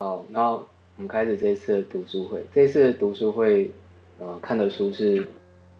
[0.00, 2.46] 好，然后我们开始这一次的读书会。
[2.54, 3.68] 这一次的读书会，
[4.20, 5.24] 呃，看的书是《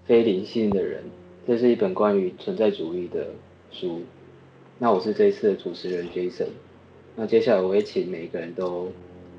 [0.06, 1.04] 非灵性的人》，
[1.46, 3.28] 这是一本关于存在主义的
[3.70, 4.02] 书。
[4.76, 6.48] 那我是这一次的主持人 Jason。
[7.14, 8.90] 那接下来我会请每一个人都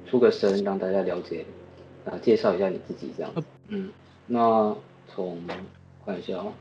[0.10, 1.44] 出个声，让大家了解，
[2.06, 3.34] 啊、呃，介绍一下你自己这样。
[3.68, 3.92] 嗯，
[4.28, 4.74] 那
[5.14, 5.42] 从
[6.06, 6.54] 看一下哦，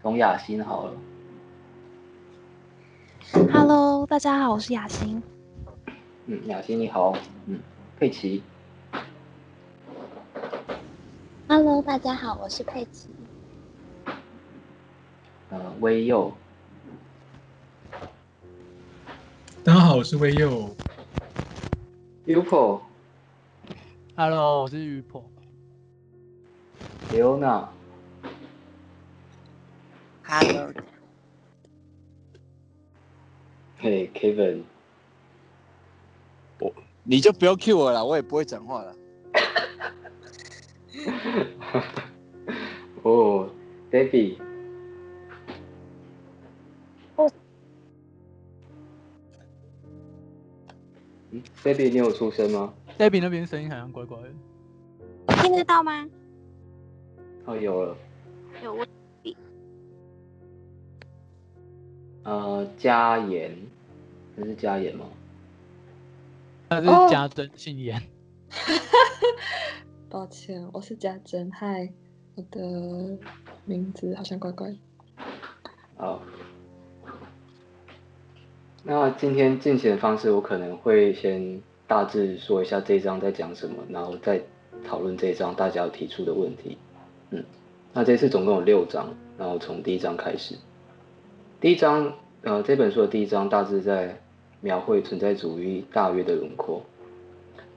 [0.00, 0.94] 从雅欣好了。
[3.32, 5.22] Hello，大家好，我是雅欣。
[6.26, 7.16] 嗯，雅欣你好。
[7.46, 7.60] 嗯，
[7.96, 8.42] 佩奇。
[11.46, 13.08] Hello，大家好，我是佩奇。
[15.50, 16.32] 呃，威佑。
[19.62, 20.74] 大家好，我是威佑。
[22.26, 22.80] Upo。
[24.16, 25.22] Hello，我是 Upo。
[27.12, 27.68] Leona。
[30.24, 30.72] Hello。
[33.82, 34.62] 嘿、hey，Kevin，
[36.58, 36.70] 我
[37.02, 38.94] 你就不要 cue 我了，我也不会讲话了。
[43.02, 43.48] 哦
[43.90, 44.36] ，Debbie，
[47.16, 47.32] 哦，
[51.30, 54.28] 嗯，Debbie，你有出声吗？Debbie 那边声音好像怪怪的，
[55.42, 56.06] 听得到吗？
[57.46, 57.96] 哦，有了，
[58.62, 58.86] 有我。
[62.22, 63.56] 呃，嘉言，
[64.40, 65.04] 这是加盐吗？
[66.70, 68.00] 那是嘉珍，姓严。
[70.08, 71.52] 抱歉，我是嘉珍。
[71.52, 71.92] 嗨，
[72.36, 73.18] 我的
[73.66, 74.76] 名字好像怪怪的。
[75.98, 76.22] 好，
[78.82, 84.40] 那今天进行的方式，我可能会先大致说一下这一章在讲什么，然后再
[84.86, 86.78] 讨论这一章大家提出的问题。
[87.28, 87.44] 嗯，
[87.92, 90.54] 那这次总共有六章，然后从第一章开始。
[91.60, 94.18] 第一章，呃，这本书的第一章大致在
[94.60, 96.82] 描绘存在主义大约的轮廓。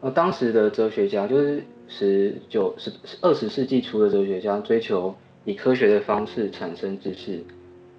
[0.01, 5.15] 呃，当时的哲学家就是十九、十二十世纪初的哲学家，追求
[5.45, 7.43] 以科学的方式产生知识，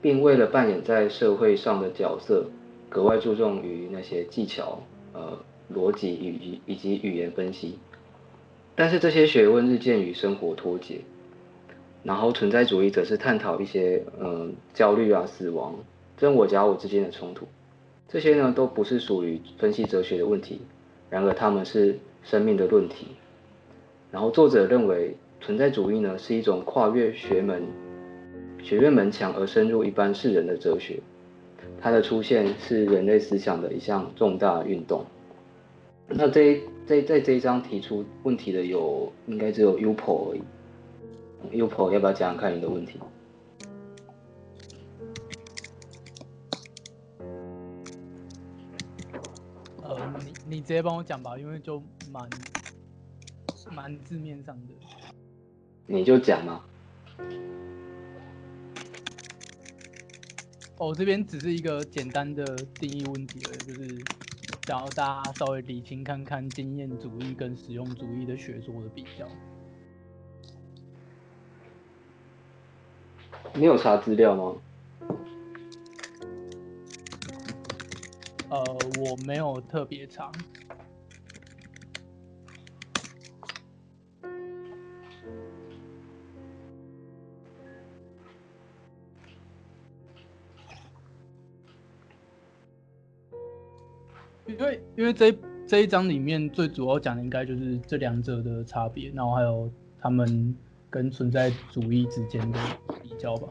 [0.02, 2.46] 并为了扮演在社会上的角色，
[2.88, 4.80] 格外注重于那些技巧、
[5.12, 5.38] 呃，
[5.72, 7.78] 逻辑以及以及语言分析。
[8.74, 11.00] 但是这些学问日渐与生活脱节。
[12.02, 15.74] 然后存在主义则是探讨一些嗯焦虑啊、死亡、
[16.18, 17.48] 真我假我之间的冲突，
[18.08, 20.60] 这些呢都不是属于分析哲学的问题，
[21.10, 23.08] 然而他们是生命的论题。
[24.12, 27.64] 然后作者认为存在主义呢是一种跨越学门、
[28.62, 31.00] 学院门墙而深入一般世人的哲学，
[31.80, 35.04] 它的出现是人类思想的一项重大运动。
[36.06, 40.42] 那这一这在这一章提出问题的有应该只有 Upo 而已。
[41.60, 43.00] Upo 要不要讲讲看你的问题？
[50.54, 51.82] 你你直接帮我讲吧，因为就
[52.12, 52.30] 蛮
[53.72, 54.72] 蛮字面上的。
[55.84, 56.64] 你就讲嘛。
[60.78, 64.06] 哦，这边只是一个简单的定义问题而已，就是
[64.64, 69.26] 想要大家稍微理清看看经验主义跟实用主义的学说的比较。
[73.54, 74.54] 你有查资料吗？
[78.54, 78.62] 呃，
[78.96, 80.30] 我没有特别长。
[94.46, 99.68] 因为因为这这一章里面最主要讲的应该就是这两者的差别，然后还有
[100.00, 100.56] 他们
[100.88, 102.58] 跟存在主义之间的。
[103.02, 103.48] 比较吧。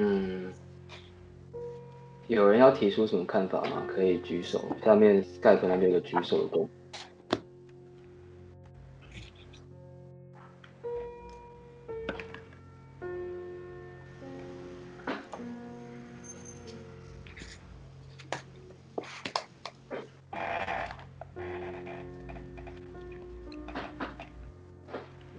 [0.00, 0.52] 嗯，
[2.28, 3.82] 有人要提出什么看法吗？
[3.88, 4.64] 可以举手。
[4.84, 6.68] 下面 Skype 那边有个举手的功。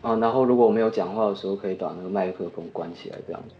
[0.01, 3.55] 啊，然后如果我没有讲话的时候，可以把那个麦克风关起来，这样子。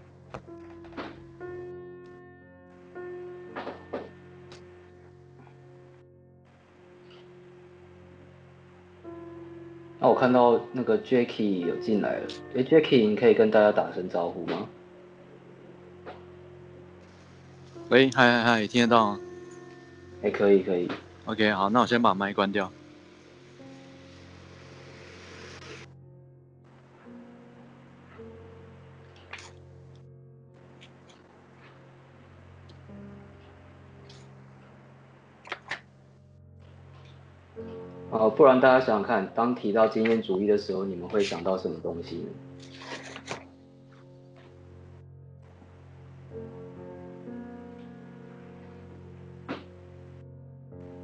[10.20, 14.68] 看到那个 Jacky 有进来了，哎，Jacky，你可以跟大家打声招呼吗？
[17.88, 19.20] 喂，嗨嗨嗨，听得到吗？
[20.22, 20.92] 哎，可以可以。
[21.24, 22.70] OK，好，那我先把麦关掉。
[38.40, 42.30] 不然大家想想看，当提到经验主义的时候，你们会想到什么东西呢？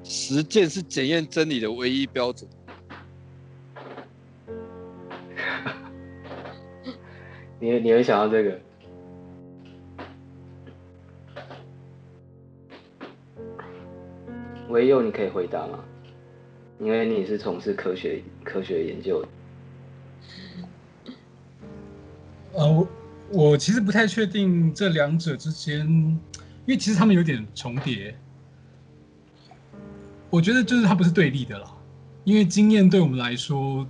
[0.01, 2.49] 实践是检验真理的唯一标准。
[7.59, 8.57] 你你会想到这个？
[14.69, 15.83] 唯有，你可以回答吗？
[16.79, 19.27] 因为你是从事科学科学研究的。
[22.53, 22.87] 呃，我
[23.31, 26.19] 我其实不太确定这两者之间，因
[26.67, 28.15] 为其实他们有点重叠。
[30.29, 31.71] 我觉得就是它不是对立的啦，
[32.25, 33.87] 因为经验对我们来说，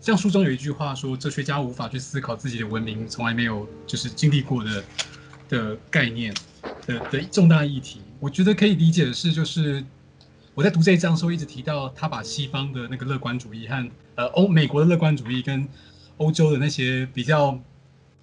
[0.00, 4.84] 像书中有一句话说，哲学家无法去思考自己的文明从来没有就是经历过的
[5.48, 6.34] 的概念
[6.86, 8.00] 的的重大议题。
[8.20, 9.84] 我觉得可以理解的是，就是
[10.54, 15.68] 我在读这一章的时候一直提到，他把西方的那个乐观主义和呃欧美国的乐观主义跟
[16.18, 17.58] 欧洲的那些比较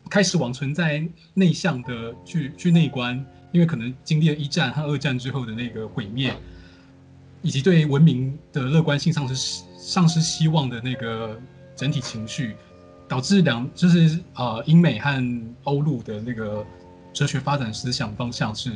[0.10, 6.34] 开始往存在内向的去去内观，因为可能经历了一战和二战之后的那个毁灭。
[7.44, 11.42] 以及对文明的乐观性丧失、丧失希望的那个
[11.76, 12.56] 整体情绪，
[13.08, 16.64] 导致两就是呃英美和欧陆的那个
[17.12, 18.70] 哲学发展思想方向是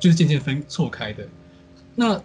[0.00, 1.28] 就是渐渐分错开的。
[1.94, 2.18] 那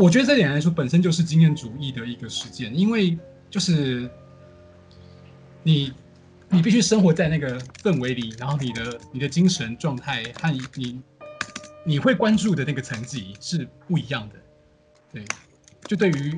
[0.00, 3.16] 我觉得这点来说，本身就是经验主义的一个实践，因为
[3.48, 4.10] 就是
[5.62, 5.92] 你
[6.48, 11.00] 你必须生活在那个氛围里，然后你的你的精神状态和你
[11.84, 14.34] 你会关注的那个层级是不一样的。
[15.12, 15.24] 对，
[15.84, 16.36] 就对于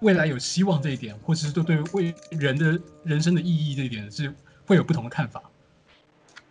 [0.00, 4.32] 未来有希望这一点，或者是对对为人的人生的意义这一点，是
[4.66, 5.42] 会有不同的看法。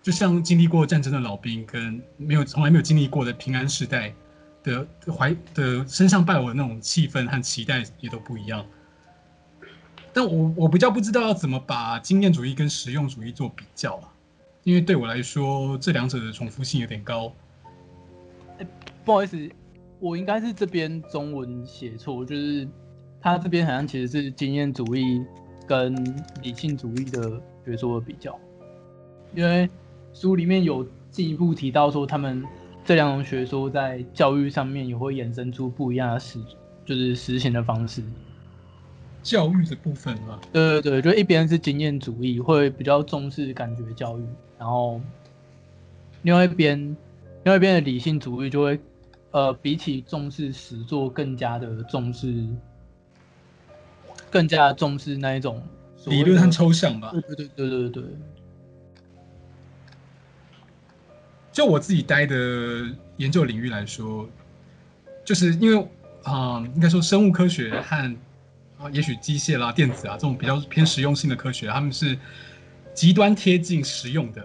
[0.04, 4.14] 就像经历过战争的老兵，跟没有从来没有经历过的平安时代
[4.64, 8.66] 的怀的身上伴有的那种气氛和期待也都不一样。
[10.14, 14.14] 但我我比较不知道要怎么把经验主义跟实用主义做比较啊，
[14.64, 17.32] 因为对我来说，这两者的重复性有点高。
[18.58, 18.68] 欸，
[19.06, 19.50] 不好意思。
[20.00, 22.68] 我应该是这边中文写错，就是
[23.22, 25.24] 他这边好像其实是经验主义
[25.68, 25.96] 跟
[26.42, 28.36] 理性主义的学说的比较，
[29.36, 29.70] 因为
[30.12, 32.44] 书里面有进一步提到说，他们
[32.92, 36.44] 这两种学说在教育上面也会衍生出不一样的实，
[36.84, 38.04] 就是实行的方式。
[39.24, 44.26] 教育的部分嘛，对对对，就一边是经验主义，会比较重视感觉教育，
[44.60, 45.00] 然后
[46.24, 46.78] 另外一边，
[47.46, 48.78] 另外一边的理性主义就会。
[49.32, 52.46] 呃，比起重视实作，更加的重视，
[54.30, 55.64] 更加重视那一种
[56.08, 57.12] 理论和抽象吧。
[57.14, 58.04] 对对对对对
[61.52, 62.36] 就我自己待的
[63.18, 64.30] 研究领域来说，
[65.26, 65.88] 就是因为
[66.24, 68.16] 啊、应该说生物科学和
[68.78, 72.18] 啊、也许机械啦、电子啊这种比较偏实用性的科学，他们是
[72.94, 74.44] 极端贴近实用的，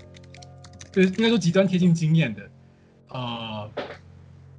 [0.93, 2.43] 就是应该说极端贴近经验的，
[3.09, 3.71] 呃。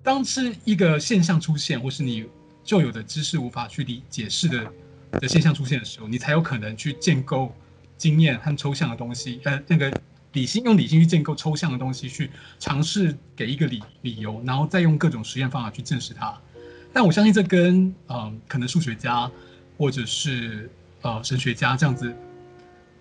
[0.03, 2.25] 当是一个现象出现，或是你
[2.63, 4.71] 旧有的知识无法去理解释的
[5.19, 7.53] 的现象出现的时候，你才有可能去建构
[7.97, 9.91] 经验和抽象的东西，呃，那个
[10.33, 12.29] 理性用理性去建构抽象的东西，去
[12.59, 16.37] 尝试给一个理理由，然后再用各种实验方法去证实它。
[16.93, 19.29] 但我相信这跟嗯、呃，可能数学家
[19.77, 20.69] 或者是
[21.01, 22.13] 呃神学家这样子。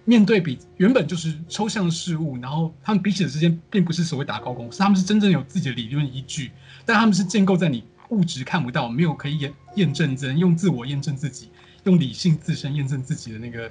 [0.09, 6.53] 面对比原本就是抽象事物，然后他们彼此之间并不是所谓打高空，是他们是真正有自己的理论依据，
[6.85, 11.51] 但他们是建构在你物质看不到、没有可以验验证真、用自我验证自己、
[11.83, 13.69] 用理性自身验证自己的那个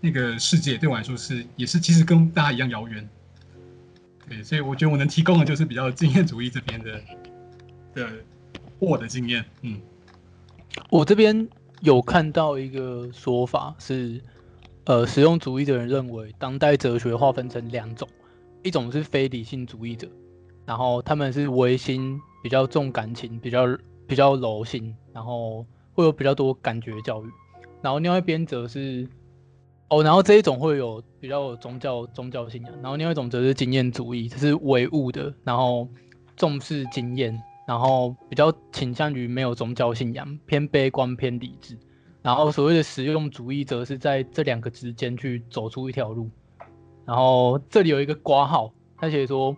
[0.00, 3.08] 那个世界，对我来说是也是其实跟大家一样遥远。
[4.28, 7.00] 对，所以我觉得我能提供的就是比较经验主义这边的
[7.94, 8.08] 的
[8.78, 9.44] 我的经验。
[9.62, 9.80] 嗯，
[10.90, 11.48] 我这边
[11.80, 14.20] 有看到一个说法是。
[14.84, 18.08] 呃，实用主义的人认为，当代哲学划分成两种，
[18.62, 20.08] 一种是非理性主义者，
[20.64, 23.66] 然后他们是唯心，比较重感情，比较
[24.06, 27.28] 比较柔性，然后会有比较多感觉教育，
[27.82, 29.06] 然后另外一边则是，
[29.88, 35.88] 哦，然后这一种会有比较有宗教宗教信仰，然后另外一种则是经验主义，这是唯物的，然后
[36.36, 41.76] 重视经验，然后比较倾向于没有宗教信仰，偏悲观偏理智。
[42.20, 46.28] 然后所谓的实用主义则是在这两个之间去走出一条路。
[47.06, 49.56] 然后这里有一个挂号，他写说，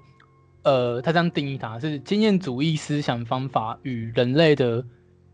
[0.63, 4.85] 呃，他这样定义它是经验主义思想方法与人类的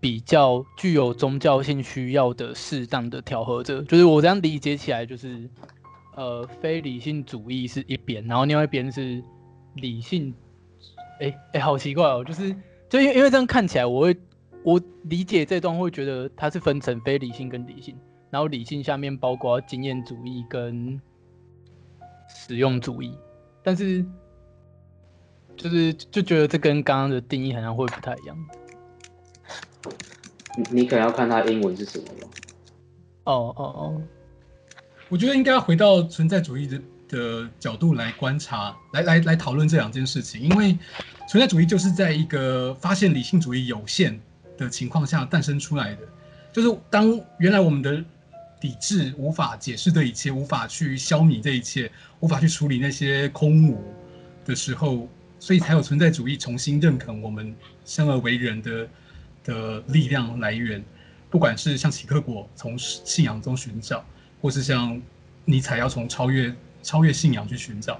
[0.07, 3.83] 比较具有宗教性需要的适当的调和者。
[3.83, 5.51] 就是我这样理解起来，就是
[6.15, 9.21] 呃，非理性主义是一边，然后另外一边是
[9.75, 10.33] 理性。
[11.21, 12.55] 哎哎，好奇怪哦，就是
[12.89, 14.17] 就因为因为这样看起来，我会。
[14.63, 17.97] 我理解这段会觉得它是分成非理性跟理性，
[18.31, 21.01] 然后理性下面包括经验主义跟
[22.29, 23.17] 实用主义，
[23.63, 24.05] 但是
[25.57, 28.37] 就是就觉得这跟刚刚的定义好像会不太一样。
[30.57, 32.29] 你你可能要看它英文是什么了。
[33.25, 34.03] 哦哦哦，
[35.09, 40.79] 我觉得应该回到存在主义的的角度来观察，来来来讨论这两件事情，因为
[41.29, 44.21] 存在主义就是在一个发现理性主义有限
[44.57, 46.03] 的情况下诞生出来的，
[46.53, 47.93] 就是当原来我们的
[48.61, 51.91] 理智无法解释这一切，无法去消弭这一切，
[52.21, 53.83] 无法去处理那些空无
[54.45, 58.89] 的时候，所以才有存在主义重新认可我们生而为人的
[59.47, 60.85] 的力量来源，
[61.31, 64.05] 不管是像齐克果从信仰中寻找，
[64.43, 65.01] 或是像
[65.47, 67.99] 尼采要从超越超越信仰去寻找，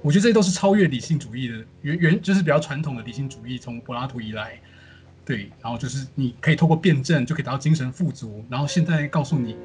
[0.00, 4.58] 我觉得这些都是超越理性主义的原原就是比较传统的理性主义，从柏拉图以来，
[5.24, 9.56] 对，然后就是你可以透过辩证就可以达到精神富足，然后现在告诉你，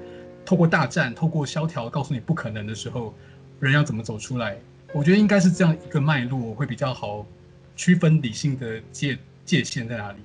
[0.43, 3.13] 透过大战，透过萧条告诉你不可能的时候，
[3.59, 4.57] 人要怎么走出来？
[4.93, 7.25] 我觉得应该是这样一个脉络会比较好
[7.75, 10.17] 区分理性的界界限在哪里。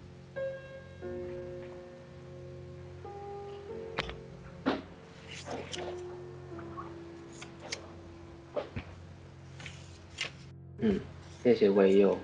[10.81, 11.01] 嗯，
[11.43, 12.17] 谢谢微佑。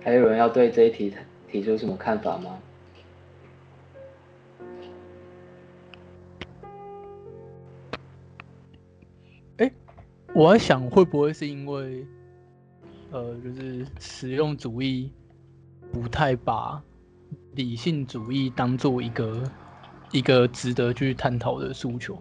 [0.00, 1.14] 还有人要对这一题
[1.50, 2.58] 提出什么看法吗？
[9.58, 9.70] 哎，
[10.34, 12.06] 我在想会不会是因为，
[13.10, 15.10] 呃，就是实用主义
[15.92, 16.82] 不太把
[17.52, 19.42] 理性主义当做一个。
[20.14, 22.16] 一个值得去探讨的诉求，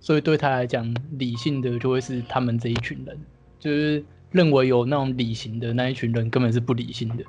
[0.00, 3.16] 所以对他来讲，理性的就会是他们这一群人，
[3.60, 7.22] 就是认为有那种理性的那一群人根本是不理性的，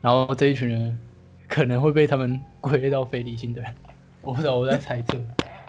[0.00, 0.98] 然后这一群人
[1.46, 3.70] 可能会被他们归类到非理性的人。
[4.22, 5.18] 我不知道，我在猜测。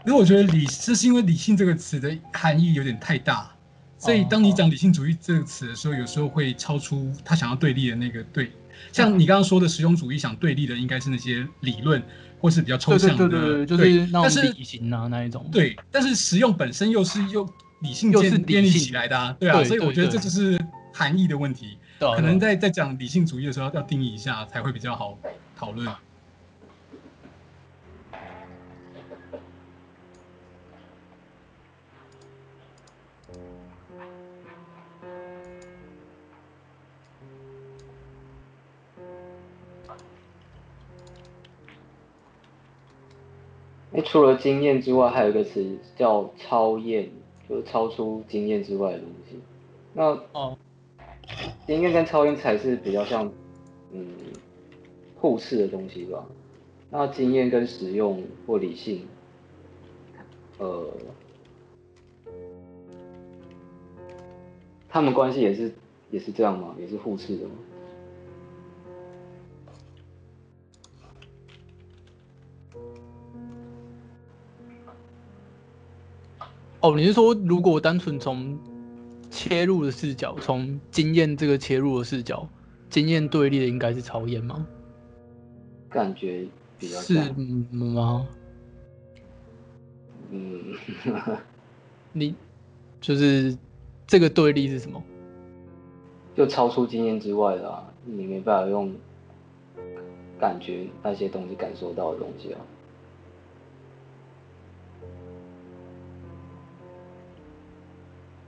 [0.05, 3.51] 因为我觉得理，这是因为理性这个词的含义有点太大，
[3.97, 8.49] 所以当你讲理性主义这个词的时候，有时候会超出他想要对立的那个对。
[8.93, 12.01] 像你刚刚说的实用主义想对立的应该是那些理论。
[12.39, 15.47] 或是比较抽象的，对对对，就是那种理性啊那一种。
[15.51, 17.47] 对，但是实用本身又是又
[17.81, 20.59] 理性又是建立起来的啊，对啊，所以我觉得这就是
[20.93, 21.77] 含义的问题。
[21.99, 25.19] 可能在在讲理性主义的时候要定义一下才会比较好
[25.57, 25.85] 讨论。
[44.01, 47.09] 除了经验之外，还有一个词叫超验，
[47.47, 49.39] 就是超出经验之外的东西。
[49.93, 50.03] 那
[50.33, 50.57] 哦，
[51.65, 53.31] 经验跟超验才是比较像，
[53.91, 54.07] 嗯，
[55.15, 56.25] 互斥的东西吧。
[56.91, 59.07] 那经验跟实用或理性，
[60.57, 60.87] 呃，
[64.87, 65.71] 他们关系也是
[66.11, 66.75] 也是这样吗？
[66.79, 67.51] 也是互斥的吗？
[76.81, 78.57] 哦，你是说，如果单纯从
[79.29, 82.47] 切入的视角，从经验这个切入的视角，
[82.89, 84.65] 经验对立的应该是超验吗？
[85.89, 87.15] 感觉比较是
[87.71, 88.27] 吗？
[90.31, 90.75] 嗯，
[92.13, 92.33] 你
[93.01, 93.57] 就是
[94.07, 95.03] 这个对立是什么？
[96.35, 98.95] 就超出经验之外的啊，你没办法用
[100.39, 102.61] 感觉那些东西感受到的东西啊。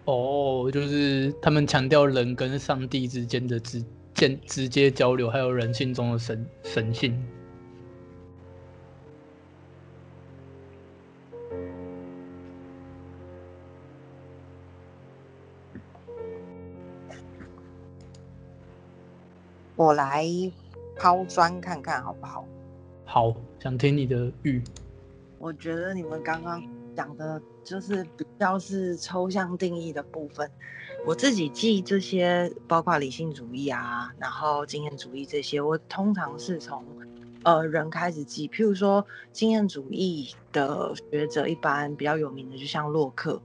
[0.06, 7.24] 哦，就是他们强调人跟上帝之间的直间直接交流，还有人性中的神神性。
[19.76, 20.28] 我来
[20.96, 22.46] 抛砖看看好不好？
[23.06, 24.62] 好，想听你的玉。
[25.40, 26.62] 我觉得你们刚刚
[27.02, 27.42] 讲的。
[27.64, 30.50] 就是比较是抽象定义的部分，
[31.06, 36.84] 我自己记这些，包括理性主义啊，然后经验主义这些，我通常是从
[37.44, 38.48] 呃人开始记。
[38.48, 43.40] 譬如说经验主义的学者，一般比较有名的，就像洛克，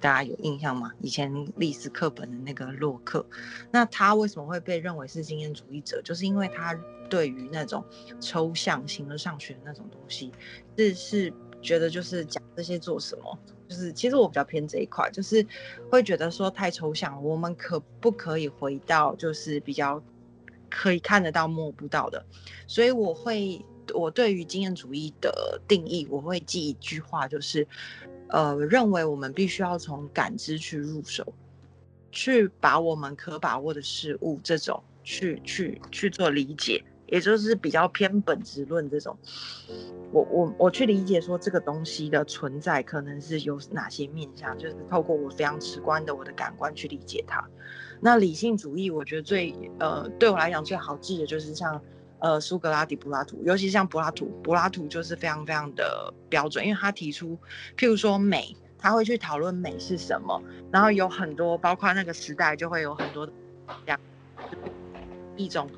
[0.00, 0.90] 大家有印象吗？
[1.00, 3.24] 以前历史课本的那个洛克，
[3.70, 6.02] 那他为什么会被认为是经验主义者？
[6.02, 6.76] 就是因为他
[7.08, 7.84] 对于那种
[8.20, 10.32] 抽象形而上学的那种东西，
[10.76, 11.32] 这是。
[11.66, 13.38] 觉得就是讲这些做什么？
[13.68, 15.44] 就是其实我比较偏这一块，就是
[15.90, 17.20] 会觉得说太抽象。
[17.24, 20.00] 我们可不可以回到就是比较
[20.70, 22.24] 可以看得到摸不到的？
[22.68, 23.60] 所以我会，
[23.92, 27.66] 我对于经验主义的定义，我会记一句话，就是
[28.28, 31.34] 呃，认为我们必须要从感知去入手，
[32.12, 36.84] 去把我们可把握的事物这种去去去做理解。
[37.08, 39.16] 也就是比较偏本质论这种，
[40.10, 47.42] 我我我去理解说这个东西的存在可能是有哪些面向，就是透过我非常直观的我的感官去理解它。
[48.00, 51.80] 那理性主义，我觉得最呃对我来讲最好记的就是像
[52.18, 57.38] 呃苏格拉底、柏拉图，尤其像柏拉图，柏拉图就是非常非常的标准，因为他提出
[57.76, 63.32] 譬如说美，他会去讨论美是什么，然后有很多包括那个时代就会有很多这
[63.86, 64.00] 样
[65.36, 65.70] 一种。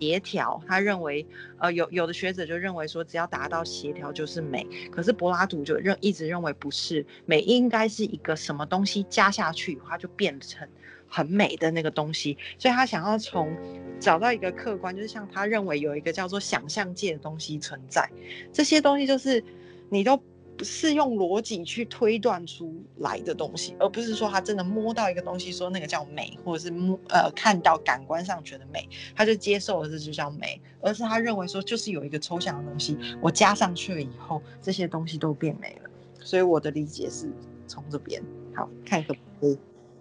[0.00, 1.24] 协调，他认为，
[1.58, 4.66] 呃，有有的学者就认为说，只要达到协调就是美。
[4.90, 10.66] 可是柏拉图就认一直认为不是，美应该是一个什么东西加下去，它就变成
[11.06, 12.36] 很美的那个东西。
[12.58, 13.54] 所以他想要从
[14.00, 18.08] 找到一个客观，就是像他认为有一个叫做想象界的东西存在，
[18.52, 19.44] 这些东西就是
[19.90, 20.20] 你都。
[20.62, 35.90] 是用逻辑去推断出来的东西，而不是说他真的摸到一个东西，说那个叫美，或者是摸呃看到感官上觉得美，他就接受了这就叫美，而是他认为说就是有一个抽象的东西，我加上去了以后，这些东西都变美了。
[36.20, 37.32] 所以我的理解是
[37.66, 38.22] 从这边，
[38.54, 39.58] 好，看可不可以，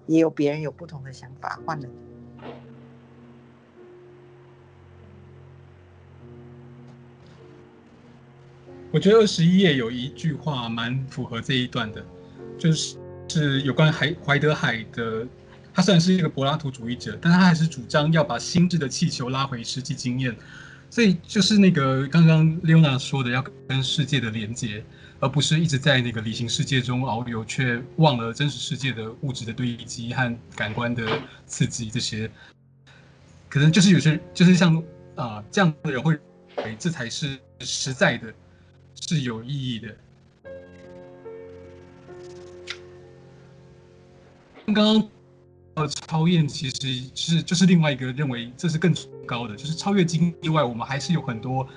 [0.07, 1.87] 也有别人有不同的想法，换了。
[8.91, 12.03] 我觉得二十一页有一句话蛮符合这一段的，
[12.57, 15.27] 就是是有关海怀德海的。
[15.71, 20.35] 他虽然是一个柏拉图主义者，但他还是主张要把心智的气球拉回实际经验。
[20.89, 24.83] 所以就是那个刚刚 Leona 说的，要跟世界的连接，
[25.19, 31.07] 而不是一直在那个理性世界中遨游，却忘了真实世界的物质的堆积和感官的
[31.45, 31.91] 刺激。
[31.91, 32.29] 这些
[33.47, 34.83] 可能就是有些就是像
[35.15, 38.33] 啊、这样的人会认为这才是实在的。
[39.07, 39.95] 是有意义的。
[44.65, 45.09] 刚刚
[45.75, 48.93] 呃，超验其实是就是另外一个认为这是更
[49.25, 51.67] 高的，就是超越经验以外，我们还是有很多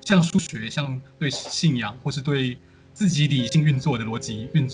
[0.00, 2.56] 像数学、像对信仰或是对
[2.94, 4.66] 自己理性运作的逻辑运，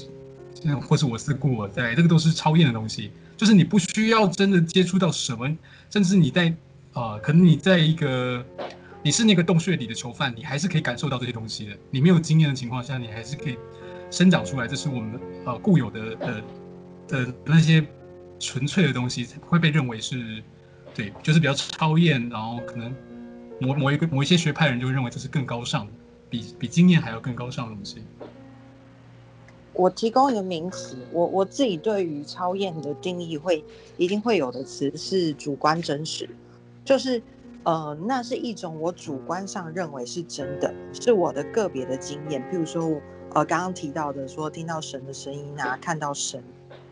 [0.80, 3.10] 或是我思故我在，这个都是超验的东西。
[3.36, 5.56] 就是你不需要真的接触到什么，
[5.90, 6.48] 甚至你在
[6.92, 8.44] 啊、呃，可能你在一个。
[9.06, 11.76] 你是那个洞穴里的囚犯，你还是可以感受到这些东西的。
[11.92, 13.56] 你没有经验的情况下，你还是可以
[14.10, 14.66] 生长出来。
[14.66, 16.42] 这是我们呃固有的呃
[17.06, 17.86] 的那些
[18.40, 20.42] 纯粹的东西，会被认为是
[20.92, 22.28] 对，就是比较超验。
[22.28, 22.92] 然后可能
[23.60, 25.86] 某某一个某一些学派人就会认为这是更高尚，
[26.28, 28.02] 比比经验还要更高尚的东西。
[29.72, 33.64] 我提供一个名词，我我自己对于超验的定义会
[33.98, 36.28] 一定会有的词是主观真实，
[36.84, 37.22] 就是。
[37.66, 42.40] 呃，那是一种我主观上认为是真的，是我的个别的经验。
[42.48, 43.00] 譬如说，
[43.34, 46.40] 呃，刚刚提到的说听到神的声音啊，看到神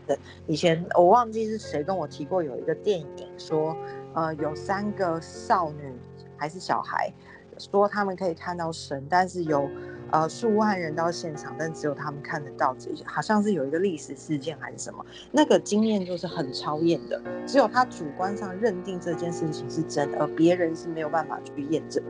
[0.05, 0.19] 的。
[0.47, 3.07] 以前我忘记是谁跟我提过有一个电影，
[3.37, 3.73] 说
[4.13, 5.93] 呃有三个少女
[6.35, 7.09] 还是小孩，
[7.57, 9.69] 说他们可以看到神，但是有。
[10.11, 22.03] 呃，数万人到现场，但只有他们看得到这些，好像是有一个历史事件还是什么，那个经验就是很超验的，只有他主观上认定这件事情是真的，而别人是没有办法去验证。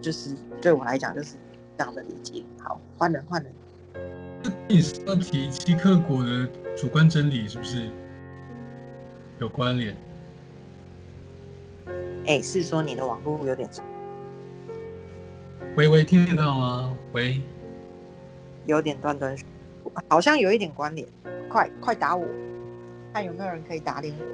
[0.00, 1.34] 就是对我来讲，就是
[1.76, 2.42] 这样的理解。
[2.58, 3.52] 好，换人，换人。
[4.68, 7.88] 你说提七克果的主观真理是不是
[9.38, 9.96] 有关联？
[12.26, 13.68] 哎，是说你的网络有点。
[15.76, 16.96] 喂喂，听得到吗？
[17.12, 17.38] 喂，
[18.64, 19.44] 有点断断续，
[20.08, 21.06] 好像有一点关联。
[21.50, 22.26] 快快打我，
[23.12, 24.24] 看有没有人可以打脸我。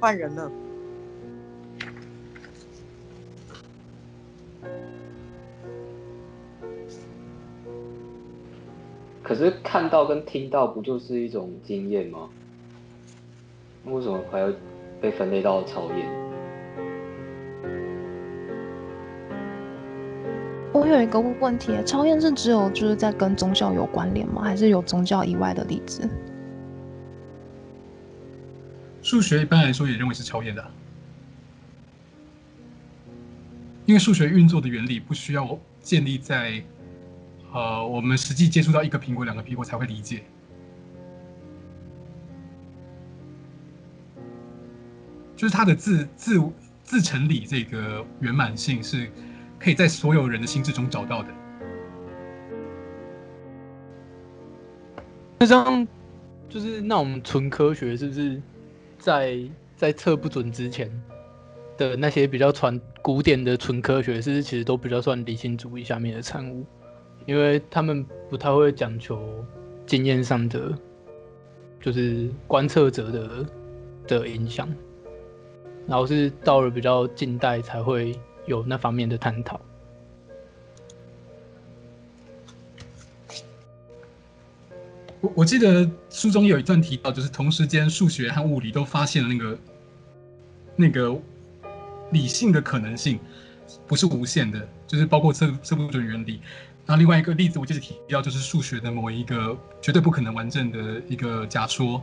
[0.00, 0.50] 换人了。
[9.22, 12.30] 可是看到跟听到不就是一种经验吗？
[13.84, 14.50] 为什么还要
[15.02, 16.08] 被分类到超验？
[20.72, 24.42] 我有一个问题，超验是只有就是在跟宗教有关联吗？
[24.42, 26.08] 还是有宗教以外的例子？
[29.02, 30.70] 数学一般来说也认为是超验的，
[33.84, 36.62] 因为数学运作的原理不需要建立在
[37.52, 40.22] 呃我们实际接触到一个苹果、两个苹果才会理解，
[45.36, 46.40] 就是它的自自
[46.82, 49.10] 自成理这个圆满性是。
[49.62, 51.28] 可以在所有人的心智中找到的。
[55.38, 55.86] 那这样
[56.48, 58.42] 就是那种纯科学，是不是
[58.98, 59.38] 在
[59.76, 60.90] 在测不准之前
[61.76, 66.64] 的那些比较传古典的纯科学，是不是其实都比较算理性主义下面的产物？
[67.24, 69.44] 因为他们不太会讲求
[69.86, 70.76] 经验上的，
[71.80, 73.46] 就是观测者的
[74.08, 74.68] 的影响，
[75.86, 79.60] 然后是到了比较近代才会有那方面的探讨。
[85.20, 89.58] 我我记得书中有一段提到，就是同时间数学和物理都发现了那个
[90.74, 91.16] 那个
[92.10, 93.20] 理性的可能性
[93.86, 96.40] 不是无限的，就是包括测测不准原理。
[96.84, 102.02] 然后另外一个例子，我记得提到就是数学的某一个绝对不可能完整的一个假说。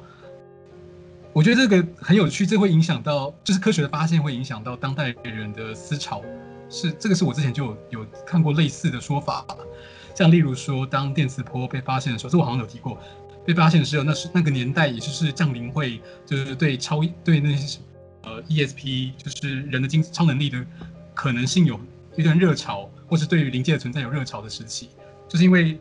[1.32, 6.24] 我觉得这个很有趣，这会影响到就是科学的发现会影响到当代人的思潮。
[6.70, 9.46] 是这个是我之前就有有看过类似的说法。
[10.16, 12.98] 像例如说，当电磁波被发现的时候，这我好像有提过。
[13.46, 17.80] 被发现的时候，那是那个年代，也就是降临会，就是对超对那些
[18.24, 20.64] 呃 ESP，就是人的精超能力的
[21.14, 21.80] 可能性有
[22.18, 24.90] 一段热潮，或是对于灵界的存在有热潮的时期，
[25.28, 25.80] 就是因为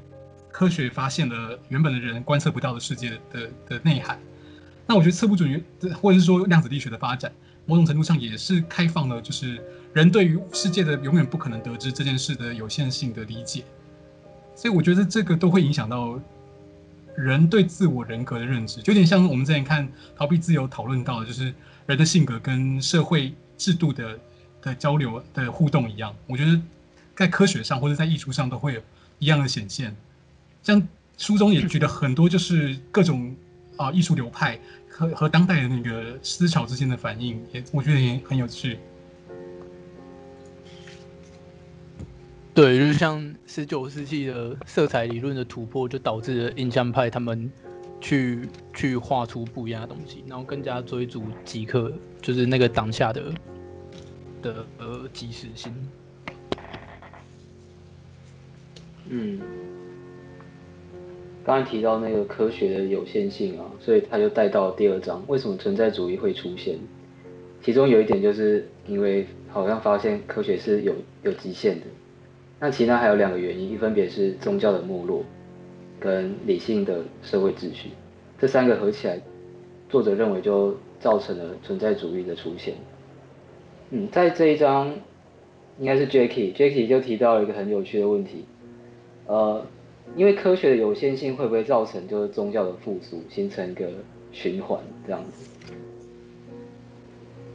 [0.51, 4.19] 科学发现了原本的人观测不到的世界的，的内涵。
[4.89, 5.63] 那我觉得测不准，
[6.01, 7.31] 或者是说量子力学的发展，
[7.67, 13.65] 某种程度上也是开放了，就是人对于世界的永远不可能得知这件事的有限性的理解。
[14.57, 16.19] 所以我觉得这个都会影响到
[17.15, 21.53] 人对自我人格的认知，就有点像我们之前看逃避自由讨论到的，就是
[21.85, 24.19] 人的性格跟社会制度的
[24.63, 26.17] 的交流的互动一样。
[26.27, 26.59] 我觉得
[27.15, 28.81] 在科学上或者在艺术上都会有
[29.19, 29.95] 一样的显现。
[30.63, 30.83] 像
[31.19, 33.37] 书中也觉得很多就是各种
[33.79, 38.79] 啊艺术流派和和当代的那个思潮之间的反应，也我觉得也很有趣。
[42.53, 47.51] 对，就是像十九世纪的色彩理论的突破，就导致了印象派他们
[48.01, 53.33] 去去画出不一样的东西，然后更加追逐即刻，就是那个当下的
[54.43, 55.73] 的呃即时性。
[59.11, 59.41] 嗯，
[61.49, 66.79] 刚才提到那个科学的有限性啊，所以他就带到第二章，为什么存在主义会出现？
[67.63, 71.87] 其中有一点就是因为好像发现科学是有有极限的。
[72.61, 75.25] 那其他还有两个原因，一分别是宗教的没落，
[75.99, 77.93] 跟理性的社会秩序，
[78.39, 79.19] 这三个合起来，
[79.89, 82.75] 作者认为就造成了存在主义的出现。
[83.89, 84.95] 嗯，在这一章，
[85.79, 88.45] 应该是 Jacky，Jacky 就提到了一个很有趣的问题，
[89.27, 89.65] 呃，
[90.17, 93.89] 因为科学的有限性会不会造成就是宗教的复苏，形成一个
[94.33, 95.49] 循环这样子？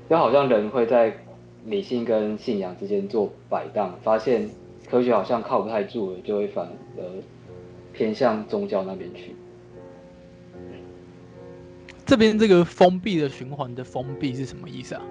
[0.09, 1.15] 就好像人会在
[1.65, 4.49] 理性跟信仰之间做摆荡，发现。
[4.89, 7.03] 科学好像靠不太住了，就会反而
[7.93, 9.33] 偏向宗教那边去。
[12.05, 15.01] 这边这个封闭的循环的封闭是什么意思啊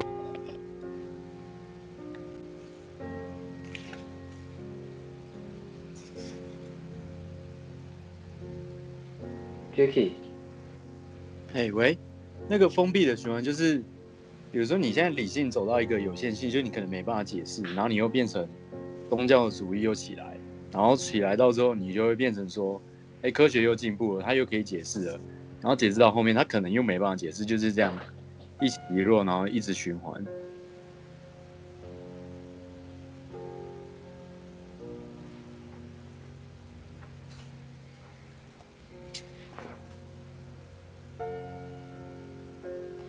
[9.76, 10.12] Jacky，
[11.54, 11.98] 哎喂，
[12.48, 13.78] 那个封闭的循环就是，
[14.50, 18.48] 比如说你现在理性走到一个有限性，就你可能没办法解释，然后你又变成。
[19.10, 20.38] 宗教的主义又起来，
[20.72, 22.80] 然后起来到之后，你就会变成说，
[23.20, 25.20] 哎，科学又进步了，它又可以解释了，
[25.60, 27.94] 然后解释到后面，它可能又没办法解释，就是这样
[28.58, 30.24] 一起一落，然后一直循环。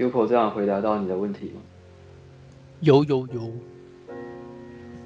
[0.03, 1.61] 有口这样回答到你的问题吗？
[2.81, 3.51] 有有有。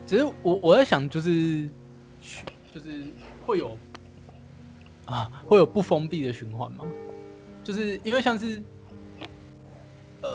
[0.05, 1.69] 只是我我在想，就是
[2.73, 3.03] 就是
[3.45, 3.77] 会有
[5.05, 6.86] 啊，会有不封闭的循环吗？
[7.63, 8.63] 就是因为像是
[10.21, 10.29] 呃，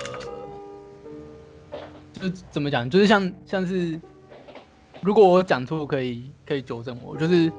[2.12, 3.98] 就怎么讲，就是像像是
[5.00, 7.16] 如果我讲错，可以可以纠正我。
[7.16, 7.50] 就是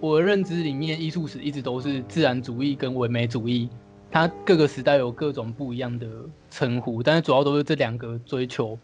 [0.00, 3.70] 我的认知里面，艺术史一直都是自然主义跟唯美主义，
[4.10, 6.06] 它各个时代有各种不一样的
[6.50, 8.78] 称呼，但是主要都是这两个追求。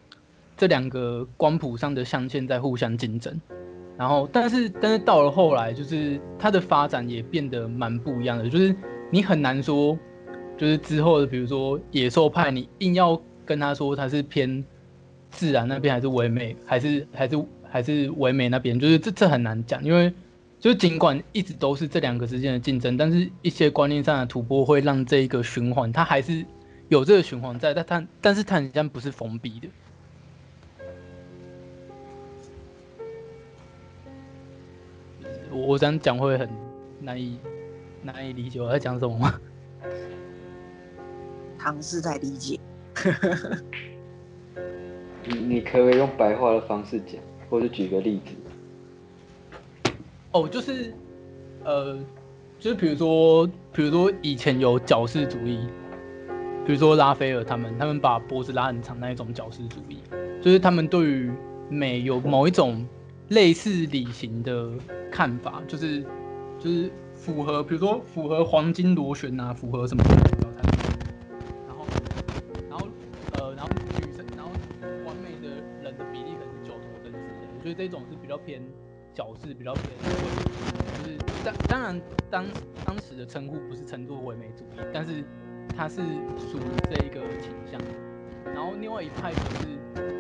[0.59, 3.39] 这两个光谱上的象限在互相竞争，
[3.99, 8.49] 然后，但是，但是到了后来，就是它的发展也变得蛮不一样的。
[8.49, 8.75] 就是
[9.11, 9.99] 你很难说，
[10.57, 14.65] 就是之后的，比如说野兽派，你硬要跟他说他是偏
[15.31, 19.85] 自然那边，还是唯美，还是还是还是唯美那边，就是这这很难讲。
[19.85, 20.11] 因为
[20.59, 26.45] 就是尽管一直都是这两个之间的竞争，但是一些观念上的突破会让这一个循环，它还是
[26.89, 29.69] 有这个循环在，但它但是它好像不是封闭的。
[35.51, 36.49] 我我这样讲会很
[37.01, 37.39] 难以
[38.03, 39.41] 难以理解我在讲什么吗？
[41.61, 42.59] 尝试在理解。
[45.29, 48.33] 你你可以用白话的方式讲，或者举个例子。
[50.37, 50.93] 哦，就是，
[51.65, 51.99] 呃，
[52.59, 55.67] 就是比如说，比如说以前有矫饰主义，
[56.67, 59.97] 比如说拉斐尔他们，他们把脖子拉很长那一种矫饰主义，
[60.43, 61.33] 就是他们对于
[61.71, 62.87] 美有某一种
[63.29, 64.73] 类似理型的
[65.11, 66.03] 看法，就是
[66.59, 70.05] 就是符合，比如说符合黄金螺旋啊，符合什么？
[71.67, 71.87] 然后
[72.69, 72.87] 然后
[73.39, 74.51] 呃然后女生，然后
[75.07, 75.49] 完美的
[75.83, 78.61] 人的比例可能是九头身之类的，所以这种是比较偏
[79.17, 79.85] 矫饰，比较偏
[81.03, 82.01] 就是当当然
[82.31, 82.47] 当
[82.85, 85.25] 当时的称呼不是称作唯美主义，但是。
[85.77, 85.97] 它是
[86.39, 87.79] 属于这一个倾向，
[88.55, 89.67] 然后另外一派就是，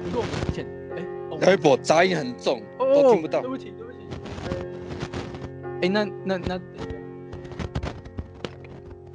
[0.04, 3.40] 如果我们之前，哎，微博杂音很重，哦，都听不到。
[3.40, 3.98] 对不起，对不起。
[5.80, 6.60] 哎，那那那，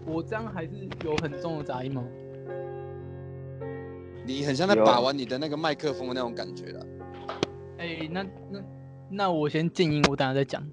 [0.05, 0.71] 我这样还是
[1.03, 2.03] 有很重的杂音吗？
[4.25, 6.85] 你很像在把玩你的那个麦克风的那种感觉了。
[7.77, 8.59] 哎，那那
[9.13, 10.65] 那我先静音，我等下再讲。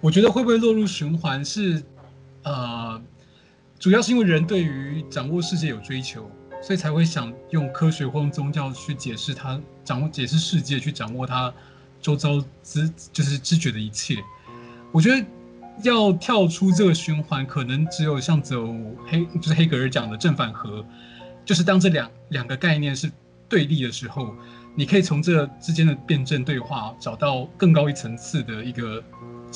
[0.00, 1.82] 我觉得会不会落入循环是，
[2.42, 3.00] 呃，
[3.78, 6.30] 主要是因为人对于掌握世界有追求，
[6.62, 11.52] 所以才会想用科学或用宗教去解释它掌握解释世界，去掌握它
[12.00, 14.16] 周遭知就是知觉的一切。
[14.90, 15.26] 我觉得
[15.82, 18.66] 要跳出这个循环，可能只有像走
[19.06, 20.84] 黑就是黑格尔讲的正反合，
[21.44, 23.10] 就是当这两两个概念是
[23.48, 24.34] 对立的时候，
[24.74, 29.02] 你可以从这之间的辩证对话找到更高一层次的一个。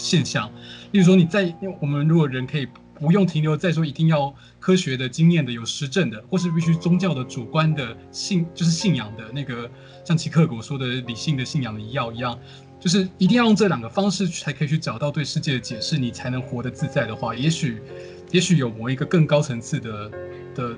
[0.00, 0.48] 现象，
[0.92, 9.68] 例如说，你在我们如果人可以不用停留在说一定要科学的、经验的、有实证的，或是必须宗教的、主观的信，就是信仰的那个，
[10.04, 12.38] 像齐克果说的理性的信仰的药一样，
[12.80, 17.82] 就是一定要用这两个方式才可以去找到对世界的解释，你才能活得自在的话，也许，
[18.30, 20.10] 也许有某一个更高层次的
[20.54, 20.76] 的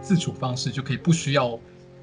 [0.00, 1.54] 自处方式，就可以不需要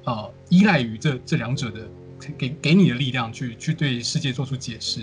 [0.04, 1.88] 啊、呃、依赖于这这两者的
[2.36, 5.00] 给给你的力量去去对世界做出解释。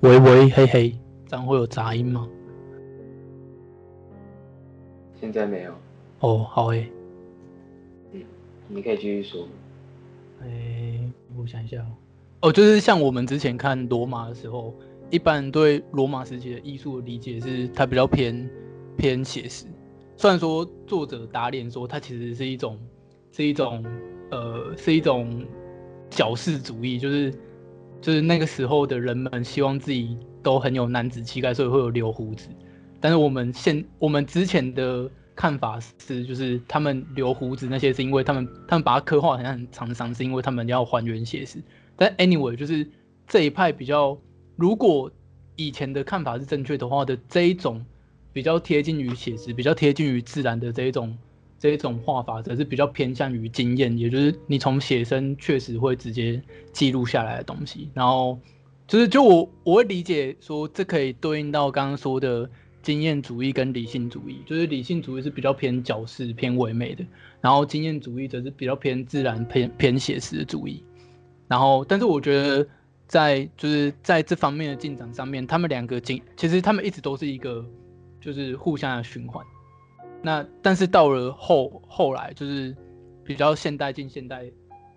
[0.00, 2.28] 喂喂嘿嘿，这样会有杂音吗？
[5.20, 5.72] 现在没有。
[6.20, 6.90] 哦，好诶。
[8.12, 8.22] 嗯，
[8.68, 9.48] 你可以继续说。
[10.42, 11.00] 哎，
[11.36, 11.92] 我想一下哦。
[12.42, 14.74] 哦，就是像我们之前看罗马的时候，
[15.10, 18.48] 一般对罗马时期的艺术的理解是它比较偏
[18.96, 19.66] 偏写实。
[20.16, 22.78] 虽然说作者打脸说它其实是一种
[23.32, 23.84] 是一种
[24.30, 25.46] 呃是一种
[26.10, 27.32] 矫饰主义，就是。
[27.98, 32.46] 就是那个时候的人们希望自己都很有男子气概，所以会有留胡子。
[33.00, 41.62] 但是我们现我们之前的看法是，就是他们留胡子那些是因为他们他们把它刻画很像很沧桑，是因为他们要还原写实。
[41.94, 42.88] 但 anyway，就是
[43.28, 44.18] 这一派比较，
[44.56, 45.08] 如果
[45.54, 47.84] 以前的看法是正确的话的这一种
[48.32, 51.16] 比较贴近于写实、比较贴近于自然的这一种。
[51.58, 57.88] 这一种画法则是比较偏向于经验，也就是你从写生确实会直接记录下来的东西。
[57.94, 58.38] 然后
[58.86, 62.48] 就是就我我会理解说，这可以对应到刚刚说的
[62.86, 67.04] 经验主义跟理性主义，就是理性主义是比较偏矫饰、偏唯美的，
[67.40, 70.84] 然后经验主义则是比较偏自然、偏偏写实的主义。
[71.48, 72.64] 然后，但是我觉得
[73.08, 77.66] 在就是在这方面的进展上面，他们两个经其实他们一直都是一个
[78.20, 79.44] 就是互相的循环。
[80.22, 82.72] 那但是到了后后来，就是
[83.24, 84.44] 比较现代近现代，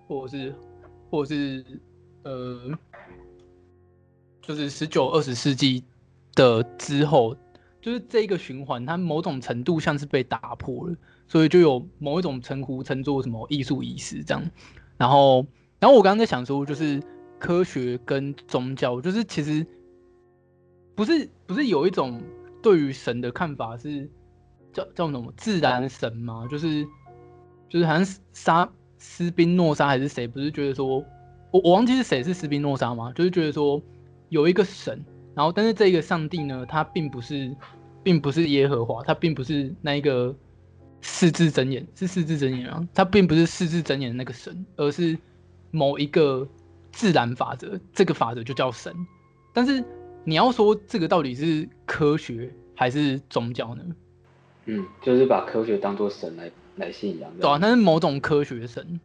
[0.07, 0.53] 或者是
[1.09, 1.65] 或者是
[2.21, 2.71] 呃，
[4.43, 5.83] 就是十九二十世纪
[6.35, 7.35] 的之后，
[7.81, 10.95] 就是这一个循环，它某种程度像是被打破了，
[11.27, 14.43] 所以就有某一种称呼称作什么艺术仪式这样。
[14.97, 15.45] 然后，
[15.79, 17.01] 然后我刚刚在想说，就是
[17.39, 19.65] 科学跟宗教，就是其实
[20.95, 22.21] 不是不是有一种
[22.61, 24.09] 对于神的看法是。
[24.71, 26.47] 叫叫什么自然神吗？
[26.47, 26.85] 就是
[27.67, 30.27] 就是好像沙斯宾诺莎还是谁？
[30.27, 30.85] 不是觉得说，
[31.49, 33.11] 我我忘记是谁是斯宾诺莎吗？
[33.15, 33.81] 就是觉得说
[34.29, 35.03] 有一个神，
[35.39, 37.55] 然后但是这个上帝呢，他并不是
[38.03, 40.35] 并不是耶和华，他并不是那一个
[40.99, 45.17] 四字真言，是四字真言啊，他并不是四字真言的那个神，而是
[45.71, 46.45] 某一个
[46.91, 48.93] 自然法则，这个法则就叫神。
[49.53, 49.81] 但是
[50.25, 53.83] 你要说这个到底是科学还是宗教呢？
[54.65, 58.99] 嗯，就是把科学当做神来来信仰，对啊，那是某种科学神。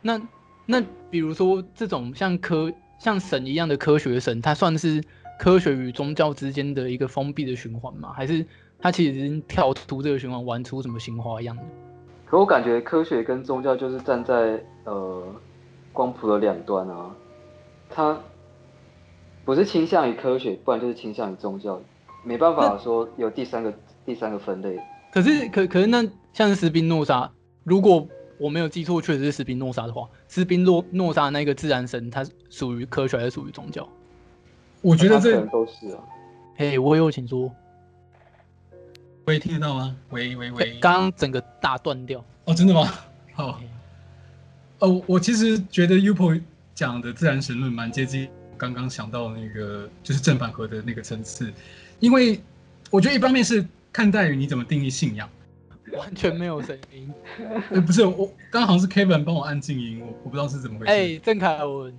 [0.00, 0.20] 那
[0.66, 0.82] 那
[1.12, 2.72] 比如说这种像科
[3.02, 5.02] 像神一样的科学神，它算是
[5.36, 8.12] 科学与宗教之间的一个封闭的循环吗？
[8.14, 8.46] 还是
[8.78, 11.62] 它其实已经跳出这个循环，玩出什么新花样的？
[12.24, 15.20] 可我感觉科学跟宗教就是站在呃
[15.92, 17.10] 光谱的两端啊，
[17.90, 18.16] 它
[19.44, 21.82] 不是倾向于科学，不然就是倾向于宗教，
[22.22, 23.74] 没办法说有第三个
[24.06, 24.78] 第三个分类。
[25.12, 27.28] 可是可可是那像是斯宾诺莎，
[27.64, 28.06] 如果
[28.38, 33.88] 我没有记错，确实是斯宾诺莎的话，斯宾诺诺莎那个自然神，它属于科学还是属于宗教？
[34.80, 36.02] 我觉得这都是啊。
[36.56, 37.50] 嘿，我有请说。
[39.26, 39.96] 喂，听得到吗？
[40.10, 42.24] 喂喂喂，刚刚整个大断掉。
[42.44, 42.92] 哦，真的吗？
[43.34, 43.60] 好。
[44.80, 46.40] 哦，我其实觉得 Upo
[46.74, 51.52] 讲的自然神论蛮接近刚刚想到那个，就是正反合的那个层次。
[52.00, 52.40] 因为
[52.90, 55.28] 我觉得一方面是看待于你怎么定义信仰。
[55.98, 57.12] 完全没有声音。
[57.70, 60.92] 呃， 不是，我刚好像是 Kevin 帮我按静音，我我不知道是怎么回事。
[60.92, 61.94] 哎，郑凯文，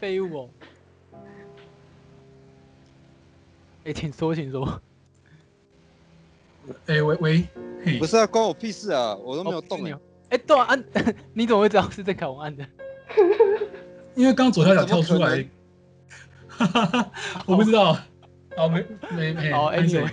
[0.00, 0.48] 废物哦。
[3.84, 4.80] 哎，请说，请说。
[6.86, 7.44] 哎，喂喂，
[7.84, 9.92] 嘿，不是啊，关我屁事啊，我都没有动哎。
[10.30, 10.84] 哎，对啊，按，
[11.34, 12.64] 你怎么会知道是郑凯文按的？
[14.14, 15.44] 因为刚左下角跳出来。
[16.48, 17.10] 哈哈哈，
[17.46, 17.96] 我不知道。
[18.56, 19.52] 好，没没没。
[19.52, 20.08] 好，Anyway。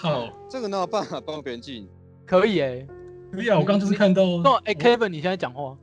[0.00, 1.86] 好，这个哪有办法帮别人进？
[2.24, 2.86] 可以哎、欸，
[3.30, 3.58] 可以啊。
[3.58, 4.22] 我刚就是看到。
[4.22, 5.76] 哦，哎，Kevin，你现在讲话。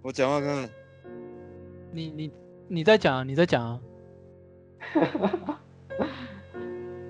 [0.00, 0.70] 我讲话看看。
[1.90, 2.30] 你你
[2.68, 3.24] 你在讲啊？
[3.24, 3.80] 你在讲啊？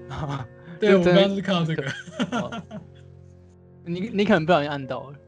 [0.80, 1.84] 对，我刚刚是看到这个。
[3.84, 5.18] 你你可能不小心按到了。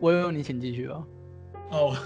[0.00, 1.02] 我有你，请继续啊。
[1.70, 1.96] 哦，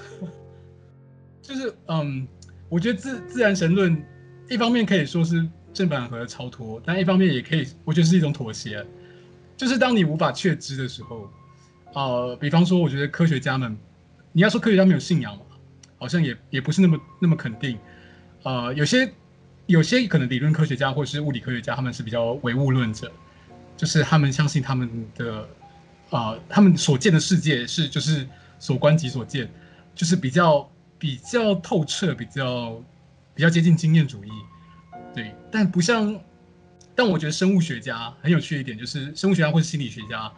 [1.42, 2.28] 就是嗯，
[2.68, 4.00] 我觉得自自然神论
[4.48, 5.44] 一方面可以说是。
[5.78, 8.84] 正反合的超脱，但一方面也可以，我觉得是一种妥协。
[9.56, 11.30] 就是当你无法确知的时候，
[11.94, 13.78] 呃，比方说，我觉得科学家们，
[14.32, 15.42] 你要说科学家没有信仰嘛，
[15.96, 17.78] 好像也也不是那么那么肯定。
[18.42, 19.08] 呃，有些
[19.66, 23.08] 有些可能理论科学家或是物理科学家，他们是比较唯物论者，
[23.76, 25.48] 就是他们相信他们的，
[26.10, 28.26] 呃，他们所见的世界是就是
[28.58, 29.48] 所观即所见，
[29.94, 32.82] 就是比较比较透彻，比较
[33.32, 34.28] 比较接近经验主义。
[35.14, 36.20] 对，但不像，
[36.94, 40.34] 但我觉得生物学家很有趣的一点就是，生物学家或是心理学家，啊、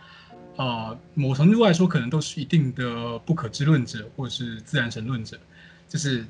[0.56, 5.38] 呃，某程度来说可能都是一定的不可知论者，或者是自然神论者，
[5.88, 6.24] 就是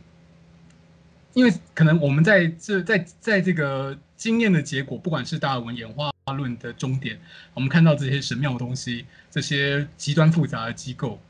[1.34, 7.20] 因为可能我们在这在在这个经验的结果，不管是达尔文演化论的终点，
[7.54, 11.20] 我们看到这些神妙的东西，这些极端复杂的机构。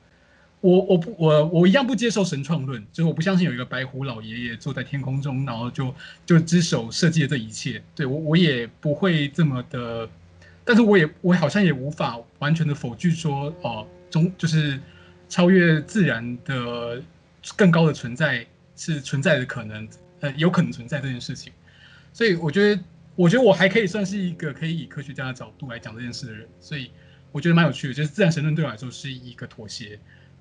[0.61, 5.95] 我我不我我一样不接受神创论，就是我不相信有一个白胡老爷爷坐在天空中，然后就
[6.27, 7.83] 就只手设计了这一切。
[7.95, 10.07] 对我我也不会这么的，
[10.63, 14.79] 但是我也我好像也无法完全的否决说哦，中就是
[15.31, 17.03] 超越自然的
[17.57, 18.47] 更高的存在
[18.77, 19.89] 是存在的可能，
[20.21, 21.51] 呃，有可能存在这件事情。
[22.13, 22.83] 所以我觉得
[23.17, 26.91] 我觉得我还可以算是一个可以以科学家的角度来讲这件事的人，所以
[27.33, 27.95] 我觉得蛮有趣的。
[27.95, 29.99] 就是自然神论对我来说是一个妥协。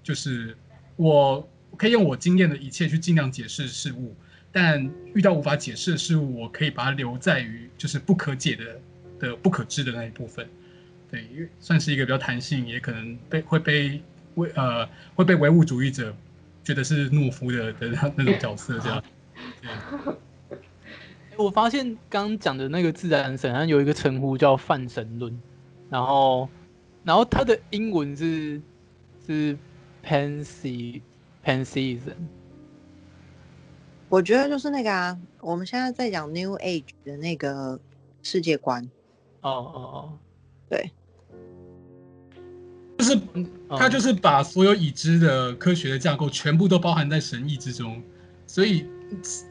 [0.10, 0.58] 就是
[0.96, 4.16] 我可以用我经验的一切去尽量解释事物，
[4.52, 8.80] 但遇到无法解释的事物，我可以把它留在于就是不可解的
[9.20, 10.50] 的不可知的那一部分。
[11.12, 14.02] 对，因为算是一个比较弹性，也可能被会被
[14.34, 16.12] 为呃会被唯物主义者
[16.64, 19.04] 觉得是懦夫的的那种角色这样。
[21.38, 25.40] 我发现刚讲的那个自然神，它有一个称呼叫泛神论，
[25.88, 26.50] 然后
[27.04, 28.60] 然后它的英文是
[29.28, 29.56] 是。
[30.04, 31.02] Pantheism，
[34.08, 37.80] 我觉得就是那个啊，我们现在在讲 New Age 的那个
[38.24, 38.84] 世界观。
[39.42, 40.14] 哦哦哦，
[40.70, 40.92] 对，
[42.98, 43.20] 就是
[43.70, 48.02] 他就是把所有已知的科学的架构全部都包含在神意之中，
[48.46, 48.86] 所以。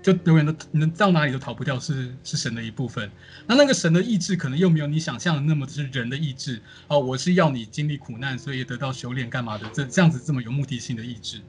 [0.01, 3.11] 就永远都能到哪里都逃不掉，是是神的一部分。
[3.47, 6.99] 那那个神的意志可能又没有你想象的那么是人的意志哦。
[6.99, 9.68] 我是要你经历苦难，所以得到修炼干嘛的？
[9.73, 11.40] 这这样子这么有目的性的意志，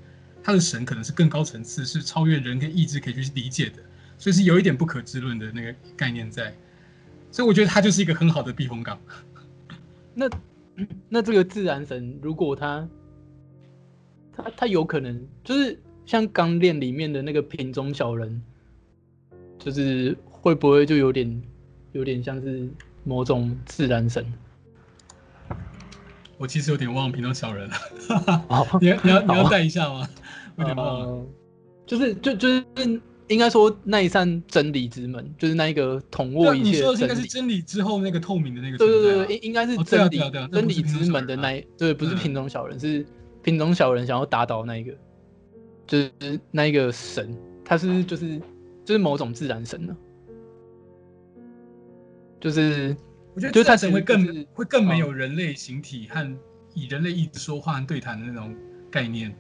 [0.42, 3.78] 他的神可能是更高层次，是超越人跟意志可以去理解的，
[4.18, 6.56] 所以是有一点不可知论的那个概念在。
[7.32, 9.00] 所以我觉得他就是一个很好的避风港。
[10.16, 10.30] 那
[11.08, 12.90] 那这个自然神，如果他
[14.36, 15.80] 他他有可能就是。
[16.10, 18.42] 像《钢炼》里面的那个品种小人，
[19.60, 21.40] 就是会不会就有点，
[21.92, 22.68] 有点像是
[23.04, 24.26] 某种自然神？
[26.40, 27.76] 我其实有点忘了瓶中小人了，
[28.82, 30.10] 你要你要你要带一下吗？
[30.58, 31.06] 有点忘了。
[31.06, 31.26] 呃、
[31.86, 32.66] 就是就就是
[33.28, 36.70] 应该说那一扇真理之门，就是那一个统握一切。
[36.72, 38.80] 你说的应该是真理之后那个透明的那个、啊？
[38.80, 43.06] 对对对对，应应该是真理、哦啊啊啊、真理之门的那一对，不是品种小人，嗯、是
[43.44, 44.92] 品种小人想要打倒那一个。
[45.90, 47.36] 就是那一个神，
[47.66, 48.40] 他是就是
[48.86, 49.98] 就是某种自然神呢、啊，
[52.40, 52.96] 就是
[53.34, 56.38] 我觉得自然神会更、就是、会更没有人类形体和
[56.76, 58.56] 以人类意志说话和对谈的那种
[58.92, 59.36] 概念。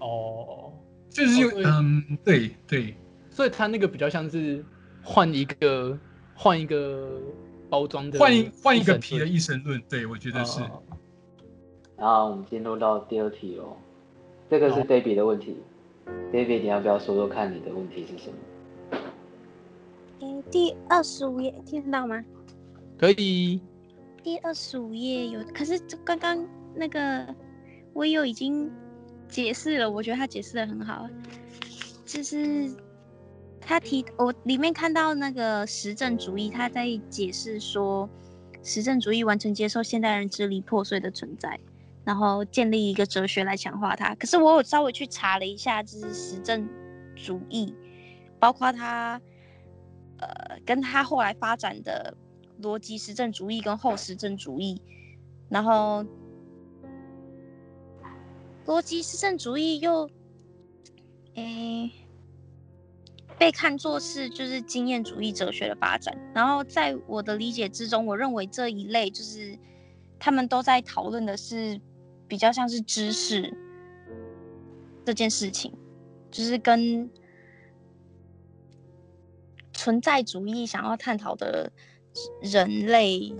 [0.00, 0.72] 哦，
[1.08, 2.96] 就是有、哦、嗯，对对，
[3.30, 4.64] 所以他那个比较像是
[5.00, 5.96] 换一个
[6.34, 7.20] 换一个
[7.70, 9.80] 包装的，换一换一个皮的一神论。
[9.88, 10.60] 对，我觉得是。
[10.60, 10.82] 哦、
[11.96, 13.76] 然后我们进入到第二题哦，
[14.50, 15.56] 这个是 Baby 的问题。
[16.08, 18.98] 哦、Baby，你要不要说说看你的问题是什么？
[20.20, 22.24] 诶，第二十五页听得到吗？
[22.98, 23.60] 可以。
[24.22, 26.44] 第二十五页有，可是刚刚
[26.74, 27.34] 那个
[27.92, 28.70] 我有已经。
[29.30, 31.06] 解释了，我觉得他解释的很好，
[32.06, 32.66] 就是
[33.60, 38.08] 他提我里面看到那个实证主义，他在解释说，
[38.62, 41.60] 实证主义完全接受现代人支离破碎的存在，
[42.08, 44.14] 然后建立一个哲学来强化它。
[44.14, 46.66] 可是我有稍微去查了一下，就是实证
[47.14, 47.74] 主义，
[48.40, 49.20] 包括他
[50.16, 52.16] 呃跟他后来发展的
[52.62, 54.80] 逻辑实证主义跟后实证主义，
[55.50, 56.02] 然后。
[58.66, 60.10] 逻辑实证主义又，
[61.36, 61.90] 诶、
[63.38, 66.14] 被看作是就是经验主义哲学的发展。
[66.34, 69.58] 然后在我的理解之中，我认为这一类就是
[70.18, 71.80] 他们都在讨论的是
[72.28, 73.52] 比较像是知识
[75.04, 75.72] 这件事情，
[76.30, 77.10] 就是跟
[79.72, 81.72] 存在主义想要探讨的
[82.42, 83.34] 人类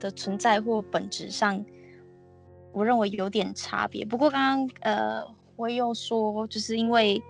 [0.00, 1.64] 的存在或本质上。
[2.72, 5.24] 我认为有点差别，不过刚刚呃，
[5.56, 7.22] 我又说，就是因为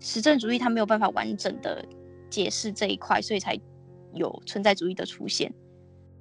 [0.00, 1.86] 实证主义它没有办法完整的
[2.28, 3.56] 解释这一块，所以才
[4.14, 5.54] 有存在主义的出现，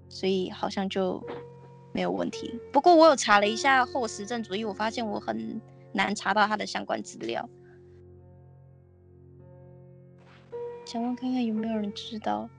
[0.09, 1.19] 所以好像就
[1.93, 2.59] 没有问题。
[2.71, 5.61] 不过我有查了一下后实证主义，我发现我很
[5.93, 7.49] 难查到它的相关资料，
[10.85, 12.49] 想问看看有没有人知道。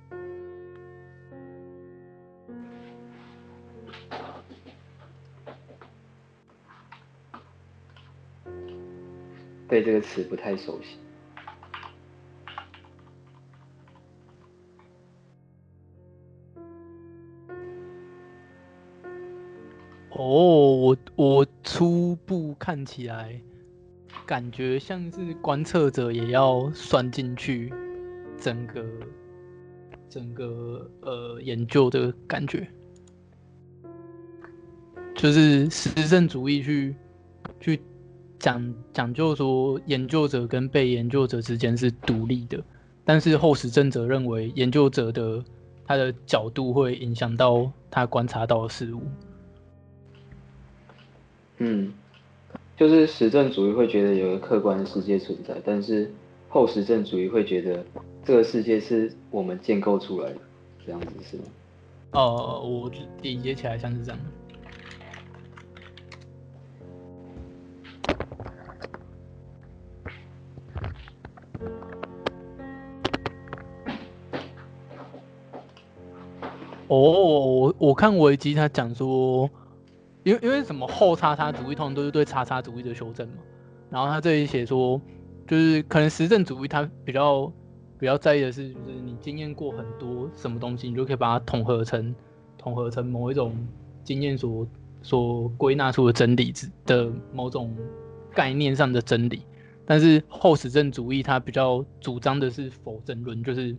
[9.69, 10.97] 对这个词不太熟悉。
[20.19, 20.25] 哦
[20.77, 23.41] 我我初步看起来，
[24.27, 27.73] 感觉像是观测者也要算进去
[28.37, 28.85] 整个
[30.09, 32.67] 整个呃研究的感觉，
[35.15, 36.95] 就是实证主义去
[37.61, 37.81] 去。
[38.41, 42.63] 讲讲究说，研究者跟被研究者之间是独立的，
[43.05, 45.45] 但是后实证者认为，研究者的
[45.85, 49.03] 他的角度会影响到他观察到的事物。
[51.59, 51.93] 嗯，
[52.77, 56.11] 就是实证主义会觉得有一个客观的世界存在，但是
[56.49, 57.85] 后实证主义会觉得
[58.25, 60.39] 这个世界是我们建构出来的，
[60.87, 61.45] 这样子是吗？
[62.13, 62.91] 哦，我
[63.23, 64.19] 理解起来像是这样。
[76.87, 79.51] 哦，我我看维基他讲说，
[80.29, 83.35] 因为因为什么后叉叉主义通常都是对叉叉主义的修正嘛，
[83.91, 85.01] 然后他这里写说，
[85.47, 87.53] 就是可能实证主义他比较
[87.99, 92.15] 比较在意的是，就是你经验过很多什么东西，你就可以把它统合成
[92.57, 93.57] 统合成某一种
[94.05, 94.67] 经验所
[95.03, 96.53] 所归纳出的真理
[96.85, 97.75] 的某种
[98.35, 99.43] 概念上的真理，
[99.87, 103.77] 但是后实证主义他比较主张的是否证论，就是。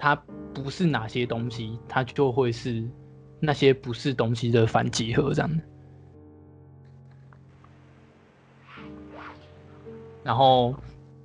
[0.00, 0.14] 它
[0.54, 2.88] 不是哪些东西，它就会是
[3.40, 5.60] 那些不是东西的反集合这样的。
[10.28, 10.74] 然后，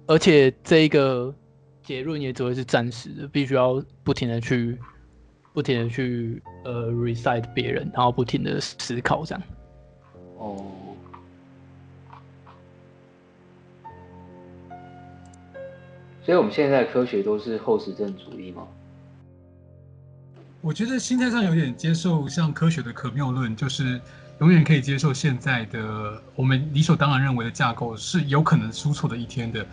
[0.08, 1.36] 而且这一个
[1.84, 4.80] 结论也只会是暂时的，必须要不停的去
[5.51, 9.43] 不停的去呃 recite 别人，然后不停的思考这样。
[10.38, 10.66] 哦。
[16.24, 18.66] 所以我们现在的科学都是后实证主义吗？
[20.62, 23.99] 我觉得心态上有点接受像科学的可谬论，就是
[24.43, 29.65] 永远可以接受现在的我们理所当然认为的架构是有可能出错的一天的。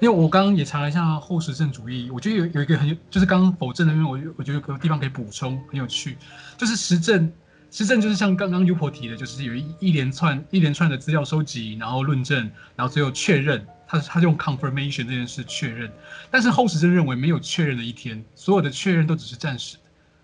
[0.00, 6.16] 因为我刚刚也查了一下后实证主义，我觉得有有一个很就是刚刚否证的，因为我我觉得有个地方可以补充，很有趣，
[6.56, 7.30] 就是实证
[7.70, 13.64] 实证就是像刚刚 Upo 提的，就是有一一连串一连串的资料收集，然后论证，然后最后确认。
[13.88, 15.88] 他他用 confirmation 这件事确认，
[16.28, 19.82] 但是后实证认为没有确认的一天，所有的确认都只是暂时的，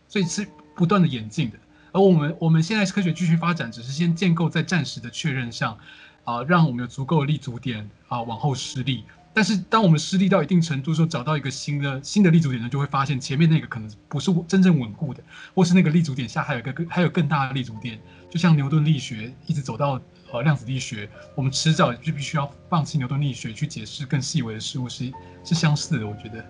[0.09, 1.57] 所以是不断的演进的。
[1.93, 5.79] 而我们我们现在科学继续发展，只是先建构在暂时的确认上，
[6.25, 9.05] 啊、让我们有足够的立足点啊、往后施力。
[9.35, 15.23] 但是当我们施力到一定程度的时候，找到一个新的新的立足点呢，就会发现前面那个可能不是真正稳固的，
[15.55, 17.99] 或是那个立足点下还有一个更还有更大的立足点，
[18.31, 20.01] 就像牛顿力学一直走到
[20.33, 25.11] 呃量子力学，我们迟早就必须要放弃牛顿力学去解释更细微的事物是
[25.45, 26.45] 是相似的，我觉得。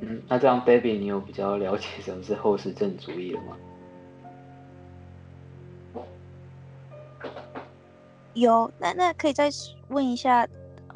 [0.00, 3.56] 嗯，那这样，Baby，你有比较了解什么是后实证主义了吗？
[8.32, 9.50] 有，那那可以再
[9.88, 10.48] 问一下，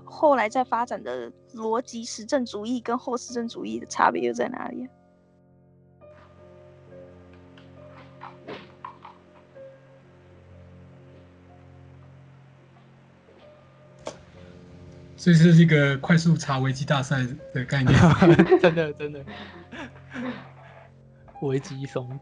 [0.04, 4.88] 后来在发展的逻辑实证主义跟后实证主义的差别又在哪里？
[15.24, 17.98] 所以这是一个快速查维基大赛的概念，
[18.60, 19.24] 真 的真的。
[21.40, 22.20] 维基松，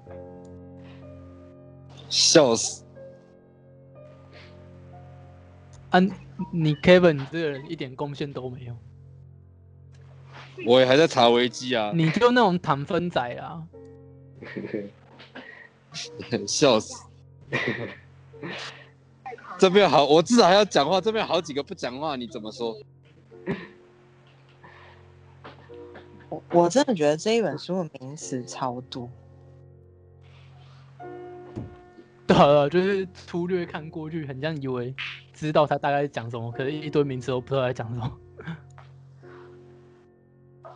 [2.09, 2.85] 笑死！
[5.91, 5.99] 啊，
[6.53, 8.77] 你 Kevin，你这个人一点贡献都没有。
[10.65, 11.91] 我也还在查维基啊。
[11.93, 13.67] 你就那种糖分仔啊！
[16.47, 17.05] 笑死！
[19.59, 21.01] 这边好，我至少还要讲话。
[21.01, 22.77] 这边好几个不讲话，你怎么说？
[26.28, 29.11] 我我真的觉得这一本书的名词超多。
[32.26, 34.95] 对了，就是粗略看过去，很像以为
[35.34, 38.18] 知道他大概讲什么，可是一堆名词都不知道在讲什么。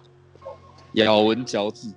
[0.93, 1.95] 咬文嚼字。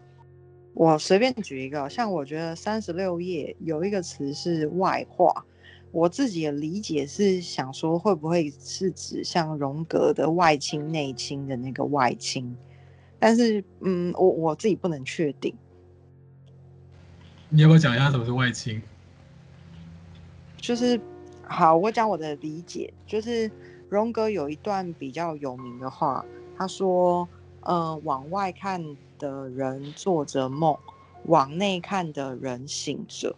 [0.74, 5.46] 我随便举一个，像我觉得三十六页有一个词是外化。
[5.92, 12.56] 我自己的理解是想说，会不会是指像荣格的外倾内倾的那个外倾？
[13.18, 15.54] 但是，嗯，我我自己不能确定。
[17.50, 18.82] 你要不要讲一下什么是外倾？
[20.58, 21.02] 就是，
[21.44, 23.50] 好，我讲我的理解，就是
[23.90, 26.24] 荣格有一段比较有名的话，
[26.56, 27.28] 他说
[27.62, 30.78] ：“呃，往外看的人做着梦，
[31.26, 33.36] 往内看的人醒着。”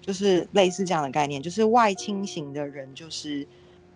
[0.00, 3.46] 就是类似这样的概念，就是外倾型的人，就是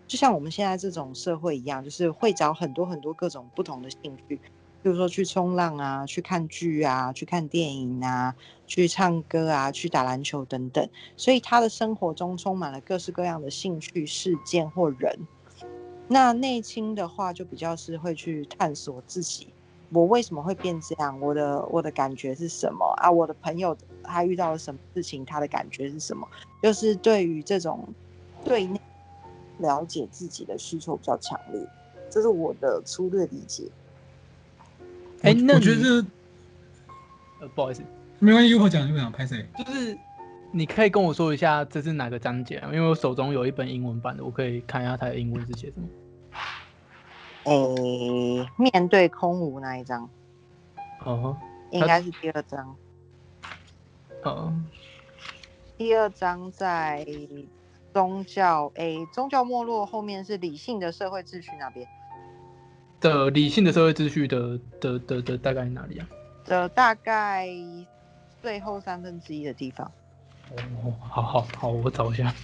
[0.07, 4.37] 就像我们现在这种社会一样，就是会找很多很多各种不同的兴趣，
[4.83, 8.35] 比如说去冲浪啊，去看剧啊，去看电影啊，
[8.67, 10.87] 去唱歌啊，去打篮球等等。
[11.17, 15.19] 所以他的生活中充满了各式各样的兴趣、事件或人。
[16.07, 19.54] 那内倾的话，就比较是会去探索自己。
[19.95, 21.19] 我为什么会变这样？
[21.21, 23.11] 我的我的感觉是什么啊？
[23.11, 25.25] 我的朋友他遇到了什么事情？
[25.25, 26.29] 他的感觉是什么？
[26.63, 27.89] 就是对于这种
[28.45, 28.81] 对内
[29.59, 31.65] 了解自己的需求比较强烈，
[32.11, 33.71] 这是我的粗略理解。
[35.23, 36.05] 哎、欸，那我觉得，
[37.41, 37.83] 呃，不好意思，
[38.19, 39.47] 没关系，一会儿讲一会讲，拍谁？
[39.57, 39.97] 就是
[40.51, 42.71] 你可以跟我说一下这是哪个章节啊？
[42.73, 45.87] 因为我手中有一本英文版的，我可以看一下它的英文是写什么。
[47.45, 50.09] 诶、欸，面对空无那一张，
[51.05, 51.37] 哦、
[51.71, 51.79] uh，huh.
[51.79, 52.75] 应该是第二张。
[54.23, 54.53] 哦，uh.
[55.77, 57.07] 第二张在
[57.93, 61.87] 宗教，诶、欸，宗教没落后面是理性的社会秩序那边。
[63.01, 66.09] 的理性的社会秩序的的的的，的大概哪里啊？
[66.47, 67.47] 的大概
[68.41, 69.87] 最后三分之一的地方。
[70.51, 72.35] 哦，oh, 好好好，我找一下。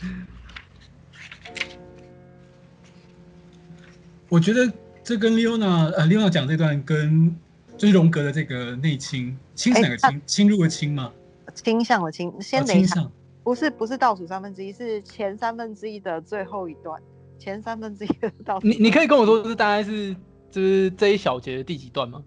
[4.29, 4.71] 我觉得。
[5.11, 7.35] 这跟 Leona 呃，Leona 讲这段跟
[7.77, 10.23] 就是荣格的这个内倾，倾是哪个倾？
[10.25, 11.13] 侵入的侵吗？
[11.53, 13.11] 倾向的倾，先等一下，哦、
[13.43, 17.03] 不是不是倒数三分之一，是前三分之一的最后一段，
[17.41, 18.69] 前三分之一的倒数。
[18.69, 20.15] 你你可以跟我说，是大概是
[20.49, 22.23] 就是这一小节的第几段吗？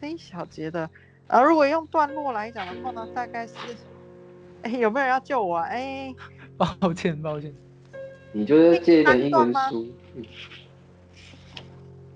[0.00, 0.88] 这一小节的，
[1.26, 3.54] 呃，如果用段落来讲的话呢，大概是，
[4.62, 5.64] 哎，有没有人要救我啊？
[5.64, 6.14] 哎，
[6.78, 7.52] 抱歉抱歉，
[8.30, 9.84] 你就是借一本英文书。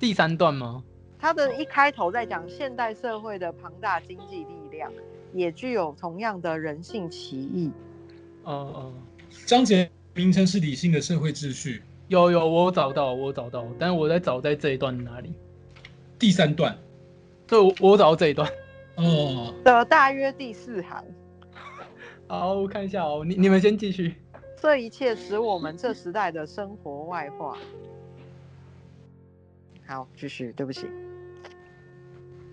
[0.03, 0.83] 第三段吗？
[1.17, 4.93] 他的一开头在讲现代社会的庞大经济力量，
[5.33, 7.71] 也具有同样的人性歧义。
[8.45, 8.95] 嗯嗯，
[9.47, 11.85] 章节名称是理性的社会秩序。
[12.09, 15.33] 有有，我找到，我找到，但是我在找在这一段哪里？
[16.19, 16.77] 第三段。
[17.47, 18.51] 对，我我找到这一段。
[18.97, 19.55] 哦。
[19.63, 21.05] 的大约第四行。
[22.27, 24.17] 好，我看一下哦，你你们先继续。
[24.57, 27.57] 这一切使我们这时代的生活外化。
[29.93, 30.53] 好，继续。
[30.57, 30.87] 对不起。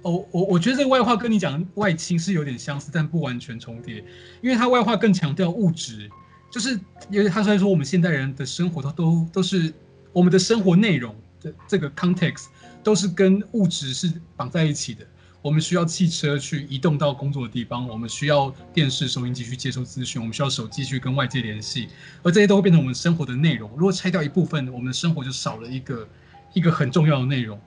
[0.02, 4.04] 哦，我我觉得这个外化跟你讲外倾是有点相似，但不完全重叠，
[4.42, 6.10] 因为它外化更强调物质，
[6.52, 6.78] 就是
[7.10, 9.74] 因为他虽然说我们现代人的生活它都都是
[10.12, 12.48] 我们的生活内容的这个 context
[12.84, 15.06] 都是跟物质是绑在一起的。
[15.42, 21.88] 我们需要汽车去移动到工作的地方，我们需要电视、收音机去接收资讯，我们需要手机去跟外界联系，
[22.24, 23.72] 而这些都会变成我们生活的内容。
[23.78, 26.06] 如果拆掉一部分，我们的生活就少了一个
[26.54, 27.60] 一个很重要的内容。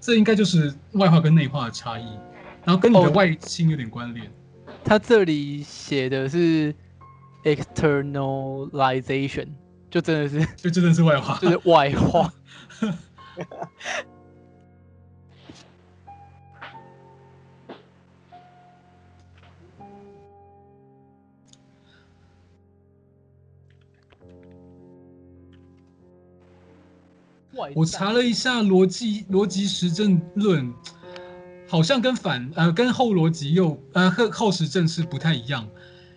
[0.00, 2.04] 这应该就是外化跟内化的差异，
[2.64, 4.32] 然后跟你的外心有点关联。
[4.82, 6.74] 他这里写的是
[7.44, 9.48] externalization，
[9.90, 12.32] 就真的是，就真的是外化，就是外化。
[27.74, 30.72] 我查了一下逻辑逻辑实证论，
[31.68, 35.68] 好像跟反呃跟后逻辑又呃后后实证是不太一样，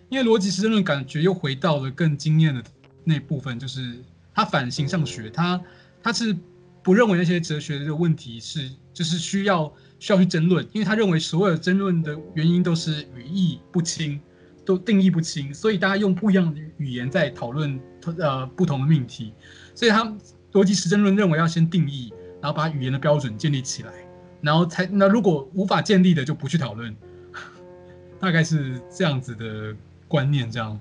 [0.08, 2.62] 因为逻辑实证论感觉又回到了更经验的
[3.04, 4.02] 那部分，就是
[4.34, 5.60] 它反形上学，它
[6.02, 6.36] 它是
[6.82, 14.20] 不认为那些哲学的问题是就是需要需要去争论，因为他认为所有争论的原因都是语义不清，
[14.64, 17.80] 都定义不清，所以大家用不一样的语言在讨论
[18.18, 19.32] 呃不同的命题，
[19.74, 20.16] 所以他。
[20.54, 23.92] 逻辑实证论认为要先定义，然后把语言的标准建立起来，
[24.40, 26.94] 然后才那如果无法建立的就不去讨论，
[28.20, 29.76] 大概是这样子的
[30.06, 30.48] 观念。
[30.48, 30.78] 这样。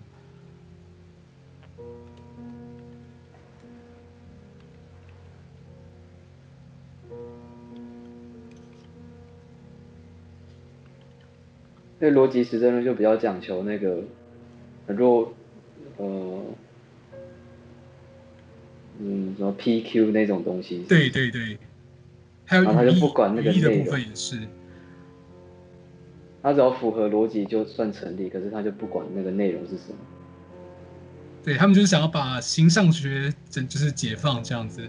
[12.00, 14.04] 对逻辑实证论就比较讲求那个，
[14.86, 15.34] 若
[15.98, 16.44] 呃。
[19.06, 20.86] 嗯，什么 PQ 那种东西？
[20.88, 21.58] 对对对，
[22.46, 24.40] 还有他就不管那个内容的部分也是，
[26.42, 29.98] 他只要符合逻辑就算成立，可是他就不管那个内容是什么。
[31.44, 34.88] 对，他们就是想要把形上学整就是解放这样子。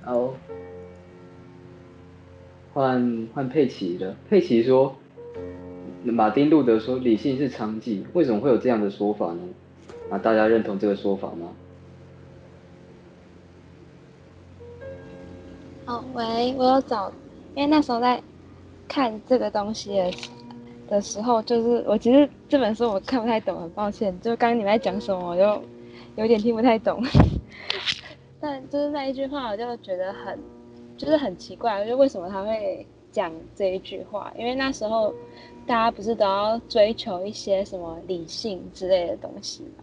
[0.00, 0.34] 好，
[2.72, 4.16] 换换佩奇了。
[4.30, 4.96] 佩奇说。
[6.12, 9.40] 马丁路德说：“理性是娼妓，为什么会有这样的说法呢？
[10.10, 11.48] 啊，大家认同这个说法吗？”
[15.86, 17.12] 哦，喂，我有找，
[17.54, 18.20] 因为那时候在
[18.88, 20.10] 看这个东西的
[20.88, 24.18] 的时候，就是我其实这本书我看不太懂，很抱歉。
[24.20, 25.62] 就刚刚你们在讲什么，我就
[26.16, 27.02] 有点听不太懂。
[28.40, 30.38] 但就是那一句话，我就觉得很，
[30.96, 32.86] 就是很奇怪，就为什么他会
[33.16, 34.30] 讲这一句话？
[34.36, 35.14] 因为那时候。
[35.68, 39.82] 大家不是都要追求一些什么理性之类的东西嘛？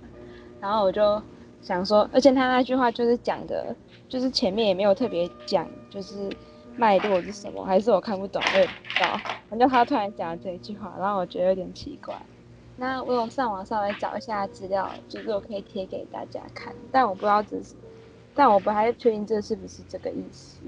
[0.62, 1.22] 然后我就
[1.62, 3.76] 想说，而且他那句话就是讲的，
[4.08, 6.32] 就是前面也没有特别讲，就是
[6.78, 9.20] 脉络是什么，还是我看不懂，我也不知道。
[9.50, 12.16] 反正他突然讲了这一句话，然后我觉得有点奇怪。
[12.78, 17.76] 那我有上网稍微找一下资料，就是我可以贴给大家看，但我不知道这是，
[18.34, 20.60] 但我不太确定这是不是这个意思。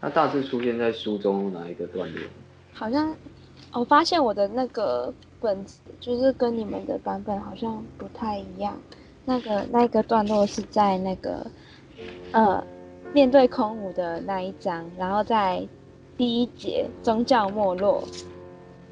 [0.00, 2.20] 它大致出现在书中哪一个段落？
[2.72, 3.14] 好像
[3.72, 8.76] 我发现我的那个本子就是跟你们的版本好像不太一样。
[9.24, 11.46] 那个那个段落是在那个
[12.30, 12.62] 呃
[13.12, 15.66] 面对空无的那一章，然后在
[16.16, 18.04] 第一节宗教没落，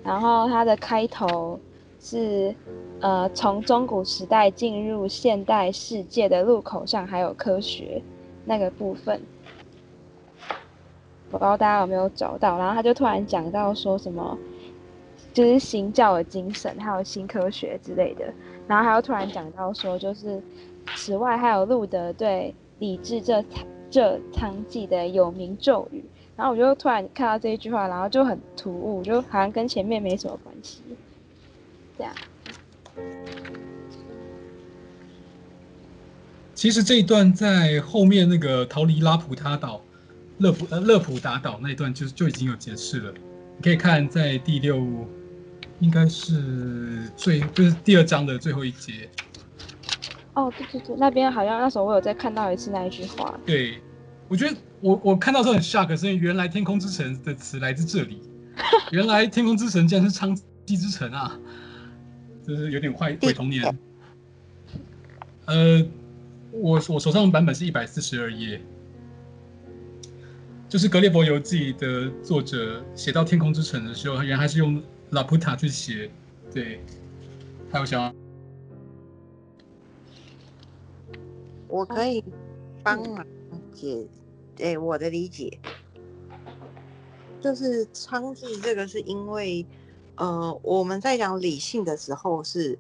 [0.03, 1.61] 然后它的开头
[2.01, 2.53] 是
[3.01, 8.03] 呃从中古时代进入现代世界的路口上还有科学
[8.45, 9.21] 那个部分。
[11.39, 14.39] 不知道大家有没有找到，然后他就突然讲到说什么，
[15.33, 18.25] 就是新教的精神，还有新科学之类的，
[18.69, 20.41] 然后他又突然讲到说，就是
[20.95, 23.45] 此外还有路德对理智这
[23.91, 26.05] 这娼妓的有名咒语，
[26.37, 30.83] 然后我就突然看到这一句话，然后就很突兀，就好像跟前面没什么关系，
[31.99, 32.13] 这样。
[36.55, 39.81] 其实这一段在后面那个逃离拉普他岛。
[40.39, 43.13] 勒普呃乐普达岛那一段就就已经有解释了，
[43.57, 44.85] 你可以看在第六，
[45.79, 49.09] 应该是最就是第二章的最后一节。
[50.35, 53.39] 哦，对对对，那边好像那时候我有再看到一次那一句话。
[53.47, 53.81] 对，
[54.27, 58.21] 我觉得我我看到时候很 shock，是因为原来天空之城的词来自这里，
[58.91, 61.39] 原来天空之城竟然是娼妓之城啊，
[62.45, 63.79] 就是有点坏毁童年。
[65.45, 65.87] 呃，
[66.51, 68.61] 我我手上的版本是一百四十二页。
[70.75, 76.11] 就是《格列佛游记》的作者写到天空之城的时候，原来是用拉普塔去写。
[76.53, 76.81] 对，
[77.71, 78.13] 还有想，
[81.69, 82.25] 我可以
[82.83, 83.25] 帮忙
[83.73, 84.05] 解，
[84.59, 85.57] 哎、欸，我的理解
[87.41, 89.65] 就是娼妓这个是因为
[90.17, 92.77] 呃，我们在讲理性的时候是，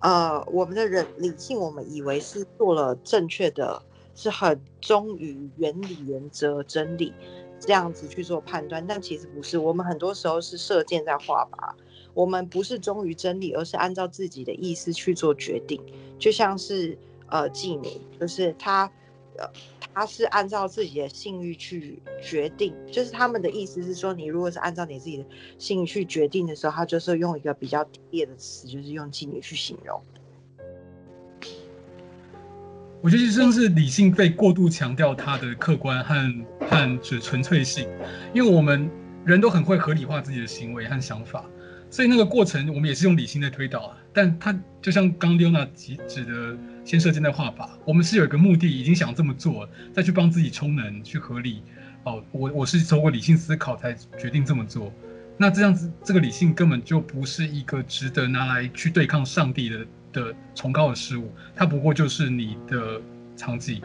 [0.00, 3.82] 呃，我们的人理性，我们以为是做了正确的，
[4.18, 7.12] 是很忠于原理、原则、真理
[7.60, 9.56] 这样子去做判断，但其实不是。
[9.56, 11.72] 我们很多时候是射箭在画靶，
[12.14, 15.80] 我们不是忠于真理，而是按照自己的意思去做决定，
[16.18, 16.98] 就像是
[17.28, 17.88] 呃妓女，
[18.18, 18.90] 就是他。
[19.94, 25.24] 他是按照自己的性欲去决定，就是他们的意思是说，你如果是按照你自己的
[25.58, 30.00] 性欲去决定的时候，他就是用一个比较低劣的词，就是用妓女去形容。
[33.00, 37.88] 我觉得这是理性被过度强调它的客观和和纯纯粹性，
[38.34, 38.90] 因为我们
[39.24, 41.44] 人都很会合理化自己的行为和想法，
[41.90, 43.96] 所以那个过程我们也是用理性在推导啊。
[44.12, 46.56] 但他就像刚 Leona 指的。
[46.84, 51.62] 先射箭再画靶，我们是有一个目的，已经想这么做，再去帮自己充能，去合理。
[52.04, 54.90] 哦，我我是透过理性思考才决定这么做。
[55.36, 63.00] 那这样子，这个理性根本就不是一个值得拿来去对抗上帝的的崇高的事物，它不过就是你的
[63.36, 63.82] 娼妓。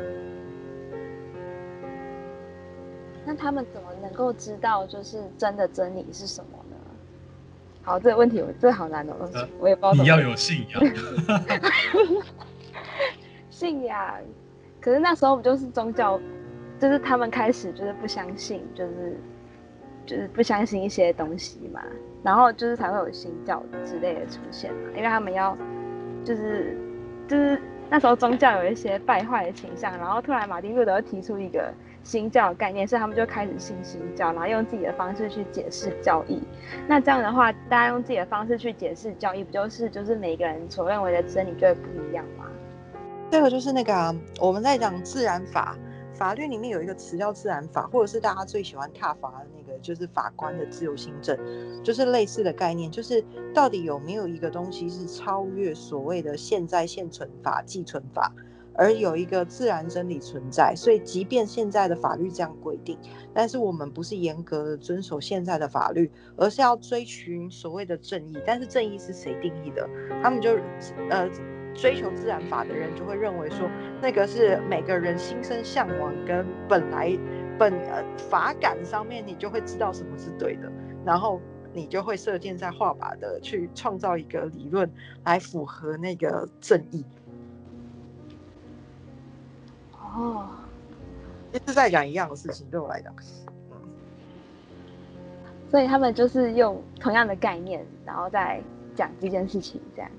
[3.26, 6.76] 那他们怎么能够知道就是真的真理是什么呢？
[7.82, 10.04] 好，这个问题我这好难哦，呃、我也不知道。
[10.04, 10.82] 你要有信仰。
[13.50, 14.20] 信仰，
[14.82, 16.20] 可是那时候不就是宗教，
[16.80, 19.18] 就是他们开始就是不相信，就是
[20.06, 21.82] 就是不相信一些东西嘛，
[22.24, 25.58] 然后就是才会有新教之类的出现嘛，因为他们要
[26.24, 26.78] 就是
[27.28, 36.42] 就是那时候宗教有一些败坏的倾向，然后突然马丁路德提出一个新教的概念，所以他们就开始信新教，然后用自己的方式去解释教义。
[36.88, 42.46] 那这样的话，大家用自己的方式去解释教义，不就是就是每个人所认为的真理就会不一样吗？
[43.30, 45.76] 这个就是那个、啊、我们在讲自然法，
[46.24, 51.38] 法律里面有一个词叫自然法，或者是大家最喜欢踏法的那个，就是法官的自由心证，
[51.84, 53.22] 就是类似的概念，就是
[53.54, 58.32] 到底有没有一个东西是超越所谓的现在现存法、寄存法，
[58.76, 60.74] 而有一个自然真理存在。
[60.76, 62.98] 所以，即便现在的法律这样规定，
[63.34, 68.38] 但是我们不是严格的遵守现在的法律，而是要追寻所谓的正义。
[68.46, 69.88] 但是正义是谁定义的？
[70.22, 70.58] 他们就
[71.10, 71.30] 呃。
[71.76, 73.68] 追求自然法的人就会认为说，
[74.00, 77.18] 那个是每个人心生向往跟本来
[77.58, 80.72] 本呃法感上面，你就会知道什么是对的，
[81.04, 81.42] 然后
[81.74, 84.88] 你就会射箭在画靶的去创造一个理论
[85.26, 87.04] 来符合那个正义。
[90.16, 90.48] 哦，
[91.52, 93.14] 一直在讲一样的事情，对我来讲，
[93.72, 93.78] 嗯，
[95.72, 98.62] 所以他们就是用同样的概念，然后再
[98.96, 100.12] 讲这件事情，这样。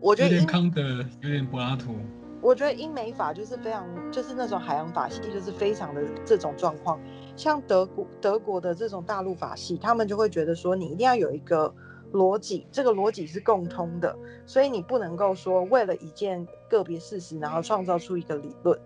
[0.00, 0.82] 我觉得有点康德，
[1.20, 1.94] 有点柏拉图。
[2.40, 6.98] 我觉得英美法就是非常，就是那种海洋法系，就是非常的这种状况。
[7.36, 11.72] 像德国德国的这种大陆法系，他们就会觉得说，你一定要有一个
[12.12, 18.76] 逻辑，这个逻辑是共通的，所以你不能够说为了一件个别事实，然后创造出一个理论。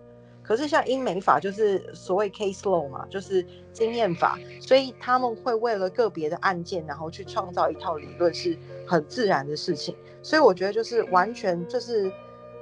[0.47, 9.93] 可是像英美法就是所谓 case law 嘛，就是经验法，所以他们会为了个别的案件，然后去创造一套理论，是很自然的事情。
[10.23, 12.09] 所以我觉得就是完全就是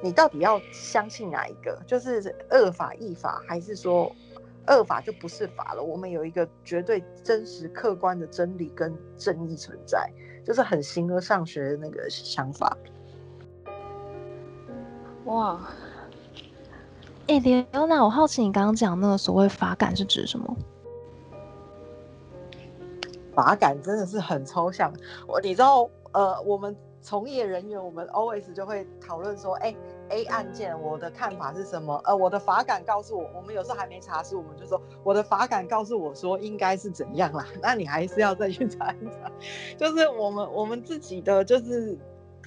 [0.02, 4.12] 你到底要相信哪一个，就是恶法、义法，还是说
[4.68, 5.84] 恶法就不是法了？
[5.84, 10.12] 我们有一个绝对真实客观的真理跟正义存在，
[10.44, 12.76] 就是很形而上学的那个想法。
[15.26, 15.70] 哇！
[17.28, 20.56] 哎、欸，刘娜，我好奇你刚刚讲那个所谓法感是指什么？
[23.34, 24.94] 法感真的是很抽象。
[25.28, 29.76] 我你知道，呃，我们从业人员，我们 always 就会讨论说，哎、
[30.10, 32.00] ，A 案件我的看法是什么？
[32.06, 37.44] 呃，我的法感告诉我，我们有时候还没查实，我们就说我的法感告诉我说应该是怎样啦。
[37.60, 39.32] 那你还是要再去查一查。
[39.78, 41.98] 就是我们我们自己的就是。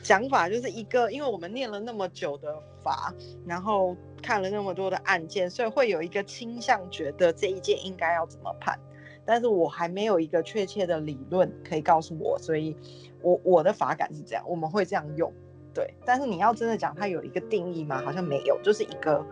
[0.00, 2.54] 想法就是一个，因为我们念了那么久的
[2.84, 3.12] 法，
[3.44, 8.78] 然后看了那么多的案件，所以会有一个倾向，觉得这一件应该要怎么判。
[9.24, 12.74] 但是我还没有一个确切的理论可以告诉我，所以
[13.20, 15.30] 我我的法感是这样，我们会这样用，
[15.74, 15.92] 对。
[16.04, 18.00] 但是你要真的讲它有一个定义吗？
[18.02, 19.22] 好像没有，就是一个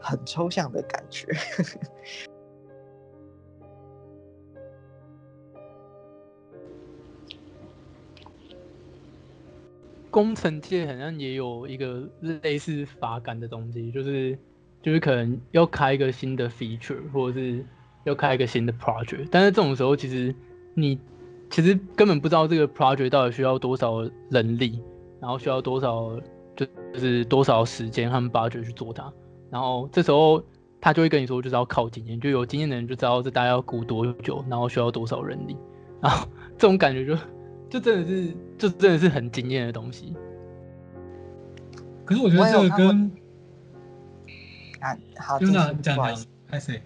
[0.00, 1.28] 很抽象的感觉。
[10.16, 12.08] 工程界好像也有一个
[12.42, 14.38] 类似法感的东西，就是
[14.80, 17.62] 就是可能要开一个新的 feature，或者是
[18.04, 20.34] 要开一个新的 project，但是这种时候其实
[20.72, 20.98] 你
[21.50, 24.80] 其实根本不知道这个 project 到底需要多少人力，
[25.20, 26.18] 然后需要多少
[26.56, 26.64] 就
[26.94, 29.12] 就是多少时间和 budget 去做它，
[29.50, 30.42] 然后这时候
[30.80, 35.54] 他就会跟你说就是要靠经验，就有经验的人就知道这大概要估多久，然后需要多少人力，
[36.00, 37.14] 然后 这种感觉就
[37.68, 40.14] 就真的是，就真的是很惊艳的东西。
[42.04, 43.10] 可是我觉得这个跟
[44.80, 46.80] 啊，好，就那这样讲讲，还是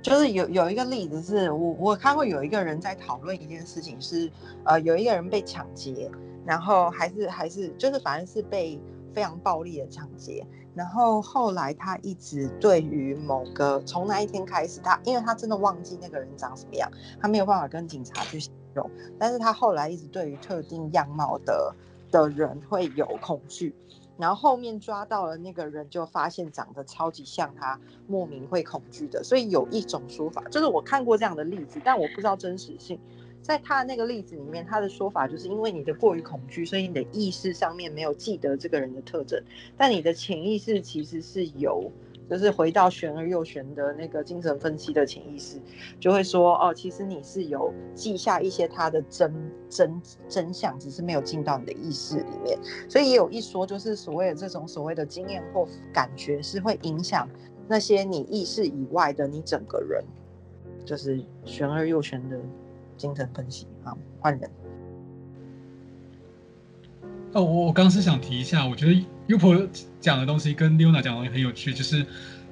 [0.00, 4.30] 就是有有一个例子是我我看过有一个人在讨论一件事情是，
[4.64, 6.10] 呃，有一个人被抢劫，
[6.46, 8.80] 然后还是还是就是反正是被
[9.12, 10.46] 非常暴力的抢劫。
[10.76, 18.88] 然后后来他一直对于某个从那一天开始，他因为他真的忘记那个人长什么样，他没有办法跟警察去形容。
[19.18, 21.74] 但是他后来一直对于特定样貌的
[22.10, 23.74] 的人会有恐惧。
[24.18, 29.22] 然后后面抓到了那个人，就发现长得超级像他，莫名会恐惧的。
[29.22, 32.98] 所以有一种说法，就是我看过这样的例子，但我不知道真实性。
[33.46, 39.40] 在他的那个例子里面，他的说法就是因为你的过于恐惧，所以你的意识上面没有记得这个人的特征，
[39.76, 41.88] 但你的潜意识其实是有，
[42.28, 45.60] 就是回到玄而又玄的那个精神分析的潜意识，
[46.00, 49.32] 就会说哦，其实你是有记下一些他的真
[49.70, 52.58] 真真相，只是没有进到你的意识里面。
[52.88, 57.28] 所以也有一说，就是所谓的这种所谓的经验或感觉，是会影响
[57.68, 60.02] 那些你意识以外的你整个人，
[60.84, 62.36] 就是玄而又玄的。
[62.96, 64.50] 精神分析，好，换人。
[67.32, 69.68] 哦，我我刚是想提一下，我觉得 Upo
[70.00, 72.04] 讲的东西跟 Leona 讲的东西很有趣，就是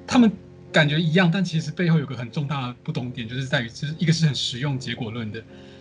[0.05, 0.31] 他们
[0.71, 5.39] 感觉一样，但其实背后有个很重大的不同点，就是在于，就是一个是很实用结果论的，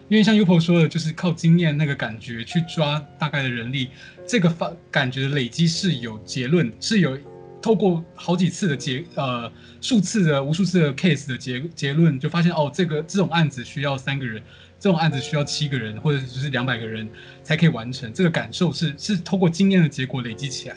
[0.09, 3.91] 因为像 Upo 说的，就是靠经验那个感觉去抓大概的人力，
[4.27, 7.19] 这个发感觉的累积是有结论，是有。
[7.65, 9.51] 透过好几次的结，呃，
[9.81, 14.43] 数次的无数次的 case 的结结论，就发现哦，这个这种案子需要三个人，
[14.79, 17.09] 这种案子需要七个人，或者就是两百个人
[17.43, 18.13] 才可以完成。
[18.13, 20.77] 这个感受是是透过经验的结果累积起来。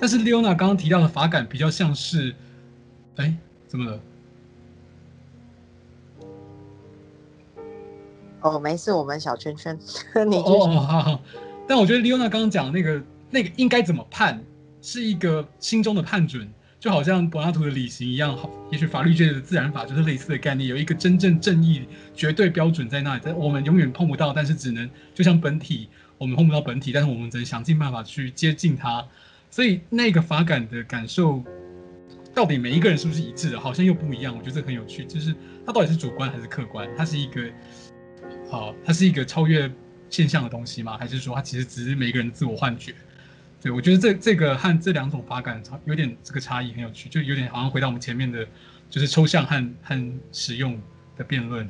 [0.00, 2.34] 但是 Leona 刚刚提到的法感比较像是，
[3.16, 3.36] 哎，
[3.68, 4.00] 怎么了？
[8.40, 9.78] 哦，没事，我们小圈圈，
[10.26, 11.22] 你哦哦好好。
[11.68, 14.42] 但我觉得 Leona 刚刚讲的那个那个应该怎么判？
[14.82, 16.46] 是一个心中的判准，
[16.80, 18.36] 就好像柏拉图的理行一样。
[18.36, 29.06] 好，也许法律界的自然法就是类似的概念，有一个真正正义绝对标准在那里，在我们永远碰不到，但是只能就像本体，我们碰不到本体，但是我们只能想尽办法去接近它。
[29.48, 31.44] 所以那个法感的感受，
[32.34, 33.60] 到底每一个人是不是一致的？
[33.60, 34.36] 好像又不一样。
[34.36, 35.32] 我觉得这很有趣，就是
[35.64, 36.88] 它到底是主观还是客观？
[36.96, 37.48] 它是一个，
[38.50, 39.70] 好，它是一个超越
[40.10, 40.98] 现象的东西吗？
[40.98, 42.92] 还是说它其实只是每个人自我幻觉？
[43.62, 48.44] 对，我觉得这这个和这两种法感差有点这个差异很有趣，就有点好像回到我们前面的，
[48.90, 50.76] 就是抽象和和实用
[51.16, 51.68] 的辩论。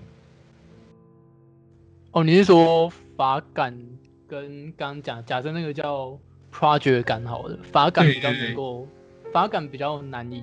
[2.12, 3.78] 哦，你是说法感
[4.26, 6.18] 跟刚刚讲假设那个叫
[6.50, 8.88] project 感好的法感比较能够，
[9.30, 10.42] 法感比较难以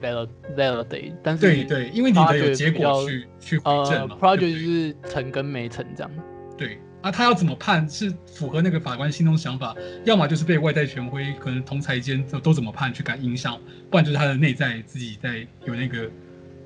[0.00, 6.12] validate，但是对对，因为你的有结果去去证呃，project 就是成跟没成这样。
[6.56, 6.78] 对。
[7.02, 16.10] 啊、他要怎么判是符合那个法官心中想法，要么就是被外在权威可能同侪间都都怎么判去感影响，不然就是他的内在自己在有那个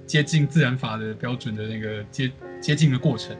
[0.07, 3.37] 接近自然法的标准的那个接接近的过程。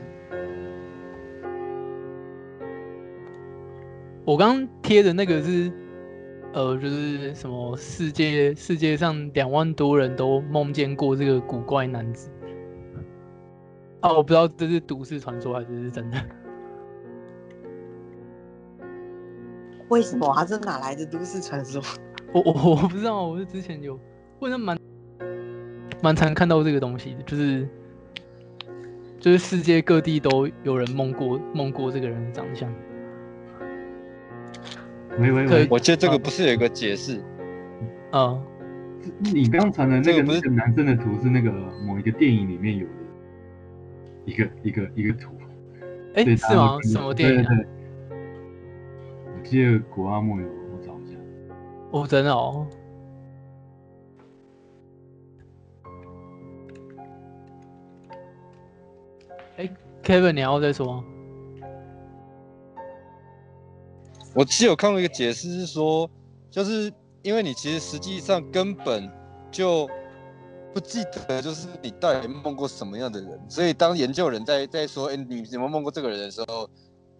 [4.23, 5.71] 我刚贴的那个是，
[6.53, 12.29] 呃，就是什么世界世界上两万多人都梦见过这个古怪男子。
[14.01, 16.23] 啊，我不知道这是都市传说还是是真的。
[19.91, 20.45] 为什么啊？
[20.45, 21.83] 这哪来的都市传说？
[22.31, 23.99] 我我我不知道，我是之前有，
[24.39, 24.77] 或者蛮
[26.01, 27.67] 蛮常看到这个东西的，就是
[29.19, 32.73] 就是世界各地都有人梦过梦过这个人的长相。
[35.19, 37.21] 喂喂喂，我记得这个不是有一个解释？
[38.11, 38.41] 啊，
[39.33, 41.51] 你刚传的那个不是男生的图，是那个
[41.85, 42.93] 某一个电影里面有的
[44.23, 45.31] 一个一个一个图。
[46.15, 46.77] 哎、欸，是吗？
[46.81, 47.43] 什么电影、啊？
[47.43, 47.80] 对对对
[49.51, 51.19] 记得古阿莫有，我找一下。
[51.91, 52.65] 哦，真的哦。
[59.57, 59.69] 哎
[60.01, 61.03] ，Kevin，你要再说？
[64.33, 66.09] 我其实有看过一个解释，是说，
[66.49, 66.89] 就是
[67.21, 69.11] 因为你其实实际上根本
[69.51, 69.85] 就
[70.73, 76.69] 不记得，就是你到底梦过什么样的人，所以当研究人在在说，哎，你有没有梦过这个人的时候。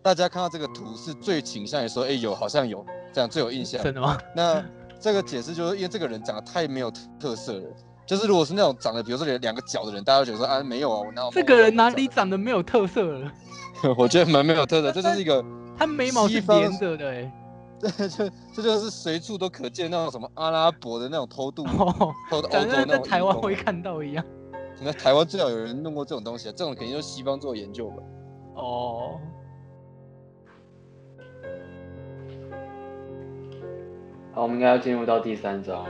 [0.03, 3.81] 大家看到这个图是最倾向于说，哎、欸，有，好像有，这样最有印象。
[3.83, 4.17] 真的吗？
[4.35, 4.63] 那
[4.99, 7.69] 这个解释就是因为这个人长得太没有特色了。
[8.05, 11.31] 就是如果是那种长得，比如说两两个角的人，大家都觉得说，啊，没有啊，我哪有？
[11.31, 13.31] 这个人哪里长得没有特色了？
[13.97, 15.43] 我觉得蛮没有特色，这就是一个
[15.77, 17.33] 他眉毛是连着的，哎，
[17.79, 24.25] 对， 这这就是随处都可见那种什么阿拉伯的那种偷渡，哦、偷的欧洲在台湾会看到一样。
[24.81, 28.03] 那台湾最好有人弄过这种东西啊，这种肯定就是西方做研究吧？
[28.55, 29.19] 哦。
[34.33, 35.89] 好，我们应该要进入到第三章了。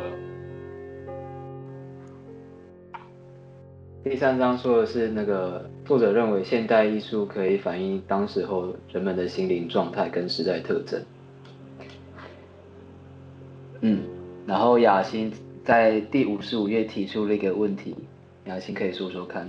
[4.04, 11.00] 第三章说的是那个作者认为现代艺术可以反映当时候人们的心灵状态跟时代特征。
[13.82, 14.02] 嗯，
[14.48, 15.32] 然后雅欣
[15.64, 17.96] 在第五十五页提出了一个问题，
[18.46, 19.48] 雅欣可以说说看。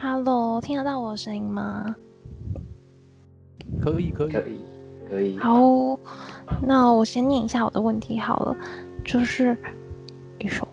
[0.00, 1.94] Hello，听得到我的声音吗？
[3.80, 4.58] 可以，可以，可以，
[5.08, 5.38] 可以。
[5.38, 5.96] 好，
[6.62, 8.56] 那我先念一下我的问题好了，
[9.04, 9.56] 就是
[10.38, 10.66] 一首。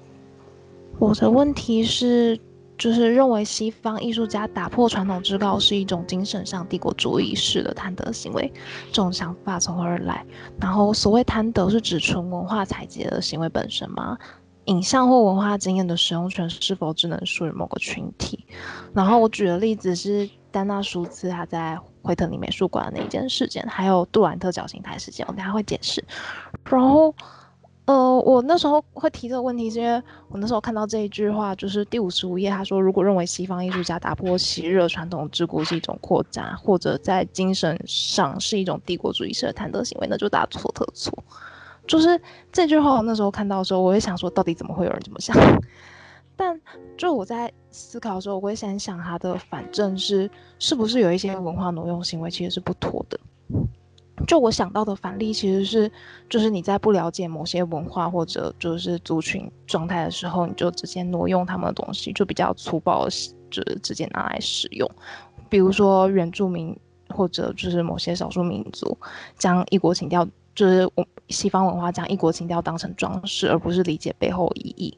[1.00, 2.40] 我的问题是，
[2.78, 8.52] 就是认为西方艺术家打破传统之高是一种精神上帝国主义式的贪得行为，
[8.92, 10.26] 这种想法从何而来？
[10.60, 14.18] 然后，所谓贪得是指纯文化采集的行为本身吗？
[14.66, 18.46] 影像或文化经验的使用权是否只能属于某个群体？
[18.94, 26.02] 然后，我举的例子是丹娜舒茨她在惠特尼美术馆的那一件事件，还有杜兰特绞刑台事件，我等下会解释。
[26.64, 27.14] 然后。
[27.86, 41.14] 呃，我那时候会提这个问题，是因为我那时候看到这一句话，就是第五十五页，他说，如果认为西方艺术家打破昔日的传统桎梏是一种扩张，或者在精神上是一种帝国主义式的贪得行为，那就大错特错。
[41.86, 42.18] 就是
[42.54, 45.36] 这句话，我那时候看到的时候，我会想说，到底怎么会有人这么想？
[46.36, 46.60] 但
[46.98, 50.30] 就我在思考的时候，我会先想他的反正是，
[50.60, 53.20] 是不是有一些文化挪用行为其实是不妥的。
[54.28, 55.92] 就我想到的反例，其实是，
[56.30, 63.06] 就是你在不了解某些文化或者就是族群状态的时候，你就直接挪用他们的东西，就比较粗暴，
[63.50, 64.90] 就是直接拿来使用。
[65.50, 66.76] 比如说原住民
[67.10, 68.98] 或者就是某些少数民族，
[69.38, 70.26] 将异国情调，
[70.56, 74.98] 就是我西方文化将异国情调当成装饰，而不是理解背后意义。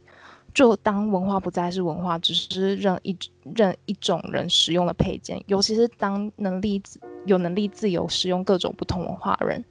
[0.56, 3.16] 就当文化不再是文化，只是任一
[3.53, 6.82] 任一种人使用的配件，尤其是当能力
[7.26, 9.64] 有能力自由使用各种不同文化人，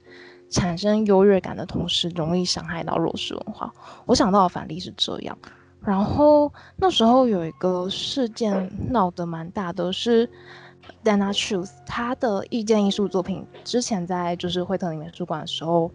[0.51, 3.73] 产生优越感的同时，容易伤害到弱势文化。
[4.05, 5.35] 我想到的反例是这样。
[5.81, 10.29] 然后那时候有一个事件闹得蛮大的，是
[11.03, 15.89] Dana Truth 他的意见艺术作品，之前在就是惠特尼美术馆的时候，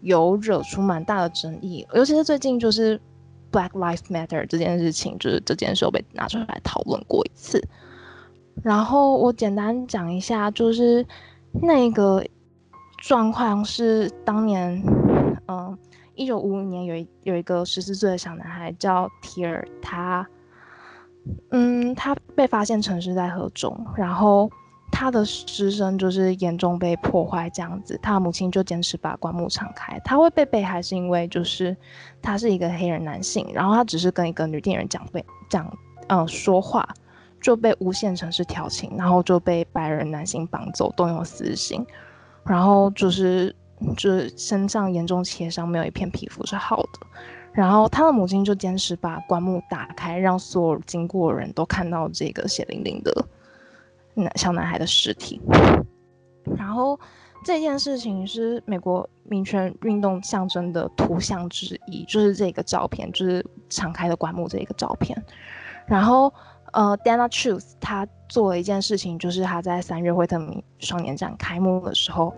[0.00, 3.00] 有惹出蛮大的争议，尤其是最近就是
[3.52, 7.62] Black Lives Matter 这件事情，就是这件事被拿出来讨论过一次。
[8.62, 11.06] 然后我简单讲一下，就是
[11.52, 12.24] 那个
[12.98, 14.82] 状况是当年，
[15.48, 15.78] 嗯，
[16.14, 20.26] 一九五五年有一有一个十四岁的小男孩叫提尔，他，
[21.50, 24.50] 嗯，他被发现沉尸在河中，然后
[24.92, 29.98] 他的尸身就是严重被破坏这样子，他母亲就坚持把棺木敞开。
[30.04, 31.76] 他会被被害是因为就是
[32.20, 35.66] 他是一个黑人男性，然后他只是跟一个女店员讲被讲
[36.06, 36.88] 嗯说话。
[37.40, 41.84] 就被诬陷成是调情，然后就被白人男性绑走，动用私刑，
[42.44, 43.52] 然后就是
[43.96, 47.00] 就是身上严重切伤，没有一片皮肤是好的。
[47.52, 53.12] 然后他的母亲就坚持把棺木打开，让所有经过的人都看到这个血淋淋的
[54.14, 55.40] 男小男孩的尸体。
[56.56, 56.98] 然后
[57.44, 65.22] 这件事情是美国民权运动象征的图像之一，就是这个照片，就是敞开的棺木这个照片。
[65.86, 66.32] 然后。
[66.74, 72.32] 呃，Dana Truth 他做了一件事情，就是他在三月惠特尼双年展开幕的时候，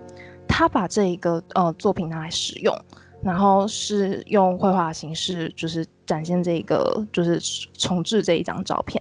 [0.49, 2.77] 他把这一个呃作品拿来使用，
[3.23, 7.39] 然后是用绘画形式，就是展现这个，就是
[7.75, 9.01] 重制这一张照片。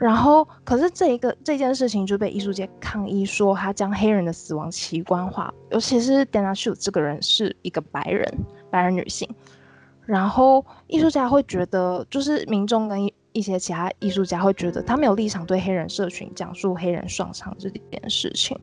[0.00, 8.26] 然后，可是这一个这件事情就被艺术界抗议说，他将黑人的死亡奇观化，尤其是 Dana Truth 这个人是一个白人
[8.70, 9.28] 白人女性，
[10.06, 13.08] 然后艺术家会觉得，就是民众跟。
[13.32, 18.58] 一些其他艺术家会觉得他没有立场对黑人社群讲述黑人创伤这件事情，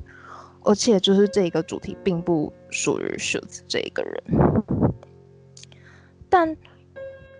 [0.65, 4.23] 而且就是这个主题并不属于 Schultz 这一个人，
[6.27, 6.53] 但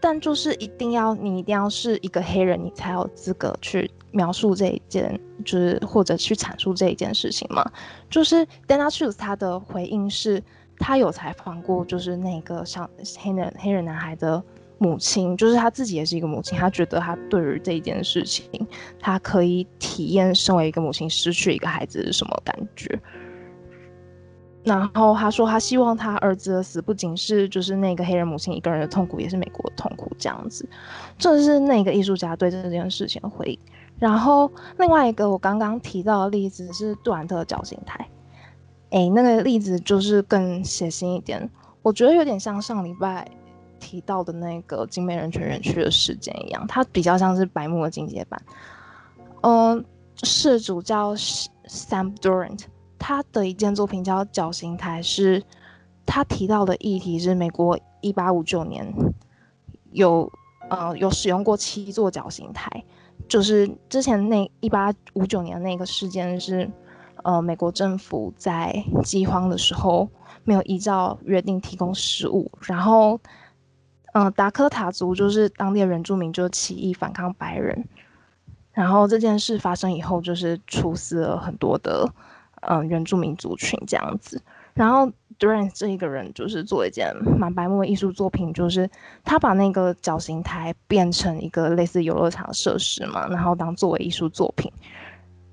[0.08, 7.70] 但就是一定要你一定要是一个黑人，你才有资格去描述这一件，就是或者去阐述这一件事情嘛。
[8.10, 10.42] 就是 Dana Schultz 他的回应是，
[10.78, 12.90] 他有采访过，就是那个像
[13.20, 14.42] 黑人黑人男孩的。
[14.80, 18.48] 母亲就是他自己也是一个母亲，他觉得他对于这一件事情，
[19.00, 22.88] 他可以体验身为一个母亲失去一个孩子是什么感觉。
[24.68, 30.68] 然后他说，他希望他儿子的死不仅是就是那个黑人母亲一个人的痛苦，也是美国的痛苦这样子。
[31.18, 33.60] 这是那个艺术家对这件事情的回应。
[33.98, 38.08] 然后另外一个我刚刚提到的例子是杜兰特的绞刑台，
[38.90, 41.50] 诶，那个例子就是更血腥一点，
[41.82, 43.28] 我觉得有点像上礼拜。
[43.80, 48.42] 提到的那个景美人权园区的事件一样，它比较像是白木的进阶版。
[49.42, 49.86] 嗯，
[50.24, 52.62] 事主叫 Sam Durant，
[53.00, 55.44] 他的一件作品叫《绞刑台》，是
[56.06, 58.94] 他提到的议题是美国一八五九年
[59.92, 60.32] 有
[60.70, 62.84] 呃有使用过七座绞刑台，
[63.28, 66.70] 就是之前那一八五九年那个事件是
[67.24, 70.08] 呃美国政府在饥荒的时候
[70.44, 73.20] 没有依照约定提供食物，然后
[74.14, 77.86] 呃达科塔族就是当地的原住民就起义反抗白人，
[78.72, 82.10] 然后这件事发生以后就是处死了很多的
[82.62, 84.42] 呃原住民族群这样子，
[84.74, 85.12] 然后。
[85.40, 88.90] Durant 这一个人就是做一件蛮白目的艺术作品，就是
[89.24, 94.72] 他把那个绞刑台变成一个类似游乐场设施嘛，然后当作为艺术作品。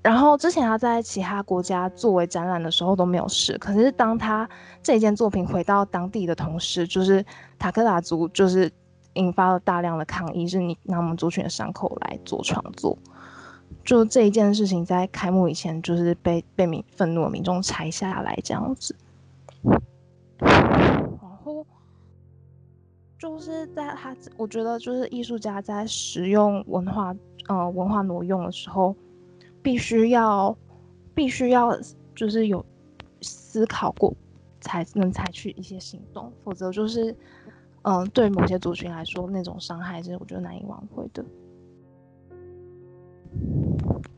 [0.01, 4.49] 然后之前他在其他国家作为展览的时候都没有事，可是当他
[4.81, 7.23] 这件作品回到当地的同时，就是
[7.59, 8.71] 塔克达族就是
[9.13, 12.97] 引发了大量的抗议，是你拿我们族群的伤口来做创作。
[13.85, 18.95] 就这一件事情在开幕以前就是被被民愤怒的民众拆下来这样子。
[20.39, 21.65] 然后
[23.19, 27.15] 就是在他，我觉得就是艺术家在使用文化，
[27.47, 28.95] 呃，文化挪用的时候，
[29.61, 30.57] 必须要，
[31.13, 31.79] 必须要
[32.15, 32.65] 就是有
[33.21, 34.11] 思考过，
[34.61, 37.15] 才能采取一些行动，否则就是，
[37.83, 41.23] 嗯、对某些族群来说，那种伤害是我觉得难以挽回的。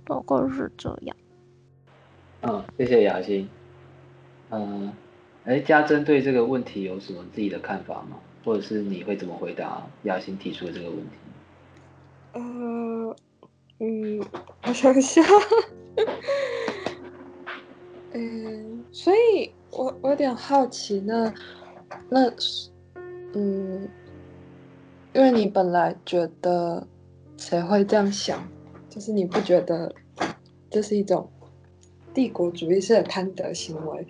[0.07, 1.15] 大概是这样。
[2.41, 3.47] 嗯，谢谢雅欣。
[4.49, 4.93] 嗯。
[5.43, 8.17] 哎，家珍对这个问题有什么自己的看法吗？
[8.43, 11.15] 或者是你会怎么回答雅欣提出的这个问题？
[12.33, 13.15] 呃，
[13.79, 14.25] 嗯，
[14.63, 15.21] 我想一下，
[18.11, 21.33] 嗯，所以我我有点好奇，那
[22.09, 22.29] 那
[23.33, 23.87] 嗯，
[25.13, 26.85] 因为你本来觉得
[27.37, 28.45] 谁会这样想，
[28.97, 29.93] 就是你不觉得
[30.71, 31.29] 这是一种
[32.15, 34.07] 帝国主义式的贪得行为？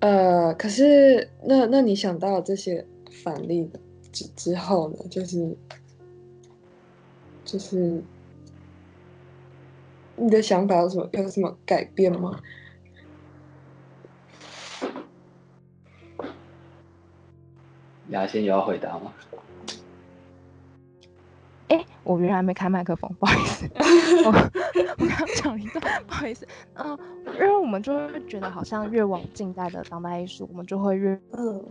[0.00, 3.70] 呃，可是那那你想到这些反例
[4.10, 4.96] 之之后呢？
[5.10, 5.54] 就是
[7.44, 8.02] 就是
[10.16, 12.40] 你的想法有什么有什么改变吗？
[18.08, 19.12] 雅馨有要回答吗？
[21.68, 23.66] 哎，我原来没开麦克风，不好意思，
[24.24, 31.64] 我我刚讲一段，不好意思，嗯、呃，因为我们就会觉得好像越往近代的当代艺术，我们就会越嗯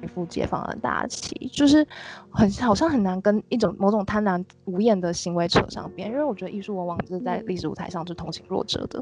[0.00, 1.86] 背负解放的大旗，就是
[2.30, 9.00] 很好像很难跟一种某种贪婪无厌的行为扯上边，因为我觉得艺术往往是在历史舞台上是同情弱者的，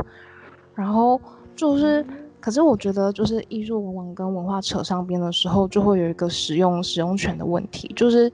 [0.74, 1.20] 然后
[1.54, 2.04] 就是。
[2.40, 8.32] 可是我觉得，就是艺术往往跟文化扯上边的时候，就会有一个使用使用权的问题，就是，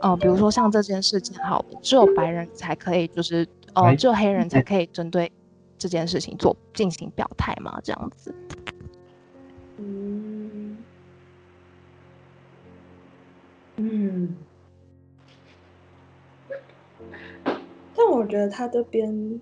[0.00, 5.30] 呃，比如说像这件事情，好，只有白人才可以，就是，呃，只有黑人才可以针对
[5.78, 8.34] 这件事情做进行表态嘛，这样子。
[9.78, 10.76] 嗯，
[13.76, 14.36] 嗯，
[17.94, 19.40] 但我觉得他这边。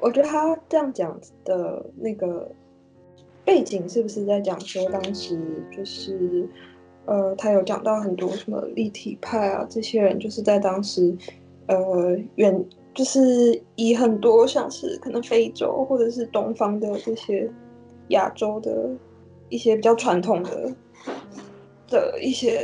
[0.00, 2.48] 我觉得他这样讲的那个
[3.44, 5.36] 背景，是不是在讲说当时
[5.76, 6.48] 就是，
[7.08, 11.16] 呃，他有讲到很多什么立体派啊，这些人就是在当时，
[11.66, 17.50] 呃，远就是以很多像是可能非洲或者是东方的这些
[18.08, 18.90] 亚洲的
[19.48, 20.70] 一些比较传统的
[21.88, 22.60] 的一些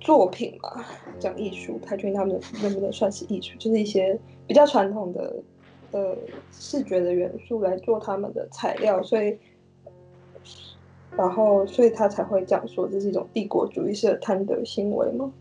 [0.00, 0.84] 作品嘛，
[1.20, 5.36] 讲艺术，他觉得他们能不能算是艺术，就是一些比较传统的。
[5.90, 6.14] 呃，
[6.52, 9.34] 视觉的元素来做他们的材料，所以，
[11.16, 15.32] 然后，所以他才会讲说这是一种帝国主义式的贪得行为吗？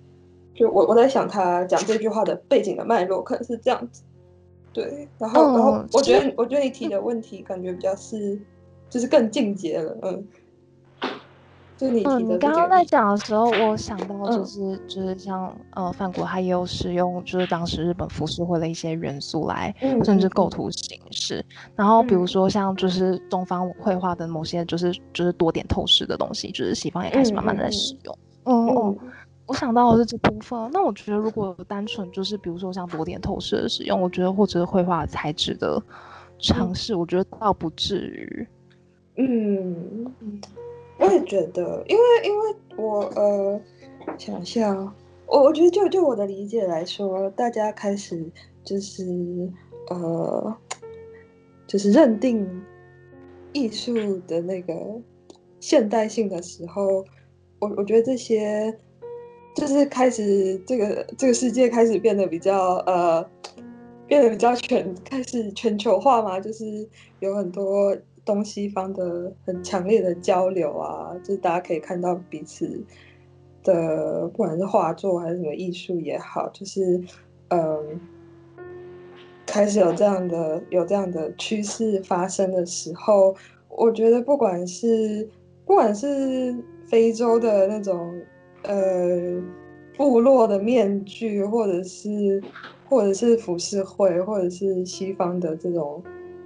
[0.55, 4.01] 就我我在想他讲这句话的背景的脉络可能是这样子，
[4.73, 8.39] 对，然后，然后我觉得我觉得你提的问题感觉比较是，
[8.89, 10.27] 就是更进阶了，嗯。
[11.77, 19.73] 就你嗯，你刚刚在讲的时候，我想到就是、嗯、就是像呃，范谷他也有使用就是当时日本浮世绘的一些元素来，
[20.03, 21.39] 甚至构图形式。
[21.39, 28.17] 嗯、然后比如说像就是东方绘画的某些就是就是多点透视的东西，就是西方也开始慢慢的在使用。
[28.45, 28.97] 嗯
[29.45, 30.69] 我想到的是这部分。
[30.73, 35.81] 那我觉得如果单纯就是比如说像多点透视的使用，我觉得或者是绘画材质的
[36.37, 38.47] 尝试、嗯，我觉得倒不至于。
[39.15, 40.41] 嗯嗯。
[40.99, 43.61] 我也觉得，因为因为我呃
[44.17, 44.73] 想一下，
[45.27, 48.31] 我我觉得就就我的理解来说，大家开始
[48.63, 49.03] 就是
[49.89, 50.57] 呃
[51.67, 52.47] 就是认定
[53.53, 54.73] 艺术的那个
[55.59, 57.05] 现代性的时候，
[57.59, 58.75] 我我觉得这些
[59.55, 63.23] 就是开始这个这个世界开始变得比较呃
[64.07, 66.87] 变得比较全开始全球化嘛，就是
[67.19, 67.95] 有很多。
[68.27, 72.79] 东西方的很强烈的交流啊，就是大家可以看到彼此
[73.63, 77.01] 的，不管是画作还是什么艺术也好，就是
[77.47, 77.99] 嗯，
[79.47, 83.33] 开始有这样的有这样的趋势发生的时候，
[83.69, 85.27] 我觉得不管是
[85.65, 86.55] 不管是
[86.85, 88.13] 非洲的那种
[88.63, 89.41] 呃
[89.95, 92.43] 部落的面具，或者是。
[92.89, 96.01] 或者是浮世绘，或者是西方的这种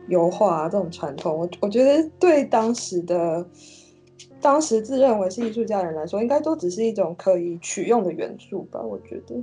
[0.08, 3.46] 油画啊，这种传统，我我觉得对当时的
[4.42, 8.82] 当时自认为是艺术家人来说，应该都只是一种可以取用的元素吧。
[8.82, 9.36] 我觉得，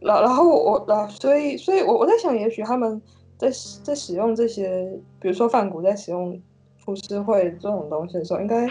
[0.00, 3.00] 然然后我然所以所以我我在想，也许他们
[3.36, 3.50] 在
[3.82, 4.88] 在使用这些，
[5.20, 6.40] 比如说梵谷在使用
[6.78, 8.68] 浮世绘这种东西的时候，应该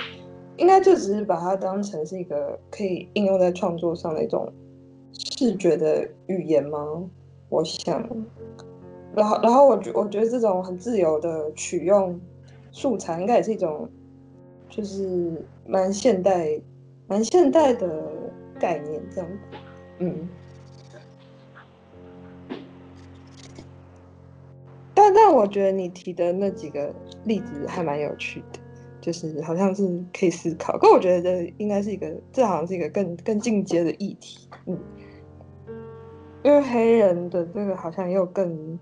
[0.57, 4.51] 应该就只是把它当成是一个可以应用在创作上的一种
[5.13, 6.79] 视觉的语言吗？
[7.49, 8.01] 我想，
[9.15, 12.19] 然后，然后我觉，我觉得这种很自由的取用
[12.71, 13.89] 素材，应该也是一种，
[14.69, 16.59] 就是蛮现代、
[17.07, 18.03] 蛮现代的
[18.59, 19.37] 概念，这样子。
[19.99, 20.27] 嗯。
[24.93, 26.93] 但但我觉得你提的那几个
[27.25, 28.59] 例子还蛮有趣的，
[28.99, 30.77] 就是好像是可以思考。
[30.77, 34.49] 可我觉得应该是一个，这好像是一个更更进阶的议题。
[34.65, 34.77] 嗯。
[36.45, 38.79] 因为黑人的这个好像又更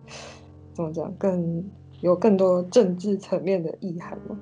[0.74, 1.64] 怎么讲，更
[2.02, 4.38] 有更多政治层面的意涵嘛。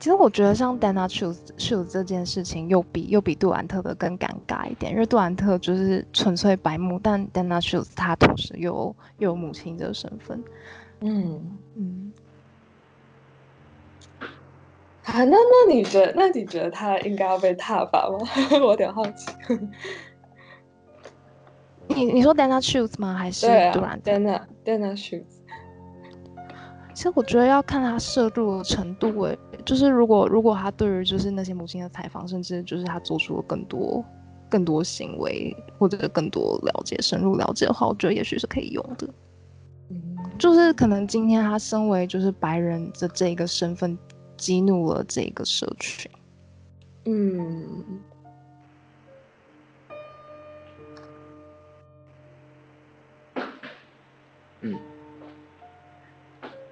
[0.00, 10.42] 其实我觉得像 Dana Shoes 这件事情，又比又比杜兰特的更尴尬一点，因为杜兰特就是纯粹白目，但 Dana Shoes 他同时又又有母亲的身份。
[11.02, 12.12] 嗯嗯。
[15.12, 18.18] 啊，那那你觉得，那你觉得他应该要被踏伐吗？
[18.60, 19.32] 我有点好奇。
[21.88, 23.14] 你你说 Dana Shoes 吗？
[23.14, 25.24] 还是杜兰，Dana Dana Shoes。
[26.94, 34.04] 其实我觉得要看他摄入的程度，诶，就是如果如果他对于就是那些母亲的采访，甚至就是他做出了更多
[34.48, 39.08] 更多行为或者更多了解、深入了解的话，我觉得也许是可以用的。
[39.88, 43.98] 嗯，就是可能今天他身为就是白人的这一个身份。
[44.40, 46.10] 激怒了这个社群。
[47.04, 47.84] 嗯，
[54.62, 54.78] 嗯，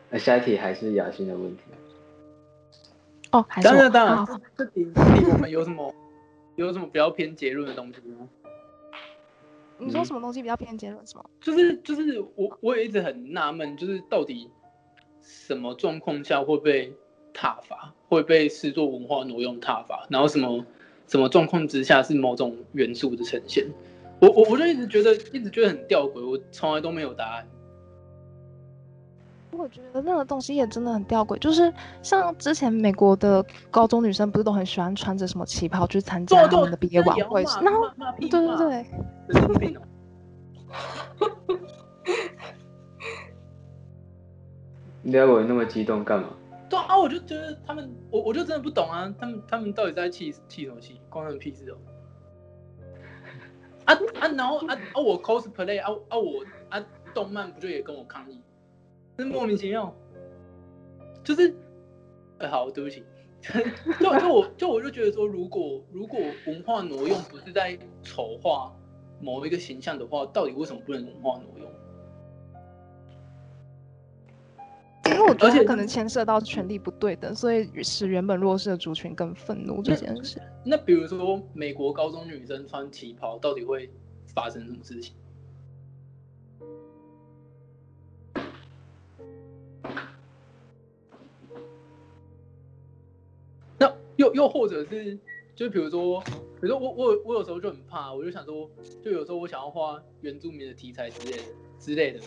[0.09, 1.62] 那下一题还是雅欣的问题。
[3.32, 4.27] 哦，还是当然当然，
[4.57, 4.90] 这题题
[5.31, 5.95] 我们有什么
[6.57, 8.27] 有什么比较偏结论的东西吗？
[9.77, 11.07] 你说什么东西比较偏结论？
[11.07, 11.31] 什么？
[11.43, 14.51] 就是就是我我也一直很纳闷，就是到底
[15.20, 16.93] 什么状况下会被
[17.39, 20.65] 挞伐会被视作文化挪用踏法，然后什么
[21.06, 23.65] 什么状况之下是某种元素的呈现？
[24.20, 27.47] 我我我就一直觉得一直觉得很吊诡，我从来都没有答案。
[29.52, 37.44] 我觉得那个东西也真的很吊诡，就是像之前美国的高中女生不是都很喜欢穿着什么旗袍去参加他们的毕业晚会？
[37.62, 37.89] 然后
[38.20, 38.86] 对对对，
[45.02, 46.28] 你要我那么激动干嘛？
[46.69, 51.01] 对啊，我就觉得他们，我我就真的不懂啊，他们他们到底在气气什么气？
[51.09, 51.78] 关他们屁事哦！
[53.86, 56.85] 啊啊，然后啊啊，我 cosplay 啊啊我啊，
[57.15, 58.39] 动漫不就也跟我抗议？
[59.16, 59.95] 真莫名其妙，
[61.24, 61.57] 就是，
[62.39, 63.03] 哎、好，对不起，
[63.99, 68.73] 就就我就我就觉得说，如果如果文化挪用不是在丑化
[69.20, 71.73] 某一个形象的话，到底为什么不能文化挪用？
[75.09, 80.41] 因为我觉得可能牵涉到权力不对等，所以使原本弱势的族群更愤怒这件事。
[80.65, 83.91] 那比如说，美国高中女生穿旗袍，到底会
[84.35, 85.15] 发生什么事情？
[93.79, 95.19] 那又又或者是，
[95.55, 98.71] 就比如说，比如说我我我有时候就很怕，我就想说，
[99.03, 101.43] 就有时候我想要画原住民的题材之类的
[101.79, 102.21] 之类的。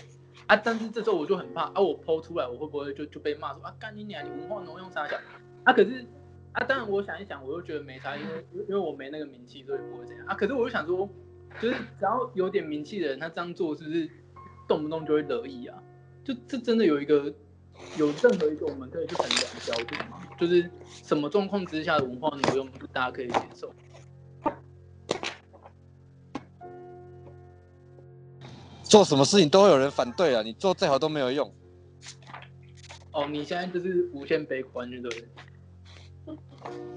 [0.52, 0.61] 啊！
[0.61, 1.80] 但是这时候我就很怕啊！
[1.80, 3.73] 我 po 出来，我会不会就就被骂说啊？
[3.80, 4.22] 干你娘！
[4.26, 5.18] 你文化挪用啥讲
[5.64, 5.72] 啊？
[5.72, 6.06] 可是
[6.52, 10.36] 啊，当然我想一想，我又觉得没啥，因为因为我没那个名气，所以不会这样啊。
[10.36, 11.07] 可是我就想说，
[11.61, 14.10] 就是只要有点名气的人，他这样做是不是
[14.68, 15.82] 动不动就会得意啊？
[16.26, 17.34] 就这真的有一个
[17.98, 20.19] 有任何一个我们可以去衡量的标准吗？
[20.38, 23.73] 就是什么状况之下的文化挪用，大家可以接受？
[28.91, 30.41] 做什么事情都会有人反对啊！
[30.41, 31.49] 你做再好都没有用。
[33.13, 35.26] 哦，你现在就是无限悲观，对不对？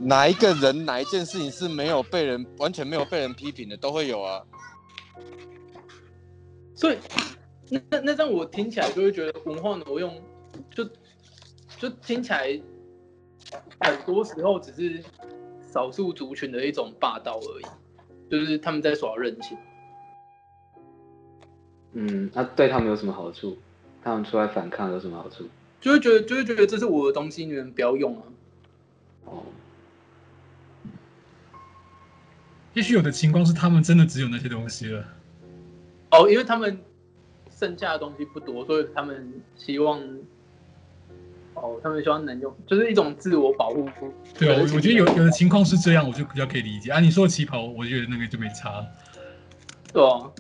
[0.01, 4.43] 哪一个人哪一件事情是没有被人完全没有被人批评的，都会有啊。
[6.75, 6.99] 所以
[7.71, 10.21] 那那那这样我听起来就会觉得文化挪用
[10.75, 10.85] 就
[11.79, 12.61] 就听起来
[13.79, 15.01] 很多时候只是
[15.73, 17.65] 少数族群的一种霸道而已，
[18.29, 19.57] 就是他们在耍任性。
[21.95, 23.57] 嗯，那、啊、对他们有什么好处？
[24.03, 25.49] 他们出来反抗有什么好处？
[25.81, 28.23] 就会觉得，就会觉得这是我的东西，你们不要用啊。
[29.25, 29.43] 哦。
[32.75, 35.05] 也许有的情况是他们真的只有那些东西了。
[36.11, 36.79] 哦，因为他们
[37.49, 40.01] 剩下的东西不多，所以他们希望，
[41.55, 43.89] 哦，他们希望能用，就是一种自我保护。
[44.37, 46.99] 对啊，我我觉得有有的情况是这样，我就比较可以理解啊。
[46.99, 48.85] 你说的旗袍，我觉得那个就没差。
[49.93, 50.31] 对啊。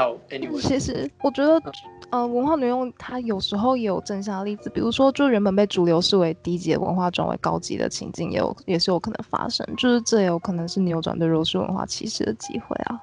[0.00, 1.60] 好，Anyway，其实我觉得。
[2.10, 13.00] 呃，文化挪用它有时候也有正向的例子，比如说，就原本被主流视为低级的文化转为高级的情境，也有也是有可能发生，就是这也有可能是扭转对弱势文化歧视的机会啊。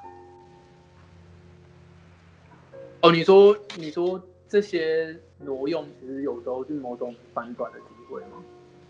[3.00, 8.44] 哦，你说你说这些挪用其实有时候是某种反转的机会吗？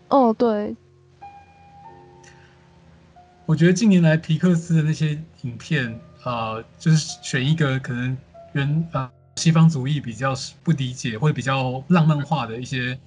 [0.08, 0.74] 哦，对。
[3.46, 8.16] 我觉得近年来皮克斯的那些影片啊、呃，就是选一个可能
[8.52, 9.00] 原啊。
[9.02, 10.34] 呃西方族裔比较
[10.64, 12.98] 不理解或者比较浪漫化的一些，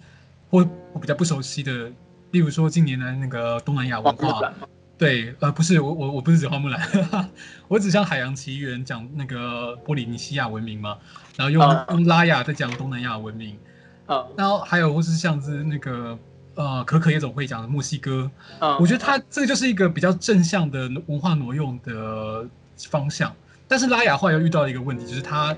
[0.50, 1.92] 或我比较不熟悉的，
[2.32, 4.54] 例如说近年来那个东南亚文化，
[4.98, 6.80] 对，呃，不是我我我不是指花木兰，
[7.68, 10.98] 我只像海洋奇缘讲那个波利尼西亚文明嘛，
[11.36, 13.58] 然后用、uh, 用拉雅在讲东南亚文明，
[14.06, 16.18] 啊、uh,，然后还有或是像是那个
[16.56, 22.48] 呃可可夜总会讲的墨西哥，啊、uh,，我觉得它这个就是一个比较正向的文化挪用的
[22.90, 23.36] 方向，
[23.68, 25.56] 但是拉雅话又遇到一个问题，就是它。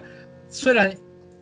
[0.50, 0.95] 虽然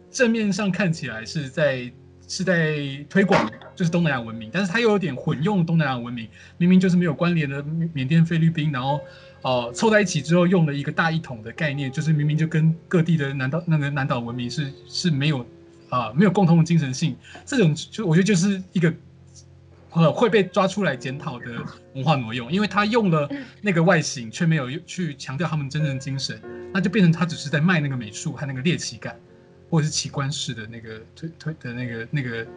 [0.09, 1.91] 正面上看起来是在
[2.29, 2.77] 是在
[3.09, 7.61] 推广就是东南亚文明，但是它又有点混用东南亚文明，明明就是没有关联的
[7.93, 9.01] 缅甸、菲律宾，然后
[9.41, 15.45] 哦凑在一起之后用了一个大一统的概念，就是明明就跟各地的南岛那个南岛文明是是没有
[15.89, 18.93] 啊、没有共同的精神性，这种就我觉得就是一个
[19.93, 21.45] 呃会被抓出来检讨的
[21.93, 23.29] 文化挪用，因为他用了
[23.61, 26.41] 那个外形，却没有去强调他们真正的精神。
[26.73, 29.19] 那就变成他只是在卖那个美术和那个猎奇感，
[29.69, 32.47] 或者是奇观式的那个推推的那个那个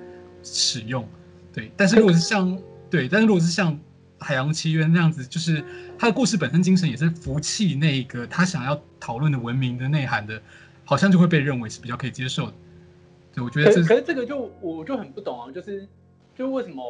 [0.44, 1.04] 使用，
[1.52, 1.72] 对。
[1.76, 2.56] 但是如果是像
[2.88, 3.74] 对，但是如果是像
[4.20, 5.64] 《海洋奇缘》那样子，就是
[5.98, 10.40] 他的故事本身精神也是服气那个他想要讨论的文明的内涵的，
[10.84, 12.54] 好像就会被认为是比较可以接受的。
[13.34, 13.88] 对，我觉得这是。
[13.88, 15.88] 可是这个就我就很不懂啊，就是
[16.36, 16.84] 就为什么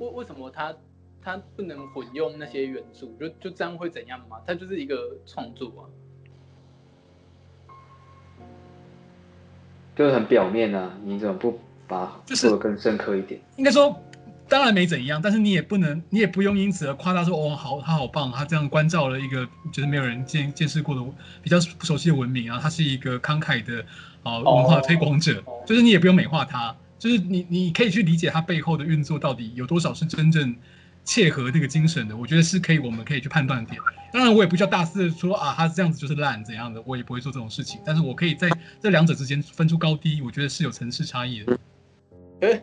[0.00, 0.74] 为为什么他
[1.22, 4.38] 他不能混用那些元素，就就这样会怎样吗？
[4.46, 5.82] 他就是一个创作啊。
[9.94, 13.38] 就是很表面啊，你怎么不把做的更深刻一点？
[13.38, 13.94] 就是、应该说，
[14.48, 21.04] 当然没怎样，但是你也不能，你也不用因此而夸大说，哦，好，他好棒，他这样关照了一个就是没有人见见识过的
[21.42, 23.82] 比较不熟悉的文明啊，他是一个慷慨的
[24.22, 30.54] 啊、呃、文化推广者，就是你也不用美化他，就是你你可以去理解它背后的运作到底有多少是真正。
[31.02, 33.80] 切合这个精神的，我觉得是可以，我们可以去判断点。
[34.12, 37.80] 当然，我也不叫大肆的说啊，他这样子就是烂怎样的，我也不会做这种事情。
[37.86, 41.58] 但是我可以在这两者之间分出高低，我觉得是有层次差异的。
[42.46, 42.62] 哎，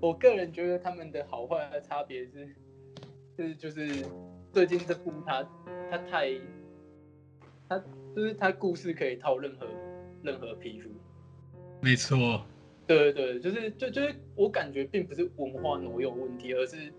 [0.00, 2.56] 我个人觉得他们的好坏的差别是，
[3.36, 4.06] 是就是
[4.52, 5.42] 最近这部他
[5.90, 6.30] 他太，
[7.68, 7.76] 他
[8.14, 9.66] 就是他故事可以套任何
[10.22, 10.88] 任何皮肤。
[11.80, 12.46] 没错。
[12.86, 16.92] 对对对，就是就就是我感觉并不是文化挪用问题，而是。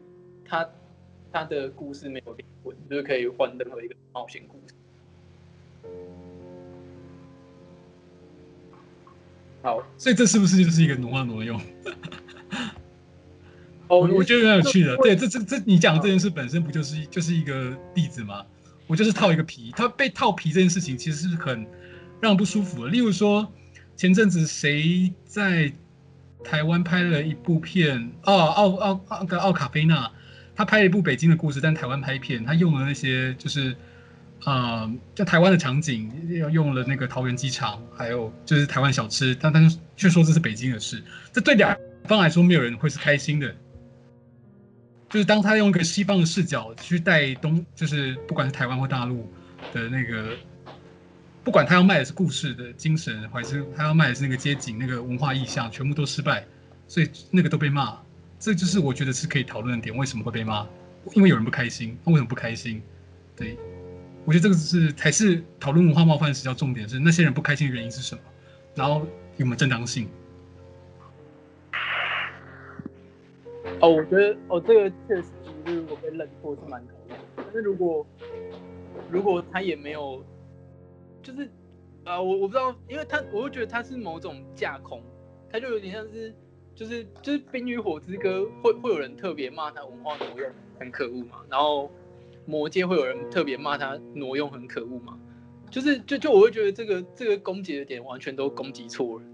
[0.48, 0.70] 他
[1.32, 4.76] 他的故事没有灵魂，就是可以换任何一个冒险故事。
[9.64, 11.60] 好，所以这是不是就是一个文化挪用？
[13.90, 14.96] 哦，我觉得蛮有趣的。
[14.98, 18.46] 对，这这这，你讲的这件事本身不就是就是一个例子吗？
[18.86, 21.66] 我就是套一个皮，他被套皮这件事情其实是很
[22.22, 22.92] 让人不舒服的。
[22.92, 23.52] 例如说，
[23.96, 25.72] 前阵子谁在
[26.44, 28.12] 台湾拍了一部片？
[28.24, 30.12] 哦，奥奥奥个奥卡菲娜。
[30.58, 33.76] 他拍了一部北京的故事，但台湾拍片，他用了那些就是，
[34.46, 36.10] 呃，在台湾的场景，
[36.40, 41.04] 要用了那个桃园机场，还有就是台湾小吃，但但是却说这是北京的事，
[41.34, 43.54] 这对两方来说没有人会是开心的。
[45.10, 49.30] 就是当他用一个西方的视角去带东，就是不管是台湾或大陆
[49.74, 50.30] 的那个，
[51.46, 56.44] 不管他要卖的是故事的精神，还是他要卖的是那个街景、那个文化意象，全部都失败，
[56.88, 58.00] 所以那个都被骂。
[58.40, 60.68] 这就是我觉得是可以讨论的点，为什么会被骂？
[61.14, 61.96] 因为有人不开心。
[62.04, 62.82] 他为什么不开心？
[63.36, 63.56] 对，
[64.26, 68.22] 我觉得这个是才是讨论文化冒犯时要重点是那些人不开心的原因是什么，
[68.74, 69.06] 然后
[69.38, 70.10] 有没有正当性？
[73.82, 75.28] 哦，我觉得哦，这个确实
[75.68, 77.24] 是如果被冷落是蛮可能的。
[77.38, 78.04] 但是如果
[79.12, 80.26] 如果他也没有，
[81.26, 81.44] 就是
[82.04, 85.02] 啊、呃，我我不知道，因为他，我会觉得他是某种架空，
[85.52, 86.32] 他就有点像是，
[86.76, 91.86] 就是就是《冰与火之歌》会会有人特别骂他文化挪用很可恶嘛，然后
[92.46, 95.18] 《魔戒》会有人特别骂他挪用很可恶嘛，
[95.72, 99.26] 就是就就我会觉得这个这个攻击的点完全都攻击错了。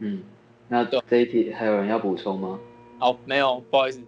[0.00, 0.24] 嗯，
[0.66, 2.58] 那这一题还有人要补充吗？
[2.98, 4.02] 好，没有，不好意思。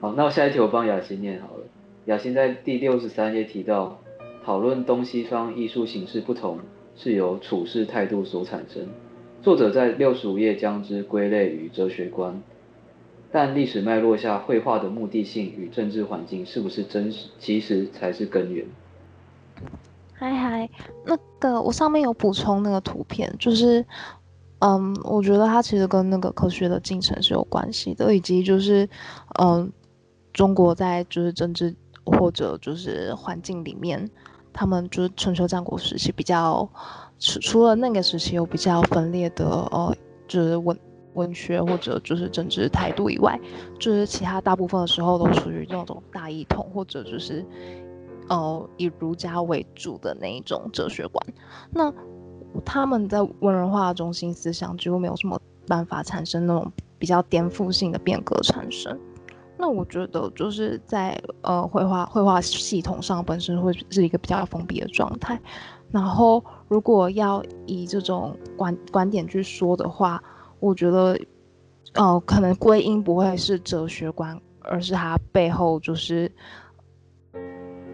[0.00, 1.64] 好，那我下一题我帮雅欣念好了。
[2.06, 4.00] 雅欣在第六十三页提到，
[4.44, 6.58] 讨论东西方艺术形式不同
[6.96, 8.88] 是由处事态度所产生。
[9.42, 12.42] 作者在六十五页将之归类于哲学观，
[13.30, 18.66] 但历史脉络下绘画的目的性与政治环境是不是真实，其实才是根源。
[20.12, 20.68] 嗨嗨，
[21.06, 23.84] 那个我上面有补充那个图片，就是。
[24.64, 28.88] 嗯，我觉得它其实跟那个科学的进程是有关系的，以及就是，
[29.40, 29.68] 嗯，
[30.32, 31.74] 中国在就是政治
[32.04, 34.10] 或者就是环境里面，
[34.52, 36.68] 他们就是春秋战国时期比较，
[37.18, 39.94] 除除了那个时期有比较分裂的，呃，
[40.26, 40.78] 就是文
[41.14, 43.38] 文学或者就是政治态度以外，
[43.78, 47.44] 就是其他大部分的时候都属于那种大一统或者就是，
[48.28, 51.26] 呃，以儒家为主的那一种哲学观，
[51.70, 51.92] 那。
[52.66, 58.94] 他们在文人画的中心思想几乎没有什么办法产生那种比较颠覆性的变革产生。
[59.62, 65.40] 那我觉得就是在呃绘画绘画系统上本身会是一个比较封闭的状态。
[65.92, 70.20] 然后如果要以这种观观点去说的话，
[70.58, 71.16] 我觉得
[71.94, 76.30] 呃可能归因不会是哲学观，而是它背后就是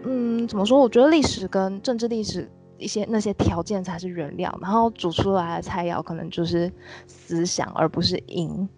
[0.05, 0.79] 嗯怎么说？
[0.79, 2.49] 我觉得历史跟政治历史。
[2.81, 6.71] 一些那些条件才是原料，然后煮出来的菜肴可能就是
[7.07, 8.69] 思想，而不是因。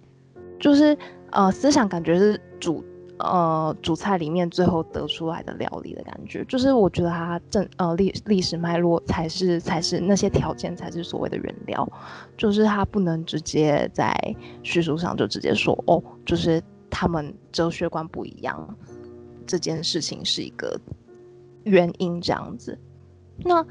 [0.60, 0.98] 就是
[1.30, 2.82] 呃，思想感觉是主
[3.18, 6.46] 呃主菜里面最后得出来的料理的感觉。
[6.46, 11.86] 就是我觉得它正呃历历史脉络才是才是那些条件才是所谓的原料。
[12.38, 14.16] 就是它不能直接在
[14.64, 18.78] 叙述上就直接说哦，就是他们哲学观不一样，
[19.46, 20.80] 这件事情是一个
[21.64, 22.80] 原因这样子。
[23.44, 23.66] 那。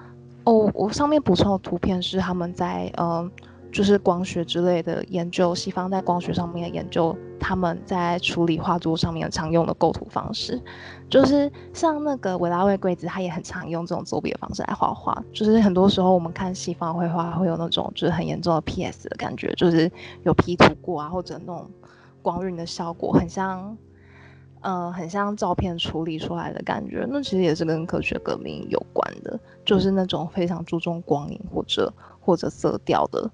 [0.44, 3.30] 哦，我上面补充的图片是他们在呃，
[3.72, 10.60] 就是光学之类的研究，西方在光学上面的研究，他们在处理画作上面常用的构图方式，
[11.08, 15.16] 就是像那个维拉维贵子，他也很常用这种作弊的方式来画画。
[15.32, 19.90] 就是很多时候我们看西方绘画会有那种就是很严重的 PS 的感觉，就是
[20.24, 21.70] 有 P 图过啊，或者那种
[22.22, 23.76] 光晕的效果，很像。
[24.62, 31.90] 呃，很像照片处理出来的感觉，那其实也是跟科学革命有关的，就是那种非常注重光影或者
[32.20, 33.30] 或者色调的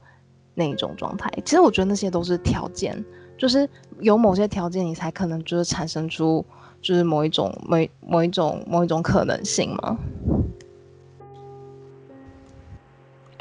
[0.57, 1.31] 那一种状态。
[1.45, 3.05] 其实我觉得那些都是条件，
[3.39, 3.69] 就是
[4.01, 6.45] 有某些条件，你才可能就是产生出
[6.83, 9.97] 就是某一种某某一种某一种可能性嘛。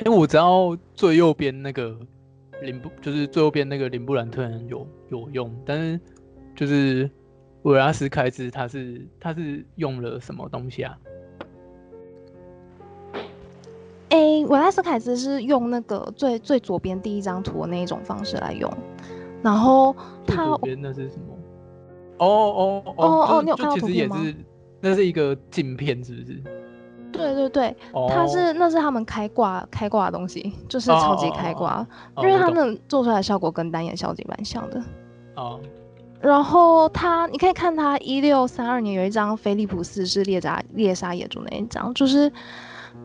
[0.05, 1.97] 因为我知道最右边那个
[2.61, 5.99] 林布，就是最右边那个林布兰特人有有用，但是
[6.55, 7.09] 就是。
[7.65, 10.95] 维拉斯开兹他是他是用了什么东西啊？
[14.47, 18.71] 维拉斯凯兹是用那个最最左边第一张图的那一种方式来用，
[19.41, 19.95] 然后
[20.25, 21.35] 他左边那是什么？
[22.17, 24.17] 哦哦哦哦哦，你有看到图片吗？
[24.81, 26.43] 那是一个镜片，是不是？
[27.11, 27.75] 对对对，
[28.09, 31.85] 它是那是他们开挂开挂的东西，就是超级开挂，
[32.17, 34.81] 因为他们做出来的效果跟单眼相机蛮像的。
[35.35, 35.59] 哦。
[36.21, 42.31] 然后他，你可以看他一六三二年有一张菲利普斯是猎杀猎杀野猪那一张，就是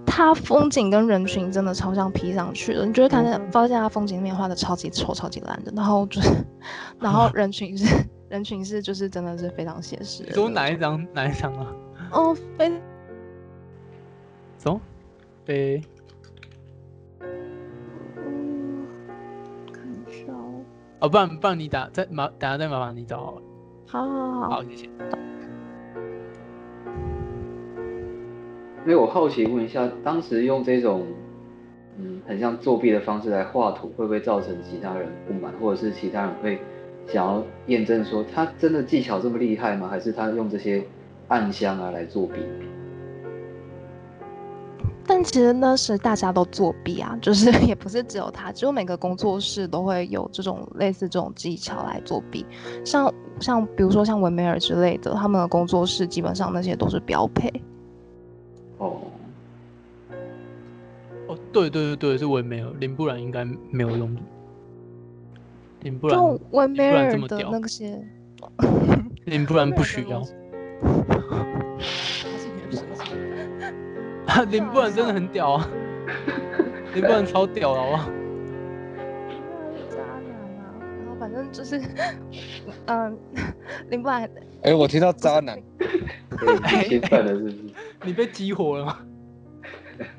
[0.06, 6.30] 他风景跟人群真的超像 P 上去的，你就会看见发现他风景里面画的超级丑、超级烂的，然后就是，
[7.00, 10.22] 然后人群是人群是就是真的是非常写实。
[10.24, 11.72] 你说哪一张哪一张啊？
[12.12, 12.72] 哦，飞，
[14.58, 14.80] 走，
[15.44, 15.82] 菲。
[21.02, 23.42] 哦，不然不然你打再麻，等下再麻烦你找好了。
[23.86, 24.90] 好好好，好谢谢。
[28.84, 31.06] 因为我好奇问一下，当时用这种
[31.98, 36.58] 嗯很像作弊的方式来画图，会不会造成其他人不满，或者是其他人会
[37.06, 39.86] 想要验证说他真的技巧这么厉害吗？
[39.88, 40.82] 还是他用这些
[41.28, 42.40] 暗箱啊来作弊？
[45.06, 52.46] 但其实那时大家都作弊啊， 就是也不是只有他，只有每个工作室都会有这种类似这种技巧来作弊。
[52.84, 57.52] 像像比如说像文梅尔之类的，他们的工作室基本上那些都是标配。
[58.80, 59.02] 哦，
[61.28, 64.16] 哦，对对对对，是文梅尔，林布兰应该没有用。
[65.82, 68.02] 林布兰，就文梅尔的那些，
[69.26, 70.20] 林布兰不需要。
[74.26, 75.68] 啊， 林布兰真的很屌啊！
[76.94, 78.10] 林布兰超屌了好
[81.32, 81.80] 反正就是，
[82.86, 83.16] 嗯，
[83.88, 84.28] 林布兰。
[84.62, 85.56] 哎，我听到渣男，
[86.88, 87.56] 兴奋了是不是？
[88.04, 88.98] 你被激活了吗？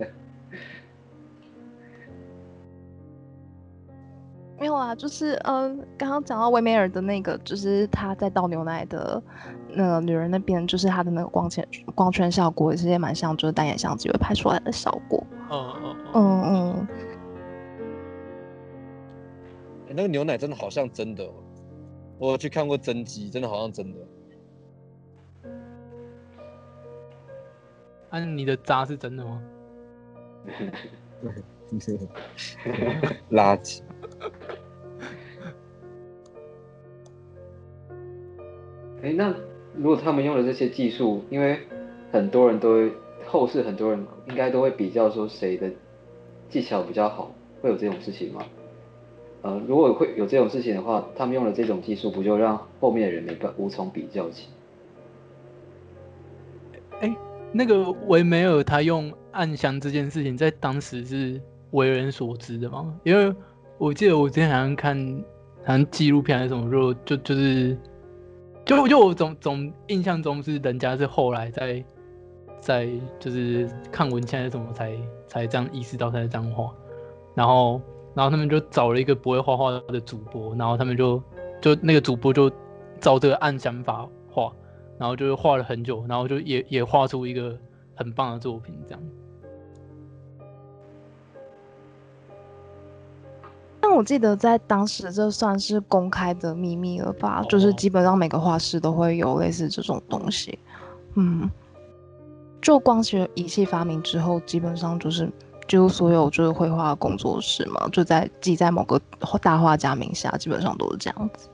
[4.59, 9.21] 没有啊，就是嗯，刚刚讲到维梅尔的那个，就是他在倒牛奶的
[9.73, 15.25] 那个女人那边，就是他的那个光圈光圈效果，其实也蛮像，就是单眼相机会拍出来的效果。
[15.49, 16.87] 嗯嗯嗯嗯。
[19.95, 21.29] 那个牛奶真的好像真的，
[22.17, 23.99] 我有去看过真机，真的好像真的。
[28.09, 29.41] 啊，你的渣是真的吗？
[33.31, 33.81] 垃圾。
[39.01, 39.33] 哎，那
[39.75, 41.59] 如果他们用的这些技术，因为
[42.11, 42.91] 很多人都会
[43.25, 45.71] 后世很多人应该都会比较说谁的
[46.49, 48.45] 技巧比较好，会有这种事情吗？
[49.41, 54.47] 呃，如果会有这种事情的话，他们用了这种技术，不就让后面的人没办无从比较起？
[56.99, 57.15] 哎，
[57.51, 61.41] 那个维梅尔他用暗箱这件事情，在当时是
[61.71, 62.93] 为人所知的吗？
[63.03, 63.33] 因为
[63.77, 65.23] 我记得我之前好像看
[65.63, 67.77] 好像纪录片还是什么，就就就是。
[68.63, 71.83] 就就我总总印象中是人家是后来在
[72.59, 72.87] 在
[73.19, 74.95] 就是看文献还是什么才
[75.27, 76.71] 才这样意识到他在这样画，
[77.33, 77.81] 然后
[78.13, 81.21] 然后他们就找了一个不会画画的主播，然后他们就
[81.61, 82.51] 就那个主播就
[82.99, 84.51] 照这个暗想法画，
[84.97, 87.57] 然后就画了很久，然后就也也画出一个
[87.95, 89.01] 很棒的作品这样。
[93.83, 97.49] 但我记得在当时，这算是公开的秘密了吧？Oh.
[97.49, 100.59] 就是基本上每个画室都会有类似这种东西。
[101.15, 101.49] 嗯，
[102.61, 105.27] 就光学仪器发明之后，基本上就是
[105.67, 109.01] 就所有就是绘画工作室嘛，就在记在某个
[109.41, 111.49] 大画家名下，基本上都是这样子。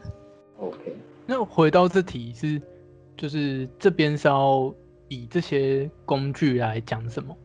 [0.60, 2.62] OK，那回到这题是，
[3.16, 4.74] 就是这边是要
[5.08, 7.36] 以这些工具来讲什么？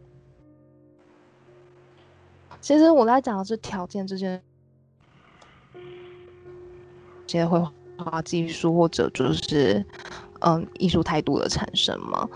[2.60, 4.42] 其实我在讲的是条件这件。
[7.28, 7.58] 些绘
[7.96, 9.82] 画技术或者就是
[10.40, 12.28] 嗯艺术态度的产生嘛，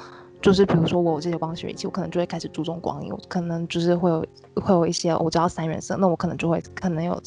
[0.46, 4.24] 就是比如说我有这些光学仪器，我可能就会开始注重光影，我可能就是会有
[4.54, 7.20] 会有一些我知道三原色，那我可能就会可能有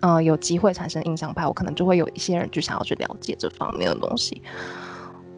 [0.00, 4.42] 嗯有机会产生印象派，我可能就会有一些人就想要去了解这方面的东西，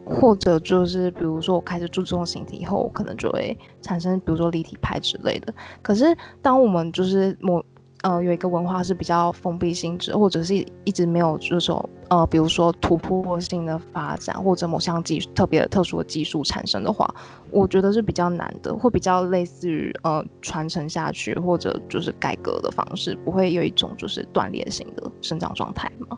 [0.03, 5.53] 或者就是比如说我开始注重形体以后，我可能就会产生比如说立体派之类的。
[5.83, 7.63] 可是当我们就是某
[8.03, 10.53] 呃，有一个文化是比较封闭性质，或者是
[10.83, 17.11] 一直没有这种呃，比如说突破性的发展，或者某项技特别特殊的技术产生的话，
[17.49, 26.17] 我觉得是比较难的，会比较类似于呃传承下去，或者就是改革的方式，不会有一种就是断裂性的生长状态吗？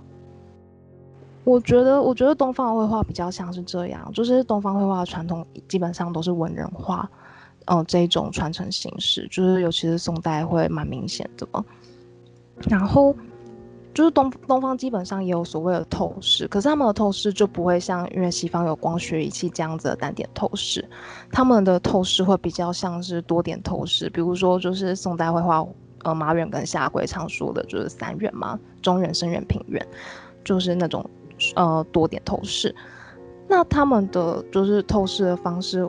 [1.45, 7.09] 我觉得，我觉得东方绘画比较像是这样，就是东方绘画的传统基本上都是文人画。
[7.71, 11.63] 嗯、这一种传承形式，就是尤其是宋代会蛮明显的嘛。
[12.67, 13.15] 然后
[13.93, 20.83] 就是东东方基本上也有所谓的透视，可是他们的透视就不会像因为西方有光学仪器这样子的单点透视，
[21.31, 24.09] 他们的透视会比较像是多点透视。
[24.09, 25.63] 比如说，就是宋代绘画，
[26.03, 29.87] 呃，马远跟夏圭常说的就是三远嘛，中远、深远、平远，
[30.43, 31.07] 就是那种
[31.55, 32.73] 呃多点透视。
[33.47, 35.87] 那他们的就是透视的方式。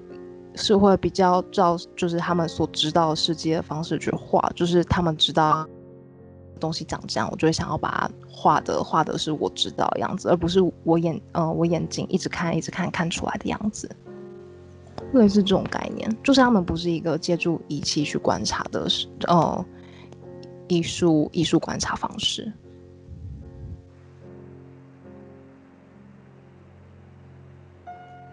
[0.61, 5.67] 是会比较照，就是他们所知道世界的方式去画，就是他们知道
[6.61, 13.91] 东西长这样，我就会想要把它画的画的是我知道的样子，而不是我眼、呃、我眼睛一直看一直看看出来的样子，
[15.15, 18.87] 类似这种概念，就是他们不是一个借助仪器去观察的，
[19.27, 19.65] 呃
[20.69, 22.53] 艺术艺术观察方式。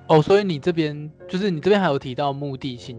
[0.10, 2.98] 哦，所以你这边就是你这边还有提到目的性，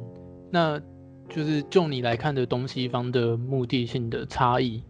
[0.51, 0.78] 那
[1.26, 4.82] 就是就你来看的东西方的目的性的差异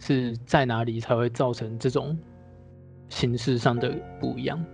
[0.00, 2.18] 是在哪里才会造成这种
[3.08, 4.64] 形式上的不一样？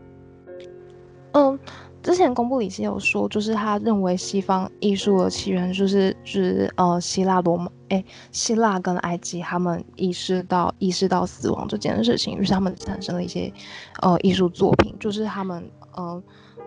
[1.32, 1.58] 嗯，
[2.02, 8.02] 之前公布里奇有说，就是他认为西方艺术的起源就是就是呃希腊罗马，哎，
[8.32, 13.52] 希腊跟埃及他们意识到意识到死亡这件事情，于是他们产生了一些
[14.00, 15.62] 呃艺术作品，就是他们
[15.98, 16.06] 嗯。
[16.06, 16.22] 呃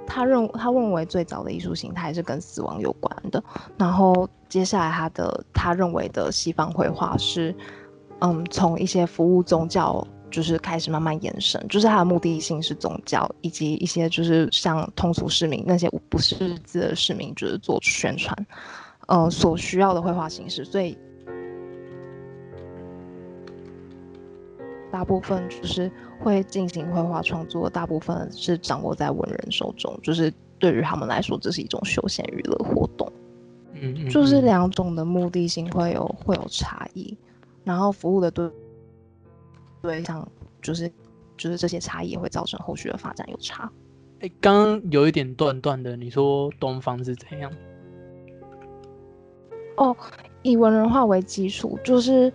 [0.09, 3.41] 他认他认为最早的艺术形态是跟死亡有关的，
[3.77, 7.55] 然后接下来他的他认为的西方绘画是，
[8.19, 18.35] 嗯，从一些服务宗教就是开始慢慢延伸，就是它的目的性是宗教，以及一些就是像通俗市民那些不识字的市民，就是做宣传，
[19.07, 20.97] 呃，所需要的绘画形式，所以
[24.91, 33.11] 大部分就是会进行绘画创作，大部分是掌握在文人手中，就是对于他们来说，这是一种休闲娱乐活动，
[33.73, 37.17] 嗯，嗯，就是两种的目的性会有会有差异，
[37.63, 38.51] 然后服务的对。
[39.81, 40.27] 对，像
[40.61, 40.91] 就是
[41.37, 43.71] 就是这些差异也会造成后续的发展有差。
[44.19, 47.49] 哎，刚刚有一点断断的，你说东方是怎样？
[49.77, 49.95] 哦，
[50.41, 52.31] 以文人画为基础，就是。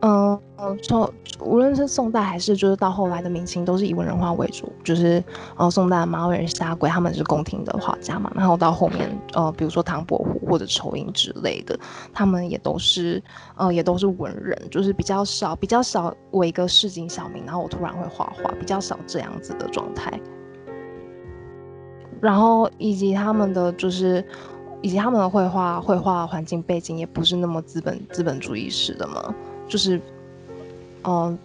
[0.00, 4.72] 嗯嗯，从无论是宋代还是就是到后来的明清，都是以文人画为主。
[4.84, 5.22] 就是
[5.56, 11.76] 呃，宋代的马尾人、夏圭他们是宫廷的画家嘛，然后到后面呃，比如说唐伯虎或者仇英之类的，
[12.12, 13.20] 他们也都是
[13.56, 20.20] 呃，也都是文人，就是比较少比较少我一个市井小民，然后我突然会画画，比较少这样子的状态。
[22.20, 24.24] 然后以及他们的就是
[24.80, 29.34] 以及他们的绘画绘画环境背景也不是那么资本资本主义式的嘛。
[29.68, 30.00] 就是，
[31.04, 31.38] 嗯、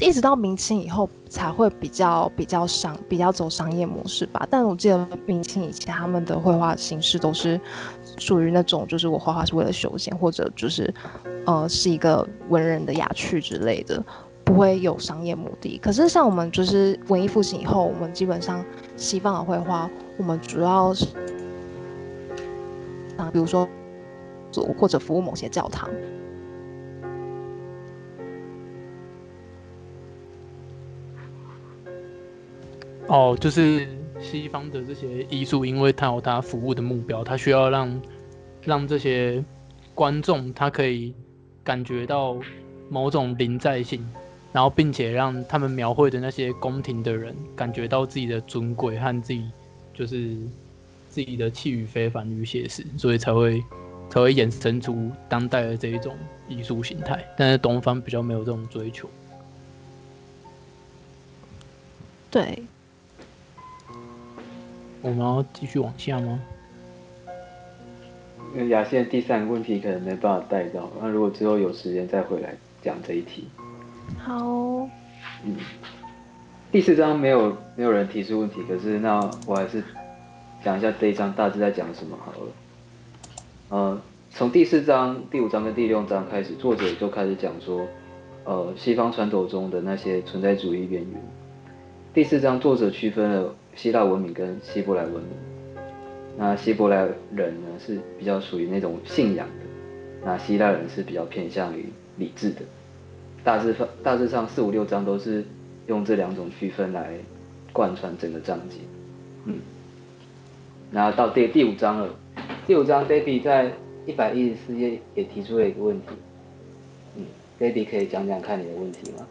[0.00, 4.46] 一直到明清以后才会比较比较商比较走商业模式吧。
[4.48, 7.60] 但我记得明清以前他们的绘画形式都是
[8.18, 10.92] 属于那种，就是我画画是为了休闲，或者就是
[11.44, 14.02] 呃是一个文人的雅趣之类的，
[14.44, 15.78] 不会有商业目的。
[15.82, 18.64] 可是像我们就是文艺复兴以后，我们基本上
[18.96, 21.06] 西方的绘画，我们主要是
[23.16, 23.68] 啊，比如说
[24.52, 25.90] 做或者服务某些教堂。
[33.08, 33.86] 哦，就是
[34.20, 38.02] 西方的这些艺术，因为它有它服务的目标，它需要让
[38.62, 39.42] 让这些
[39.94, 41.14] 观众他可以
[41.62, 42.36] 感觉到
[42.88, 44.04] 某种临在性，
[44.52, 49.48] 然后并且让他们描绘的那些宫廷的人感觉到自己的尊贵和自己
[49.94, 50.36] 就是
[51.08, 53.62] 自己的气宇非凡与写实，所以才会
[54.10, 56.16] 才会衍生出当代的这一种
[56.48, 57.24] 艺术形态。
[57.36, 59.08] 但是东方比较没有这种追求。
[62.32, 62.62] 对。
[65.06, 66.40] 我们要继续往下吗？
[68.52, 73.46] 因为亚线第三个问题可能没办法带到，那如果之后有时间再回来讲这一题。
[74.18, 74.44] 好。
[75.44, 75.56] 嗯。
[76.72, 79.80] 第四章没有没有人提出问题，可是那我还是
[80.64, 82.48] 讲一下这一章大致在讲什么好了。
[83.68, 84.00] 呃，
[84.32, 87.86] 从第四章、第五章跟第六章开始，作者就开始讲说，
[88.42, 91.22] 呃，西方传统中的那些存在主义边缘。
[92.12, 93.54] 第四章作者区分了。
[93.76, 95.30] 希腊文明跟希伯来文明，
[96.38, 101.84] 那希伯来人呢是比较属于那种信仰的，那希腊人是比较偏向于
[102.16, 102.62] 理智的。
[103.44, 105.44] 大致上大致上四五六章都是
[105.88, 107.12] 用这两种区分来
[107.70, 108.76] 贯穿整个章节。
[109.44, 109.58] 嗯，
[110.90, 112.08] 然后到第第五章了，
[112.66, 113.72] 第五章 Debbie 在
[114.06, 116.08] 一百一十四页也提出了一个问题。
[117.16, 117.26] 嗯
[117.60, 119.26] ，Debbie 可以讲讲看你的问题吗？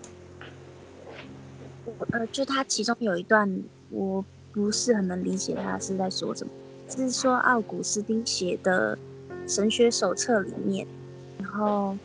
[2.12, 4.24] 呃，就他其中有一段我。
[4.56, 6.52] 不是很能理解他是在说什么，
[6.88, 8.98] 是说奥古斯丁写的
[9.46, 10.88] 神学手册里面，
[11.40, 11.98] 然后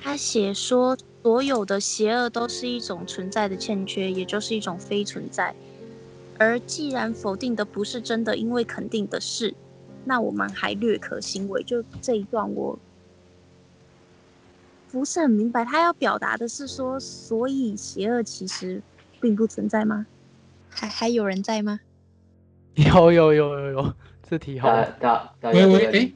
[0.00, 5.54] 他写说所有的邪恶都是一种存在的欠缺，也就是一种非存在。
[6.38, 9.54] 而既然否定的不是真的，因为肯定的是，
[10.06, 11.62] 那我们还略可欣慰。
[11.62, 12.78] 就这一段我
[14.90, 18.82] 不是很明白，他要表达的是说，所以邪恶其实
[19.20, 20.06] 并不存在吗？
[20.70, 21.80] 还还有人在吗？
[22.74, 23.94] 有有有有有，
[24.28, 24.68] 这题好。
[25.00, 26.12] 大大喂喂哎，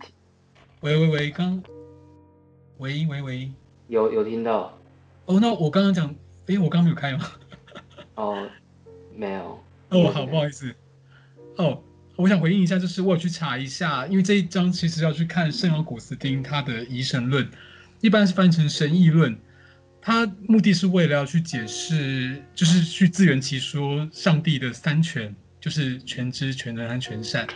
[0.80, 1.62] 喂喂喂，刚，
[2.78, 3.52] 喂喂喂，
[3.88, 4.78] 有有听到。
[5.26, 6.14] 哦，那我刚刚讲，
[6.46, 7.26] 哎，我刚刚没有开吗？
[8.14, 8.48] 哦，
[9.14, 9.60] 没有。
[9.90, 10.72] 哦，好，不好意思。
[11.56, 11.82] 哦，
[12.16, 17.48] 我想回应一下，就是我有去查一下，因为这一章其实要去看圣奥古斯丁他的疑神论，
[18.00, 19.36] 一般是翻成神义论。
[20.06, 27.46] 他目的是为了要去解释，就是去自圆其说，上帝的三权就是全知、全能和全善，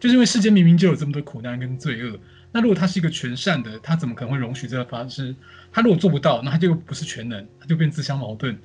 [0.00, 2.18] 就是因为世间明明就有这么多苦难跟罪恶，
[2.50, 5.36] 那如果他是一个全善的，他怎么可能会容许这个发生？
[5.70, 8.58] 他如果做不到，那他就不是全能，他就变自相矛盾。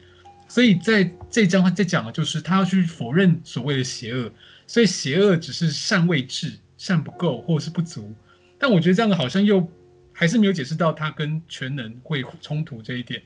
[0.48, 4.34] 所以在这一章他在讲的就是他要去否认所谓的邪恶，
[4.66, 8.16] 所以邪恶只是善未至、善不够或者是不足。
[8.58, 9.72] 但我觉得这样的好像又。
[10.22, 13.20] 还是没有解释到他跟全能会冲突这一点，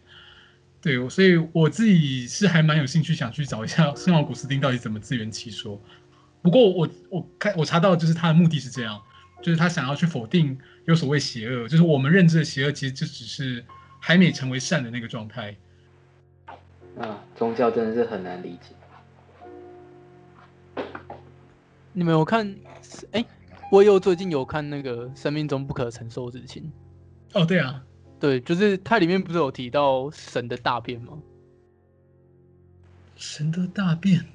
[0.81, 5.77] 对，所以我自己是还蛮有兴趣想去找一下 圣奥古斯丁到底怎么自圆其说。
[6.41, 9.01] 不过我我看我查到就是他的目的是这样，
[9.43, 13.61] 就是他想要去否定有所谓邪恶，就是我们认知的邪恶其实就只是
[13.99, 15.53] 还没成为善的那个状态。
[16.97, 18.73] 啊，宗教真的是很难理解。
[21.91, 22.55] 你们有看？
[23.11, 23.25] 哎、欸，
[23.69, 26.63] 我有最近有看那个《生命中不可承受之轻》。
[27.35, 27.83] 哦，对啊，
[28.19, 31.13] 对，就是它里面不是有提到神的大便吗？
[33.17, 34.25] 神的大便，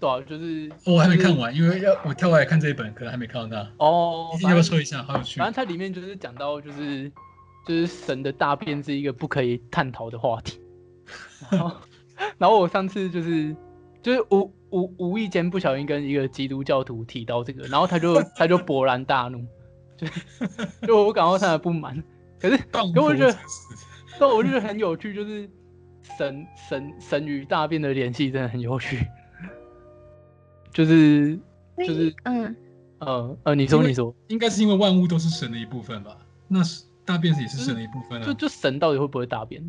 [0.00, 3.70] 对啊，就是、哦、我还没看完，因为要我跳过来看这一本，可能还没看到它。
[3.78, 5.02] 哦，你要不要说一下？
[5.02, 5.38] 好有趣。
[5.38, 7.12] 反正它里面就是讲到，就是
[7.66, 10.58] 就是神的大便是一个不可以探讨的话题。
[11.50, 11.76] 然后，
[12.38, 13.54] 然后我上次就是
[14.02, 19.44] 就是无无无意间不小心跟一个基督教徒提到这个，然后他就他就勃然大怒，
[19.98, 20.06] 就
[20.86, 22.02] 就我感到他的不满。
[22.40, 23.36] 可是，可我觉得，
[24.18, 25.48] 但我觉得很有趣，就是。
[26.16, 29.06] 神神神与大便的联系真的很有趣，
[30.72, 31.38] 就是
[31.76, 32.56] 就是嗯
[32.98, 36.16] 呃呃，你说你说，应该是因为万物都是神的一部分吧？
[36.48, 38.24] 那是大便也是神的一部分啊。
[38.24, 39.62] 就就神到底会不会大便？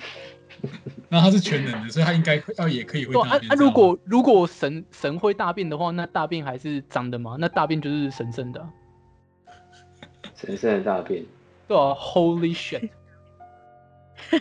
[1.10, 3.50] 那他是全能的，所以他应该要也可以会大便。
[3.52, 7.36] 啊，如果如果神神会大便的话，那大便还是脏的吗？
[7.38, 8.66] 那大便就是神圣的，
[10.36, 11.24] 神圣的大便，
[11.68, 12.88] 对啊，Holy shit！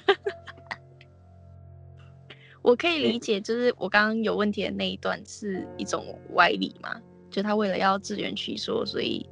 [2.64, 7.00] 我可以理解，就是我刚刚有问题的那一段是一种歪理嘛？
[7.30, 9.30] 就他为了要自圆其说，所以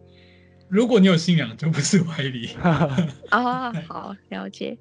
[0.67, 2.89] 如果你有信仰，就不是歪理啊。
[3.87, 4.77] 好，了解。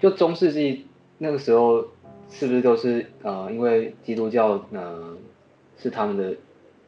[0.00, 0.86] 就中世纪
[1.18, 1.86] 那个时候，
[2.30, 5.16] 是不是都是呃，因为基督教呃
[5.84, 6.34] 是他们的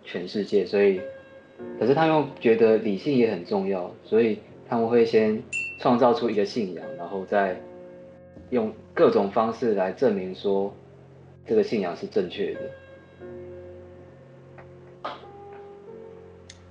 [0.03, 1.01] 全世界，所以。
[1.81, 5.43] 可是他们又觉得理性也很重要，所以他们会先
[5.81, 7.59] 创造出一个信仰，然后再
[8.51, 10.75] 用各种方式来证明说
[11.47, 12.61] 这个信仰是正确的。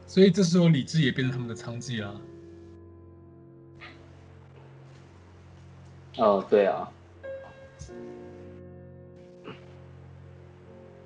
[0.05, 2.21] 所以这时候理智也变成他们的娼妓了。
[6.17, 6.91] 哦，对啊。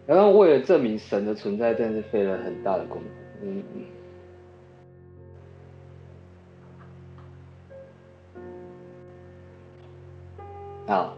[0.09, 3.07] 然后为了证明神的存在，真是费了很大的功夫。
[3.43, 3.83] 嗯嗯，
[10.87, 11.15] 好，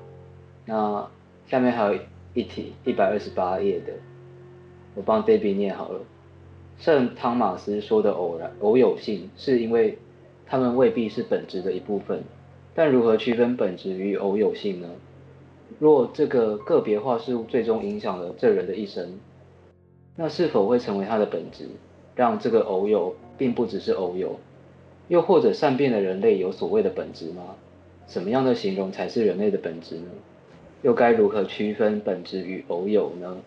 [0.65, 1.09] 那
[1.47, 1.97] 下面还有
[2.33, 3.93] 一题，一百二十八页的，
[4.95, 6.01] 我帮 Debbie 念好了。
[6.77, 9.97] 圣汤马斯说的偶然、偶有性，是因为
[10.45, 12.25] 他们未必是本质的一部分，
[12.75, 14.89] 但如何区分本质与偶有性呢？
[15.79, 19.19] 若这个个别化事物最终影响了这人的一生，
[20.15, 21.65] 那是否会成为他的本质？
[22.15, 24.39] 让这个偶有并不只是偶有，
[25.07, 27.55] 又或者善变的人类有所谓的本质吗？
[28.07, 30.11] 什么样的形容才是人类的本质呢？
[30.81, 33.37] 又该如何区分本质与偶有呢？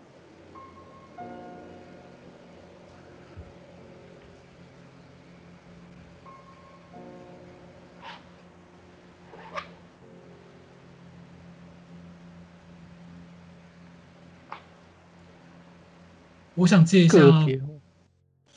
[16.65, 17.19] 我想借一下。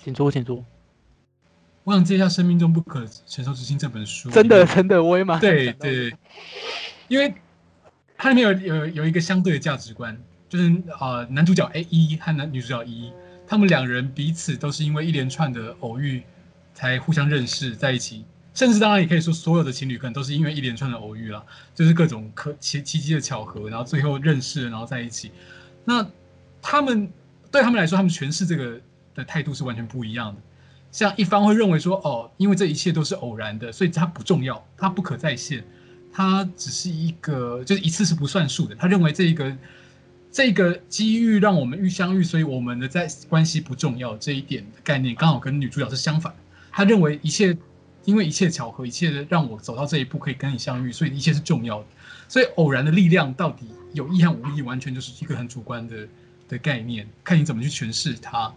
[0.01, 0.63] 请坐，请坐。
[1.84, 4.29] 我想借一下《生命中不可承受之轻》这本书。
[4.29, 6.15] 真的，真的，我也蛮对对，
[7.09, 7.34] 因为
[8.17, 10.17] 它里面有有有一个相对的价值观，
[10.47, 13.11] 就是呃，男主角 A 一和男女主角一，
[13.45, 16.23] 他们两人彼此都是因为一连串的偶遇
[16.73, 18.23] 才互相认识在一起，
[18.53, 21.43] 甚至当然也可以说，所有的情侣可能都是因为一连串的偶遇啦，
[21.75, 25.31] 就是各种可奇奇迹的巧合，然后最后认识，然后在一起。
[25.84, 26.09] 那
[26.61, 27.09] 他们
[27.51, 28.79] 对他们来说，他们诠释这个。
[29.17, 30.39] 的态度是完全不一样的。
[30.91, 35.63] 像一方会认为说，哦，因为这一切都是偶然的，所以它不重要，它不可再现，
[36.13, 38.75] 它只是一个，就是一次是不算数的。
[38.75, 39.57] 他认为这一个
[40.31, 46.31] 这个机遇让我们遇相遇，所以我们的在关系不重要这一点的概念，刚好跟女主角是相反。
[46.71, 47.57] 他认为一切
[48.05, 51.85] 因为一切巧合，一切让我走到这一步可以跟你相遇，所以一切是重要的。
[52.27, 56.07] 所以偶然的力量到底有意和无意，完全就是一个很主观的
[56.47, 58.53] 的概念，看你怎么去诠释它。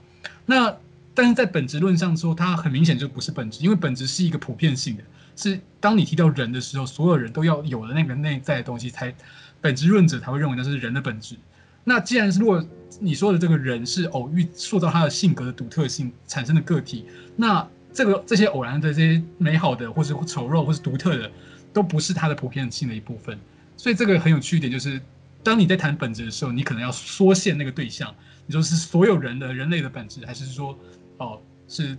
[0.47, 0.77] 那，
[1.15, 5.03] 但是在本质论上说，它很明显就不是本质，因为本质是一个普遍性的，
[5.37, 9.15] 是当你提到人的时候，所有人都要有的那个内在的东西，才
[9.61, 11.37] 本质论者才会认为那是人的本质。
[11.85, 12.65] 那既然是如果
[13.01, 17.07] 你说的这个人是偶遇塑造他的性格的独特性产生的个体，
[17.37, 21.31] 那这个这些偶然的这些美好的，或是丑陋，或是独特的，
[21.73, 23.39] 都不是他的普遍性的一部分。
[23.77, 25.01] 所以这个很有趣一点就是，
[25.43, 28.15] 当你在谈本质的时候，你可能要缩限那个对象。
[28.47, 30.77] 你说是所有人的人类的本质，还是说，
[31.19, 31.97] 哦，是，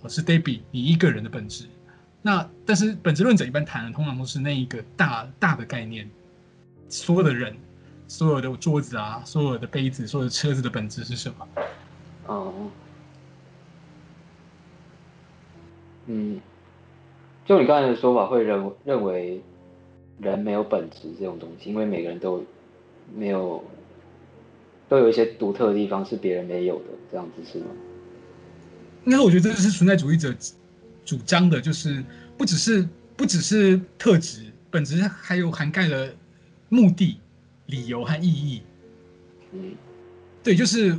[0.00, 1.66] 哦是 Debbie 你一个人的本质？
[2.22, 6.08] 那但是本质论者一般谈的通常都是那一个大大的概念，
[6.88, 7.56] 所有的人，
[8.06, 11.48] 所有的桌子啊，所有的杯子，所有的车子的本质是什么？
[12.26, 12.52] 哦，
[16.06, 16.40] 嗯，
[17.44, 19.42] 就你刚才的说法，会认认为
[20.20, 22.44] 人没有本质这种东西，因为每个人都
[23.14, 23.62] 没有
[24.88, 27.66] 都有一些独特的地方是别人没有的，这样子是吗？
[29.04, 30.32] 应该我觉得这是存在主义者
[31.04, 32.04] 主张的，就是
[32.38, 36.08] 不只是不只是特质，本质还有涵盖了
[36.68, 37.18] 目的、
[37.66, 38.62] 理由和意义。
[39.52, 39.74] 嗯，
[40.42, 40.96] 对，就是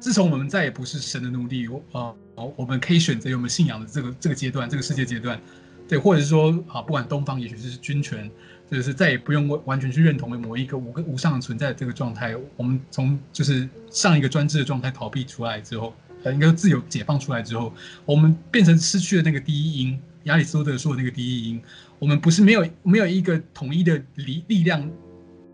[0.00, 5.38] 自从我们再也不是神的奴隶，我啊、呃，我们可以选择有没有信仰的这个这个阶段，这个世界阶段，
[5.86, 8.30] 对，或者是说啊，不管东方也许是君权，
[8.70, 17.72] 就是再也不用完全去认同某一个无个无上的存在的这个状态，我们从就是上一个专制的状态逃避出来之后，呃，应该自由解放出来之后，
[18.04, 21.62] 我们变成失去了那个第一因，亚里士多德说的那个第一因，
[21.98, 24.90] 我们不是没有没有一个统一的力力量。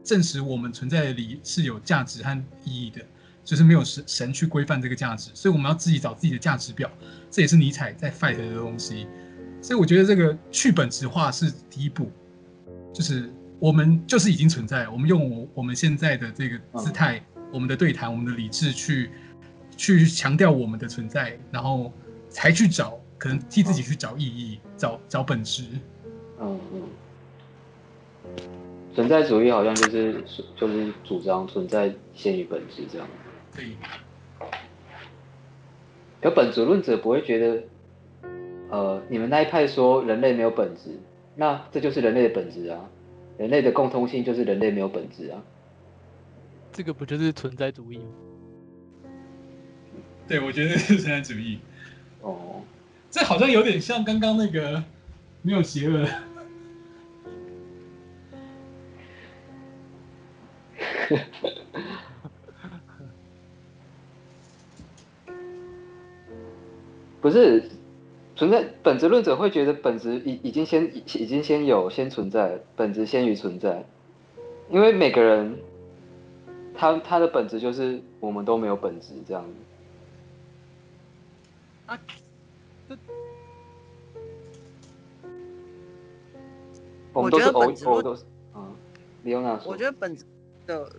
[0.04, 3.00] 证实我们存在的理是有价值和意义的，
[3.44, 6.90] 就是没有神神去规范这个价值，所以我们要自己找自己的价值表，
[7.30, 9.06] 这也是尼采在 fight 的东西。
[9.62, 12.10] 所以我觉得这个去本质化是第一步，
[12.92, 19.10] 就是我们就是已经存在，我们用我我们现在的这个姿态、我们的对谈、我们的理智去
[19.76, 21.92] 去强调我们的存在，然后
[22.28, 25.64] 才去找可能替自己去找意义、找找本质。
[26.40, 26.82] 嗯嗯。
[28.94, 30.22] 存在主义好像就是
[30.54, 33.08] 就是主张存在先于本质这样。
[33.56, 33.68] 对。
[36.20, 37.62] 有本质论者不会觉得，
[38.70, 41.00] 呃，你们那一派说人类没有本质，
[41.34, 42.88] 那这就是人类的本质啊，
[43.38, 45.42] 人类的共通性就是人类没有本质啊。
[46.72, 48.04] 这个不就是存在主义吗？
[50.28, 51.58] 对，我觉得是存在主义。
[52.20, 52.62] 哦。
[53.10, 54.82] 这好像有点像刚刚那个
[55.42, 56.08] 没有邪恶。
[67.20, 67.62] 不是
[68.34, 73.84] 存在本质论者会觉得本质已已经先已经先有先存在，本质先于存在，
[74.70, 75.58] 因为每个人
[76.74, 79.50] 他他的本质就是我们都没有本质这样子。
[81.86, 81.98] 啊，
[87.12, 88.68] 我们都是偶偶都是啊，
[89.24, 90.24] 李欧娜说，我觉得本质
[90.66, 90.90] 的。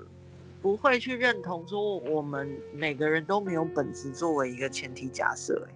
[0.62, 5.74] 不会去认同说我们每个人都没有本质作为一个前提假设，欸，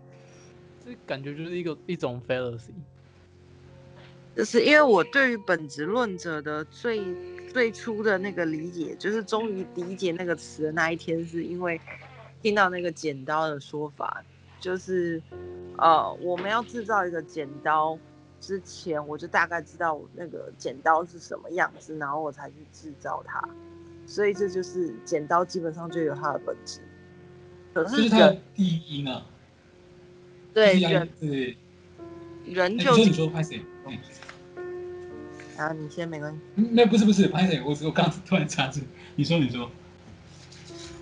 [0.87, 2.71] 这感觉就是一个一种 fallacy，
[4.33, 7.03] 就是因为我对于本质论者的最
[7.51, 11.81] 最初的那个理解，就是终于理解那个词的那一天，是因为
[12.41, 14.23] 听到那个剪刀的说法，
[14.61, 15.21] 就是
[15.77, 17.99] 呃，我们要制造一个剪刀
[18.39, 23.45] 之前，我就大概知道那个剪刀是什么样子，然后我才去制造它。
[24.05, 26.79] 所以这就是剪刀，基本上就有它的本质。
[27.73, 29.25] 可是，是它的第一因啊。
[30.57, 31.55] 对人，对。
[32.45, 33.61] 人就、欸、你说拍谁？
[35.55, 36.39] 啊，你先没关系。
[36.71, 37.61] 那不是不是拍谁？
[37.61, 38.81] 我我刚突然插嘴。
[39.15, 39.69] 你说你说。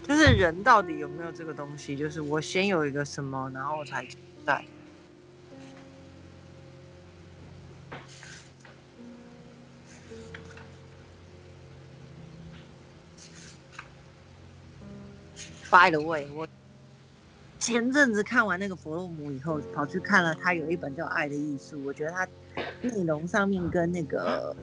[0.06, 1.96] 就是人到底有没有这个东西？
[1.96, 4.06] 就是我先有一个什么，然后我才
[4.46, 4.62] 在。
[15.72, 16.46] By the way，我
[17.66, 22.28] 前阵子看完那个弗洛姆以后，跑去看了他有一本叫《爱的艺术》，我觉得他
[22.84, 24.56] 内容上面跟那个，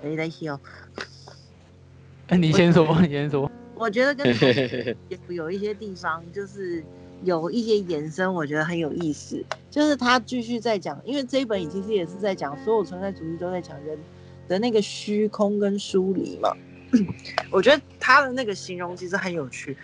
[0.00, 0.60] 哎，等一下哦，
[2.30, 3.50] 哎，你先说，你先说。
[3.74, 4.24] 我觉得跟
[5.34, 6.80] 有一些地方就是
[7.24, 9.44] 有一些延伸，我觉得很有意思。
[9.68, 13.98] 就是他继续在讲，因为这一本其实也是在讲所有存在主义都在讲人
[14.46, 16.56] 的那个虚空跟疏离嘛。
[17.50, 19.76] 我觉得他的那个形容其实很有趣，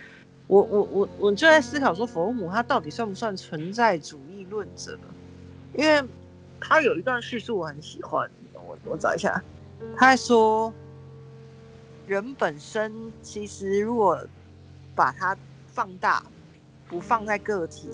[0.51, 4.99] 我我我我就在思考说，弗洛姆他到底算不算存在主义论者？
[5.77, 6.03] 因为
[6.59, 9.41] 他有一段叙述我很喜欢，我我找一下，
[9.95, 10.73] 他说，
[12.05, 12.91] 人本身
[13.21, 14.19] 其实如果
[14.93, 15.37] 把它
[15.67, 16.21] 放大，
[16.89, 17.89] 不放在个体，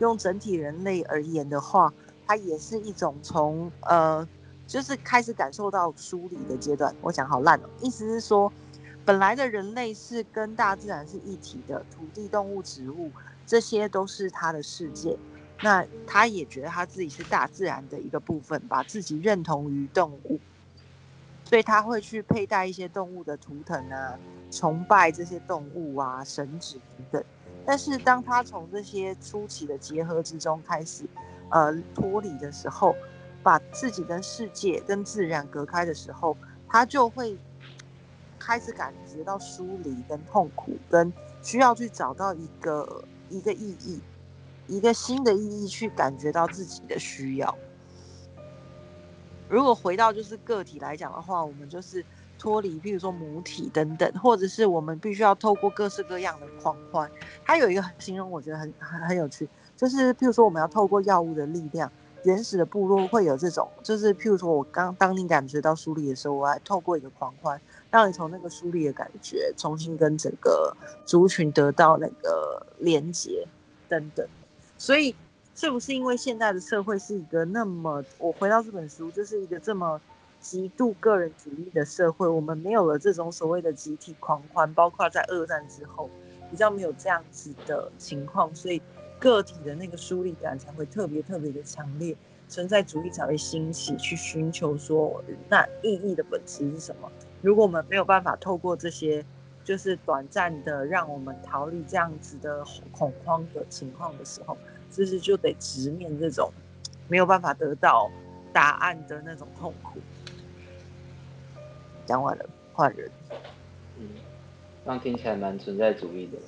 [0.00, 1.92] 用整体人类而言的话，
[2.26, 4.26] 它也是一种从呃。
[4.66, 6.94] 就是开始感受到疏离的阶段。
[7.00, 8.52] 我讲好烂哦，意思是说，
[9.08, 13.10] 本来的人类是跟大自然是一体的，土地、动物、植物，
[13.46, 15.16] 这些都是他的世界。
[15.62, 20.38] 那他也觉得他自己是大自然的一个部分，把自己认同于动物，
[21.42, 24.18] 所以他会去佩戴一些动物的图腾啊，
[24.50, 27.24] 崇拜这些动物啊、神祇等等。
[27.64, 31.06] 但是当他从这些初期的结合之中开始，
[31.48, 32.94] 呃，脱离的时候。
[33.40, 36.36] 把自己跟世界、跟自然隔开的时候，
[36.68, 37.38] 他就会
[38.38, 41.12] 开始感觉到疏离、跟痛苦，跟
[41.42, 44.00] 需要去找到一个一个意义，
[44.66, 47.56] 一个新的意义去感觉到自己的需要。
[49.48, 52.04] 如果回到就是个体来讲的话，我们就是
[52.38, 57.10] 脱离，譬如说母体等等，或者是我们必须要透过各式各样的狂欢。
[57.44, 61.90] 它有一个形容，我觉得很很很有趣，就是譬如说我们要透过药物的力量，
[62.28, 67.58] 原始的部落会有这种，就是譬如说我刚当你感觉到疏离的时候，我还透过一个狂欢，
[67.90, 70.76] 让你从那个疏离的感觉，重新跟整个
[71.06, 73.48] 族群得到那个连接
[73.88, 74.26] 等等。
[74.76, 75.16] 所以，
[75.54, 78.04] 是不是因为现在的社会是一个那么……
[78.18, 79.98] 我回到这本书，就是一个这么
[80.38, 86.10] 极度个人主义的社会，我们没有了这种所谓的集体狂欢，包括在二战之后，
[86.50, 88.82] 比较没有这样子的情况，所以
[89.18, 92.16] 个体的那个疏离感才会特别特别的强烈，
[92.48, 97.10] 存在主义才会兴起，去寻求说那意义的本质是什么？
[97.42, 99.24] 如果我们没有办法透过这些，
[99.64, 104.56] 就是短暂的让我们逃离这样子的恐慌的情况的时候，
[104.90, 106.50] 其实就得直面这种
[107.06, 108.10] 没有办法得到
[108.52, 110.00] 答案的那种痛苦。
[112.06, 113.10] 讲完了，换人。
[113.98, 114.08] 嗯，
[114.84, 116.38] 这样听起来蛮存在主义的。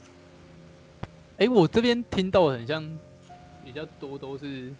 [1.40, 2.86] 哎，我这边听到很像
[3.64, 4.70] 比较多都是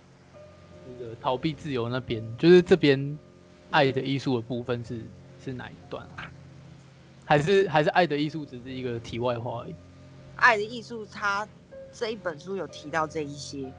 [0.86, 3.18] 那个逃避自由那边，就是这边
[3.70, 5.00] 爱的艺术的部分是
[5.42, 6.30] 是哪一段啊？
[7.24, 9.74] 还是还是爱的艺术只是一个题外话而已。
[10.36, 11.48] 爱的艺术，它
[11.94, 13.72] 这一本书有提到这一些。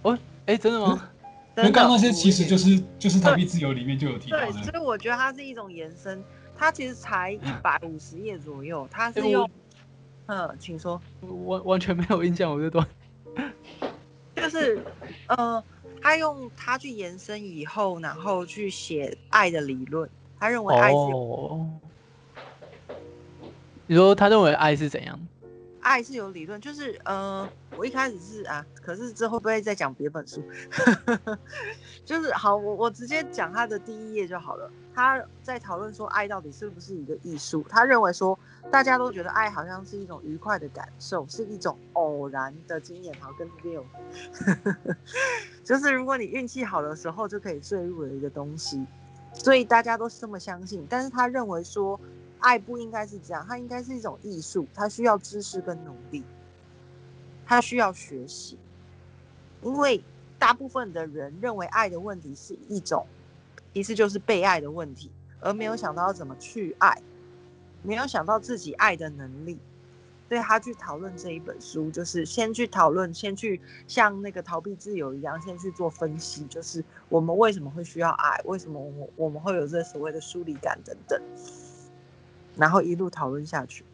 [0.00, 1.10] 哦，哎，真的吗？
[1.58, 4.52] 因为刚刚那些其实就是就是逃避自由里面就有提到的。
[4.52, 6.22] 对，所以我觉得它是一种延伸。
[6.56, 9.50] 它其实才一百五十页左右，它是用……
[10.26, 11.00] 嗯，请说。
[11.46, 12.86] 完完全没有印象，我这段。
[14.36, 14.84] 就是，
[15.28, 15.62] 呃，
[16.02, 20.08] 他用他去延伸以后，然后去写爱的理论。
[20.38, 20.96] 他认为爱是
[23.86, 25.18] 你说他认为爱是怎样？
[25.86, 27.48] 爱是有理论，就是呃，
[27.78, 30.42] 我一开始是啊，可是之后不会再讲别本书？
[32.04, 34.68] 就是好，我我直接讲他的第一页就好了。
[34.92, 37.64] 他在讨论说爱到底是不是一个艺术？
[37.68, 38.36] 他认为说
[38.68, 43.86] 大家都觉得爱好像是一种愉快的感受，是一种偶然的经验，好跟这边有，
[45.62, 48.84] 就是如果你运气好的时候就可以坠入的一个东西，
[49.32, 50.84] 所以大家都是这么相信。
[50.90, 52.00] 但是他认为说。
[52.40, 56.22] 爱不应该是这样，它应该是一种艺术，它需要知识跟努力，
[57.44, 58.58] 它需要学习。
[59.62, 60.02] 因为
[60.38, 63.06] 大部分的人认为爱的问题是一种，
[63.72, 65.10] 一次就是被爱的问题，
[65.40, 67.02] 而没有想到怎么去爱，
[67.82, 69.58] 没有想到自己爱的能力。
[70.28, 81.22] 所以他去讨论这一本书，就是先去讨论，先去像那个逃避自由一样，先去做分析，就是我们为什么会需要爱，为什么我我们会有这所谓的疏离感等等。
[82.56, 83.84] 然后一路讨论下去。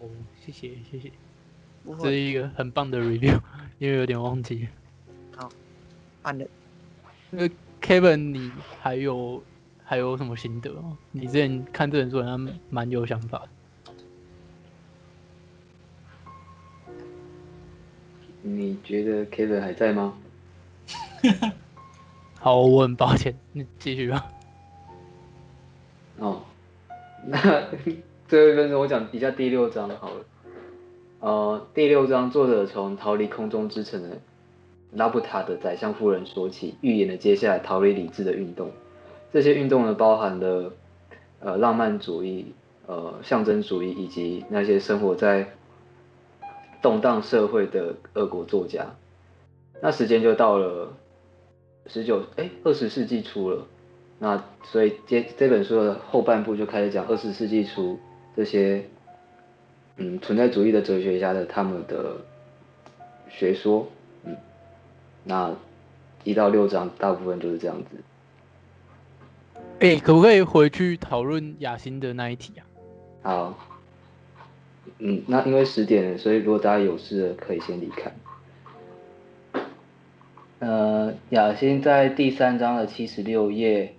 [0.00, 0.08] 哦，
[0.44, 1.12] 谢谢谢谢，
[1.98, 3.38] 这是一个很棒的 review，
[3.78, 4.68] 因为有点忘记。
[5.36, 5.48] 好，
[6.22, 6.46] 换了。
[7.30, 7.48] 那
[7.80, 9.42] Kevin，你还有
[9.84, 10.98] 还有什么心得吗？
[11.12, 13.46] 你之前看这本书好像蛮有想法。
[18.44, 20.18] 你觉得 Kevin 还在吗？
[22.40, 24.28] 好，我很抱歉，你继续吧。
[26.22, 26.42] 哦，
[27.26, 27.64] 那
[28.28, 30.24] 最后一分钟我讲一下第六章好了。
[31.18, 34.18] 呃，第六章作者从逃离空中之城的
[34.92, 38.70] 拉布塔的宰相夫人说起，预言了接下来逃离理智的运动。
[39.32, 40.72] 这些运动呢，包含了
[41.40, 42.54] 呃浪漫主义、
[42.86, 45.48] 呃象征主义以及那些生活在
[46.80, 48.94] 动荡社会的俄国作家。
[49.80, 50.92] 那时间就到了
[51.88, 53.66] 十九哎二十世纪初了。
[54.22, 57.98] 那所以这这本书的后半部就开始讲二十世纪初
[58.36, 58.84] 这些
[59.96, 62.18] 嗯存在主义的哲学家的他们的
[63.28, 63.88] 学说，
[64.22, 64.36] 嗯，
[65.24, 65.52] 那
[66.22, 67.96] 一到六章大部分就是这样子。
[69.80, 72.62] 哎、欸，可不可以回去讨论雅辛的那一题啊？
[73.22, 73.58] 好，
[75.00, 78.14] 嗯，那因为十点了，所以如果大家有事了，可以先离开。
[80.60, 83.96] 呃，雅欣在第三章的七十六页。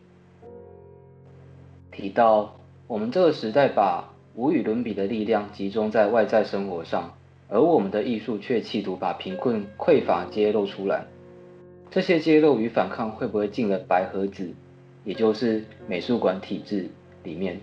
[1.93, 2.55] 提到，
[2.87, 7.13] 我们这个时代把无与伦比的力量集中在外在生活上，
[7.47, 11.05] 而我们的艺术却企图把贫困匮乏揭露出来。
[11.91, 14.51] 这些揭露与反抗会不会进了白盒子，
[15.05, 16.89] 也就是美术馆体制
[17.23, 17.61] 里面，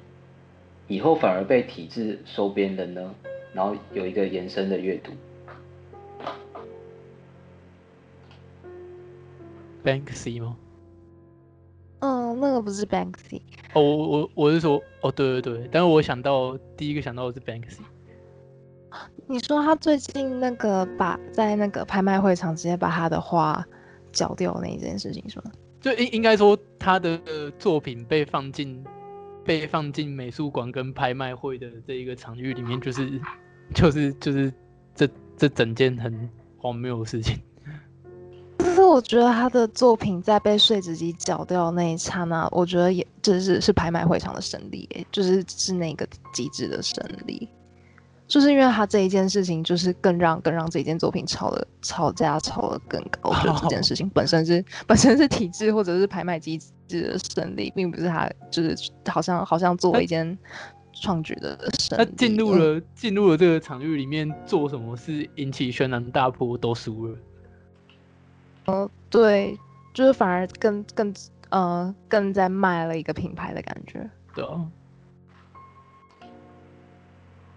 [0.86, 3.12] 以后反而被体制收编了呢？
[3.52, 5.10] 然后有一个延伸的阅读。
[9.82, 10.56] Banksy 吗？
[12.00, 13.40] 嗯，那个不是 Banksy。
[13.74, 17.80] 哦，我我我是说，哦，对对对，但是我想到第一个想到的是 Banksy。
[19.28, 23.64] 你说他最近那个把在那个拍卖会场直接把他的画
[24.10, 25.52] 绞掉那一件事情，是吗？
[25.80, 27.20] 就应应该说，他的
[27.58, 28.84] 作品被放进
[29.44, 33.20] 被放进美术馆跟拍卖会的这一个场域里面，就是
[33.72, 34.52] 就是就是
[34.94, 36.28] 这这整件很
[36.58, 37.38] 荒谬的事情。
[38.70, 47.48] 但是我觉得他的作品在被碎纸机绞掉那一刹那，我觉得也就是是拍卖会场的胜利，就是是那个机制的胜利。
[48.28, 53.30] 就是因为他这一件事情，就是更让更让这一件作品炒了炒价炒得更高。
[53.30, 56.56] 我觉得这件事情本身是本身是体制或者是拍卖机
[56.86, 58.76] 制的胜利，并不是他就是
[59.08, 60.38] 好像好像做了一件
[60.92, 62.04] 创举的胜利。
[62.04, 67.18] 他进入了进入了这个场域里面做什么事引起轩然大波都输了。
[69.08, 69.58] 对，
[69.94, 71.14] 就是反而更更
[71.50, 74.08] 呃更在卖了一个品牌的感觉。
[74.34, 74.66] 对啊。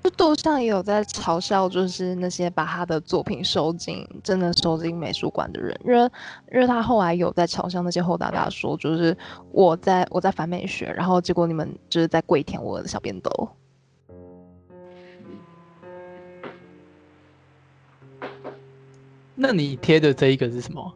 [0.03, 5.99] 就杜象也有在嘲笑，就是那些把他的作品收进真的收进美术馆的人，因为
[6.51, 9.15] 因为他后来有在嘲笑那些后大大说，就是
[9.53, 13.49] 我在我在反美学，然后结果你们就是在跪舔我的小便斗。
[19.35, 20.93] 那你贴的这一个是什么？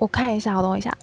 [0.00, 0.96] 我看一下，我等我一下。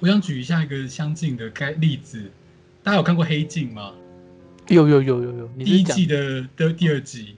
[0.00, 2.30] 我想举一下一个相近的该例子，
[2.82, 3.92] 大家有看过《黑镜》吗？
[4.68, 7.36] 有有有有有，第一季的的第二集，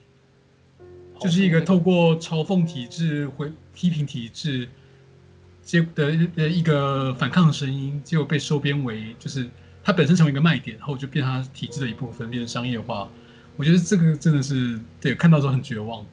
[1.19, 4.69] 就是一个透过嘲讽体制、回批评体制，
[5.61, 9.49] 结的的一个反抗的声音，结果被收编为就是
[9.85, 13.07] 它本身成为一个卖点，然后就变成它体制的一部分，变成商业化。
[13.55, 16.03] 我觉得这个真的是对，看到之后很绝望，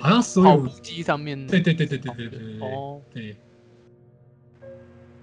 [0.00, 2.68] 好像所有机上面，对对对对对对对对对。
[2.68, 3.36] 哦，对。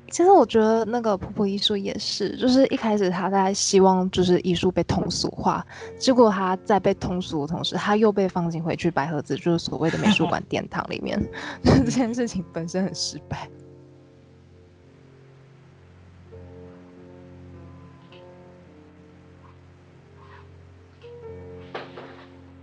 [0.10, 5.66] 其实我觉得那个普普艺术也是，就是一开始他在希望就是艺术被通俗化，
[5.98, 11.20] 结果他在被通俗的同时，他又被放进回去白盒子，就是所谓的美术馆 殿堂里面，
[11.64, 13.50] 就 这件事情本身很失败。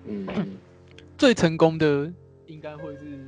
[0.06, 0.26] 嗯，
[1.16, 2.12] 最成功的
[2.46, 3.26] 应该会是。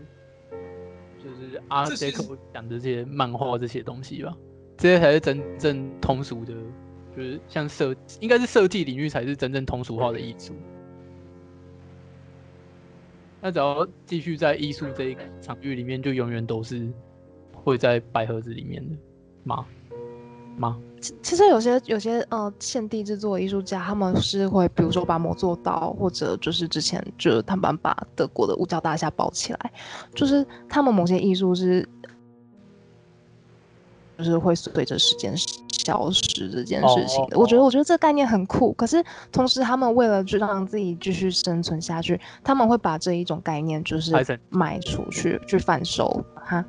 [1.24, 4.36] 就是阿杰克讲的这些漫画这些东西吧，
[4.76, 6.52] 这些才是真正通俗的，
[7.16, 10.52] 就是像设，应该是设计领域才是真正通俗化的艺术。
[13.40, 16.88] 那只要继续在艺术这一个场域里面，就永远都是
[17.52, 18.96] 会在白盒子里面的
[19.44, 19.64] 吗？
[20.56, 20.82] 吗？
[21.02, 29.72] 其其实有些有些呃现地制作艺术家，他们是会比如说把魔座刀，或者就是之前就是他们把德国的五角大厦包起来，
[30.14, 31.86] 就是他们某些艺术是
[34.16, 35.34] 就是会随着时间
[35.72, 37.36] 消失这件事情的。
[37.36, 44.14] 我觉得我觉得这个概念很酷，可是同时他们为了就让自己继续生存下去，他们会把这一种概念就是
[44.50, 46.64] 卖出去去贩售哈。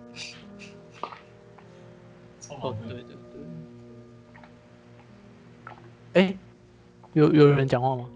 [2.59, 3.12] 哦，对对。
[6.13, 6.37] 哎、欸，
[7.13, 8.07] 有有人讲话吗？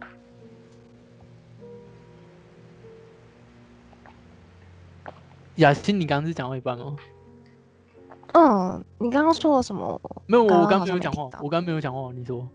[5.55, 6.95] 雅欣，你刚刚是讲到一半吗？
[8.33, 9.99] 嗯，你刚刚说了什么？
[10.27, 12.47] 没有，我刚刚没有讲话，我刚刚没有讲话，你说。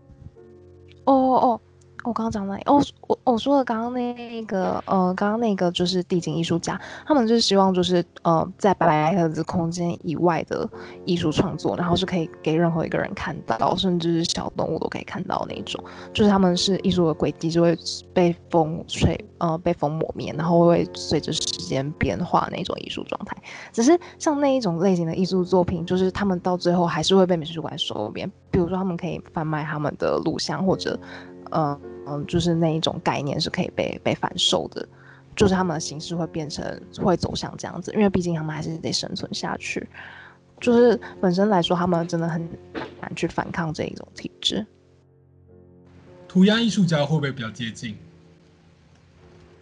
[1.03, 1.61] 哦哦哦。
[2.03, 10.69] 我刚刚讲的哦，我我说的刚刚那个呃，刚刚那个就是地景艺术家，他们就是希望就是呃，在白盒子空间以外的
[11.05, 15.81] 艺术创作，然后是可以给任何一个人看到，甚至是小动物都可以看到那种，
[16.13, 17.77] 就是他们是艺术的轨迹就会
[18.13, 23.37] 被风吹呃被风磨灭，然后会随着时间变化那种艺术状态。
[23.71, 30.99] 只是像那一种类型的艺术作品，就是他们到最后还是会被美术馆收编，比如说他们可以贩卖他们的录像或者。
[31.53, 34.87] 嗯嗯，就是那一种概念是可以被被反售的，
[35.35, 36.63] 就是他们的形式会变成
[36.97, 39.87] 会走向这样子，因为毕竟他们还是得生存下去。
[40.59, 42.41] 就是本身来说，他们真的很
[43.01, 44.65] 难去反抗这一种体制。
[46.27, 47.95] 涂鸦艺术家会不会比较接近？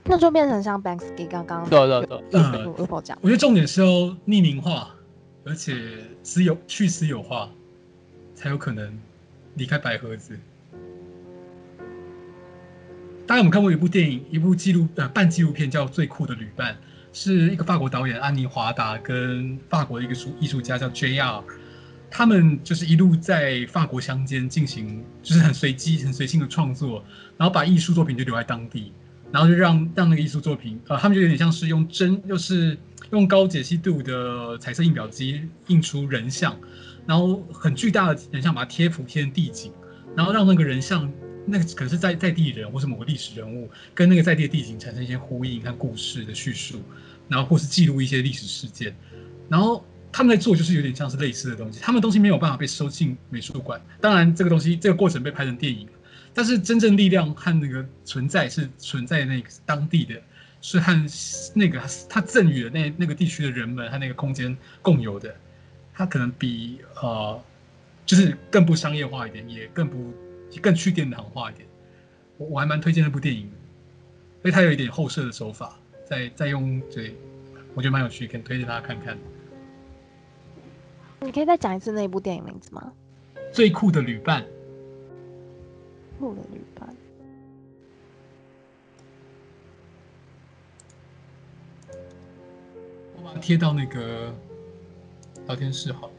[0.04, 2.76] 那就变成像 Banksy 刚刚对对对，呃，
[3.22, 3.88] 我觉得重点是要
[4.26, 4.90] 匿名化，
[5.46, 5.76] 而且
[6.24, 7.50] 私有去私有化，
[8.34, 8.98] 才有可能
[9.56, 10.38] 离开白盒子。
[13.32, 16.74] 大家有没有看过一部电影，一部纪录呃半纪录片叫《最酷的旅伴》，
[17.14, 21.42] 是一个法国导演安妮华达跟法国的一个艺艺术家叫 JR，
[22.10, 27.02] 他们就是一路在法国乡间进行，就是很随机、很随性的创作，
[27.38, 28.92] 然后把艺术作品就留在当地，
[29.32, 32.78] 然后就让让那个艺术作品，呃，他们就有点像是用真，就是
[33.12, 36.54] 用高解析度的彩色印表机印出人像，
[37.08, 39.72] 然后很巨大的人像把它贴服贴地景，
[40.18, 41.10] 然后让那个人像
[41.46, 46.82] 那个可是在在地人或是某个历史人物跟那个在地的地景产生一些呼应和故事的叙述，
[47.28, 48.96] 然后或是记录一些历史事件，
[49.50, 55.88] 然后他们在做就是有点像是类似的东西，他们东西没有办法被收进美术馆，当然这个东西这个过程被拍成电影。
[56.34, 60.16] 但是真正力量和那个存在是存在那个当地的，
[60.62, 61.06] 是和
[61.54, 65.36] 那个他赠予的那那个地区的人们和那个空间共有的，
[65.94, 67.38] 它可能比呃，
[68.06, 70.14] 就是更不商业化一点，也更不
[70.60, 71.68] 更去殿堂化一点。
[72.38, 73.56] 我我还蛮推荐那部电影的，
[74.38, 77.16] 因为它有一点后设的手法，再再用对，
[77.76, 79.18] 我觉得蛮有趣，可以推荐大家看看。
[81.20, 82.92] 你可以再讲一次那部电影名字吗？
[83.52, 84.44] 最酷的旅伴。
[86.18, 86.96] 酷的旅伴，
[93.16, 94.34] 我把它贴到那个
[95.48, 96.14] 聊天室好了。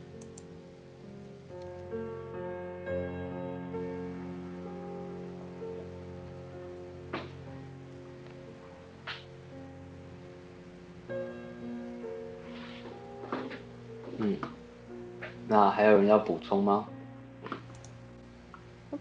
[15.52, 16.86] 那还有人要补充吗？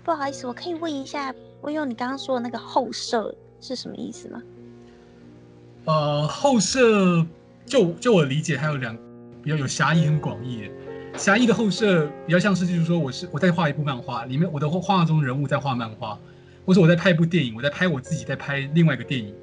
[0.03, 4.41] 不好意思，我可以问一下，我用你刚刚说的那个后设是什么意思吗？
[5.85, 7.25] 呃，后设
[7.65, 8.97] 就就我理解，还有两
[9.41, 10.69] 比较有狭义跟广义。
[11.15, 16.19] 狭义的后设比较像是，就是说我是我在画一部漫画，里面我的画画中人物在画漫画，
[16.65, 19.33] 或者我在拍一部电影，我在拍我自己在拍另外一个电影，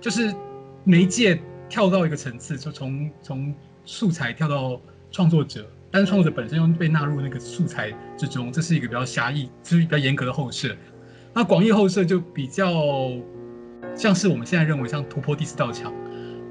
[0.00, 0.34] 就是
[0.82, 4.80] 媒介跳到一个层次，就从从素材跳到
[5.12, 5.64] 创作者。
[5.96, 10.76] 但是创作者本身又被纳入那个素材之中，这是一个比较狭义，就是比较严格的后设。
[11.32, 12.70] 那广义后设就比较
[13.94, 15.90] 像是我们现在认为像突破第四道墙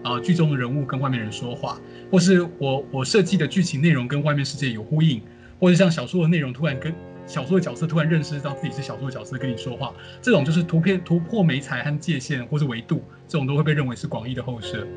[0.04, 1.80] 啊，剧中的人物跟外面人说话，
[2.12, 5.22] 或是我我设计的剧情内容跟外面世界有呼应，
[5.60, 6.92] 或者像小说的内容突然跟
[7.28, 9.94] 小说的角色突然认识到自己是小说的角色跟你说话，
[10.24, 14.88] 这种就是图片突破媒材和界限或是维度，这种都会被认为是广义的后设。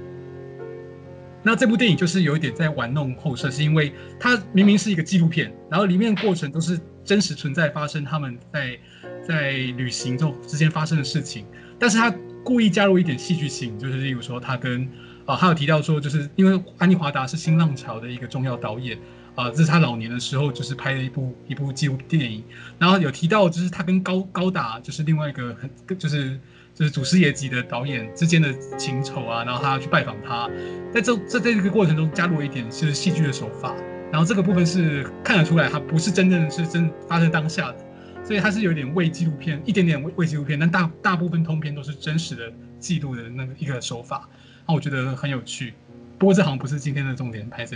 [1.42, 8.78] 那这部电影就是有一点在玩弄后设，是因为它明明是一个纪录片，然后里面过程都是真实存在发生，他们在
[9.26, 11.46] 在旅行中之间发生的事情，
[11.78, 12.12] 但是他
[12.44, 14.86] 故意加入一点戏剧性，就是例如说他跟
[15.26, 18.98] 啊，他有提到说，就是因为安妮华达是新浪潮的一个重要导演
[19.36, 22.42] 啊，这是他老年的时候就是拍了一部一部纪录电影，
[22.78, 26.38] 然后有提到就是他跟高高达就是另外一个很就是。
[26.78, 30.48] 就是祖师爷级的导演之间的情仇啊，然后他要去拜访他，
[30.94, 33.74] 在这这在这个过程中加入了一点是戏剧的手法，
[34.12, 37.78] 然后这个部分是看得出来，它不是真正是真发生当下的，
[38.22, 44.28] 所以它是有点伪纪录片，一点点伪伪纪录片，但大大部分通篇都是真实的记录的那个一个手法，
[44.64, 45.74] 那我觉得很有趣，
[46.16, 47.74] 不过这好像不是今天的重点，拍摄。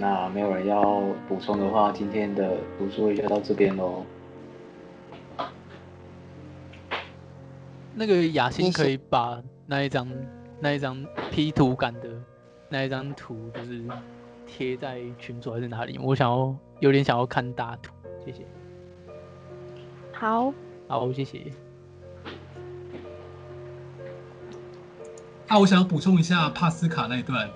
[0.00, 4.02] 那没有人要补充的话，今天的读书会就到这边喽。
[7.94, 10.10] 那个雅欣可以把那一张
[10.58, 12.08] 那一张 P 图感的
[12.70, 13.84] 那一张图，就是
[14.46, 15.98] 贴在群组还是哪里？
[15.98, 17.92] 我想要有点想要看大图，
[18.24, 18.46] 谢谢。
[20.14, 20.50] 好，
[20.88, 21.44] 好，谢谢。
[25.48, 27.50] 啊，我想要补充一下帕斯卡那一段。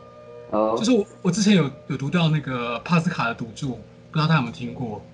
[0.50, 3.74] 就是我，我之前有有读到那个帕斯卡的赌注，
[4.10, 5.04] 不知道大家有没有听过？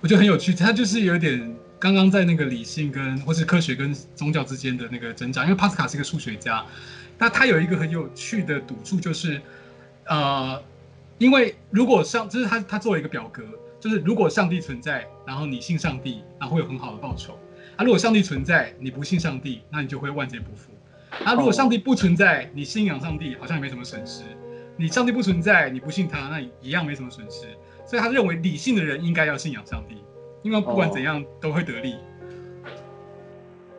[0.00, 6.64] 我觉得很有趣，他就是有点刚刚在那个理性跟或是科学跟宗教之间的那个挣扎，因为帕斯卡是一个数学家，
[7.18, 9.40] 那他有一个很有趣的赌注，就是
[10.06, 10.60] 呃，
[11.18, 13.42] 因为如果上，就是他他做了一个表格，
[13.78, 17.32] 就是如果上帝存在，然后你信上帝，然后会有很好的报酬；
[17.76, 20.72] 啊，如果上帝存在，你不信上帝，那你就会万劫不复。
[21.24, 24.22] 那如果上帝不存在，你信仰上帝好像也没什么损失；
[24.76, 27.46] 你上帝不存在，你不信他，那一样没什么损失。
[27.86, 29.96] 所以他认为理性的人应该要信仰上帝，
[30.42, 31.96] 因为不管怎样都会得利。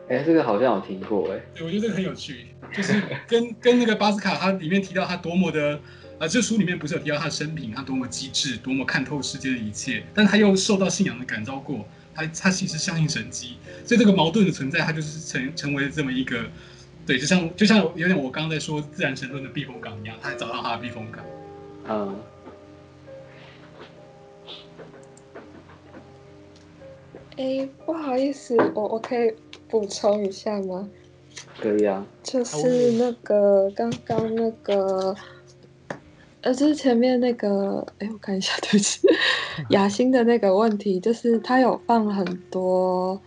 [0.08, 1.40] 哎、欸，这个好像有听过哎。
[1.54, 5.80] 对，我觉得这个很有趣，就是跟 跟那个巴斯卡，他里面提到他多么的，
[6.18, 16.44] 呃，这书里面不是有提到他的生平，他多么机智，多么看透世界的一切，但他又受到信仰的感召过，他他其实相信神迹，所以这个矛盾的存在，他就是成成为这么一个。
[17.06, 21.24] 对，就像就像有点我刚刚在说自然神论的避风港一样，他还找到他的避风港。
[21.88, 22.16] 嗯。
[27.36, 29.34] 哎，不好意思，我我可以
[29.68, 30.88] 补充一下吗？
[31.60, 32.06] 可以啊。
[32.22, 35.14] 就是那个刚刚那个
[36.42, 39.00] 呃，就是前面那个，哎，我看一下，对不起，
[39.70, 43.20] 雅欣的那个问题，就是他有放很多，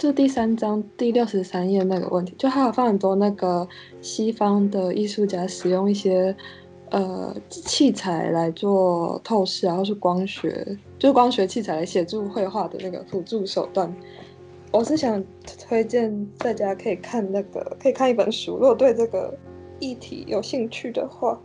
[0.00, 3.68] 就第三章第六十三页那个问题，就还有放很多那个
[4.00, 6.34] 西方的艺术家使用一些
[6.88, 10.66] 呃器材来做透视，然后是光学，
[10.98, 13.94] 就是光学器材来协助绘画的那个辅助手段。
[14.72, 15.22] 我是想
[15.68, 19.36] 推荐大家可以看那个，可以看一本书，如果对这个
[19.80, 21.38] 议题有兴趣的话。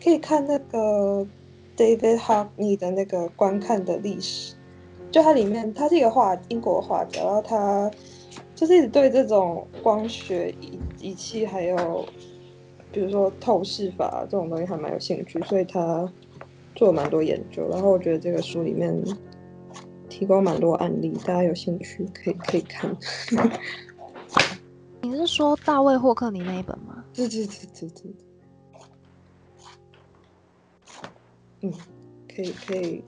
[0.00, 1.26] 可以看那个
[1.76, 4.54] David Hockney 的那个观看的历史，
[5.10, 7.90] 就它里面，他是一个画英国画家，然后他
[8.54, 12.06] 就是一直对这种光学仪仪器还有
[12.92, 16.10] 比如说透视法这种东西还蛮有兴趣，所以他
[16.74, 17.68] 做了蛮多研究。
[17.70, 18.94] 然后我觉得这个书里面
[20.08, 22.94] 提供蛮多案例，大家有兴趣可以可以看。
[25.00, 27.04] 你是说大卫霍克尼那一本吗？
[27.14, 28.12] 对对对对对。
[31.60, 31.72] 嗯，
[32.34, 33.02] 可以可以，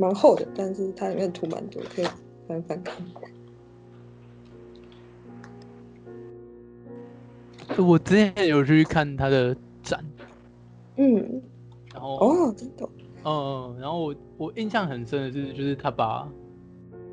[0.00, 2.06] 蛮厚的，但是它里面图蛮多，可以
[2.48, 2.96] 翻翻看。
[7.78, 10.02] 我之前有去看他的展，
[10.96, 11.42] 嗯，
[11.92, 12.88] 然后哦，真的，
[13.24, 16.26] 嗯，然后我我印象很深的是，就是他把，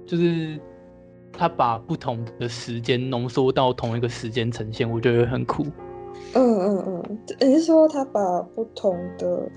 [0.06, 0.58] 就是
[1.34, 5.66] 他把不同的时间浓缩到同一个时间呈现，我觉得很酷。
[6.34, 9.50] 嗯嗯嗯，你是说他把不同的？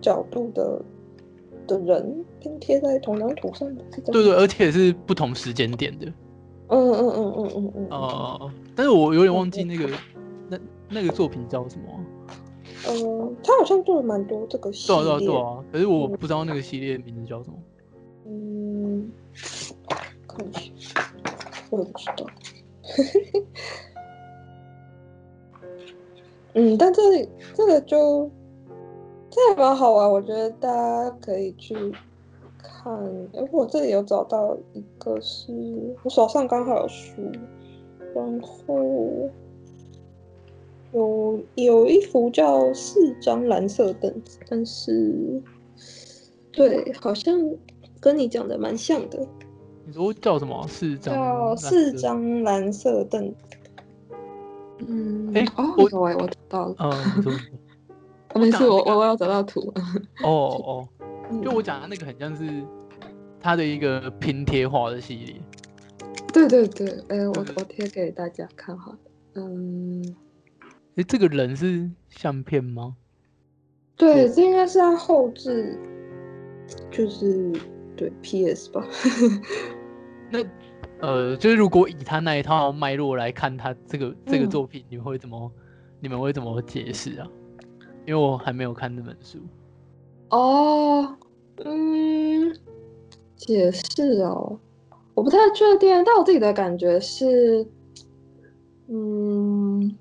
[0.00, 0.82] 角度的
[1.66, 6.06] 的人拼贴在同张图上的，对对，而且是不同时间点的。
[6.68, 7.86] 嗯嗯嗯嗯嗯嗯。
[7.90, 9.86] 哦、呃，但是我有点忘记那个、
[10.16, 10.58] 嗯、那
[10.88, 11.84] 那个作品叫什么。
[12.88, 15.02] 嗯，他好像做了蛮多这个系列。
[15.02, 17.56] 对啊对啊对啊，可是我不知道那个系列的名字叫什么。
[18.26, 19.10] 嗯，
[20.26, 21.12] 看一下，
[21.70, 22.26] 我也不知道。
[26.54, 28.30] 嗯，但这里这个就。
[29.34, 31.74] 这也蛮好玩，我觉得大家可以去
[32.58, 32.94] 看。
[33.32, 37.14] 哎，我这里有找到一个是，是我手上刚好有书，
[38.14, 39.30] 然后
[40.92, 45.42] 有有一幅叫《四张蓝色凳子》，但是
[46.52, 47.34] 对，好像
[47.98, 49.26] 跟你讲的蛮像的。
[49.86, 50.62] 你说叫什么？
[50.68, 51.14] 四张？
[51.14, 53.36] 叫四张蓝色凳子。
[54.86, 55.84] 嗯，哎，哦，我
[56.18, 56.94] 我找到了。
[57.24, 57.24] 嗯
[58.34, 59.60] 没事，我我我要找到图。
[60.22, 60.88] 哦哦，
[61.42, 62.64] 就我讲的那个很像是
[63.40, 65.40] 他的一个拼贴画的系列。
[66.32, 68.96] 对对对，哎、欸，我我贴给大家看哈。
[69.34, 70.02] 嗯，
[70.62, 72.96] 哎、欸，这个人是相片吗？
[73.96, 75.78] 对，这应该是他后置，
[76.90, 77.52] 就是
[77.94, 78.86] 对 PS 吧。
[80.32, 80.42] 那
[81.00, 85.62] 呃，就是如果以他那一套脉络来看，他这个这个作品，你们会怎么、嗯、
[86.00, 87.28] 你们会怎么解释啊？
[88.06, 89.38] 因为我还没有看这本书。
[90.30, 91.14] 哦，
[91.64, 92.56] 嗯，
[93.36, 94.58] 解释哦，
[95.14, 97.66] 我不太确定，但我自己的感觉是，
[98.88, 99.96] 嗯，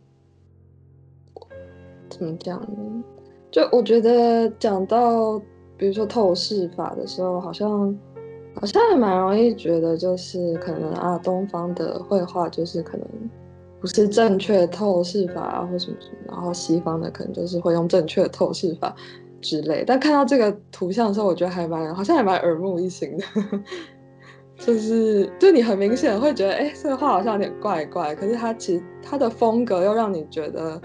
[2.09, 3.03] 怎么讲呢？
[3.51, 5.37] 就我觉得讲到
[5.77, 7.97] 比如说透视法的时候，好像
[8.55, 13.05] 好像还蛮容易觉得就是可能啊，东方的绘画就是可能。
[13.81, 18.95] 不是正确透视法啊，或什么什么，然后西方的可能就是会用正确的透视法
[19.41, 19.83] 之类。
[19.85, 23.23] 但看到这个图像的时候，我觉得还蛮好像还蛮耳目一新的，
[24.55, 30.79] 就是就你很明显会觉得，哎，这个画好像有点怪怪，可是它其实它的风格又让你觉得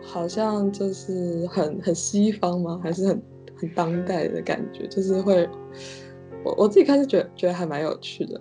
[0.00, 2.80] 好像就是很很西方吗？
[2.80, 3.20] 还是很
[3.56, 4.86] 很当代的感觉？
[4.86, 5.48] 就是会
[6.44, 8.38] 我我自己开始觉得觉得还蛮有趣的，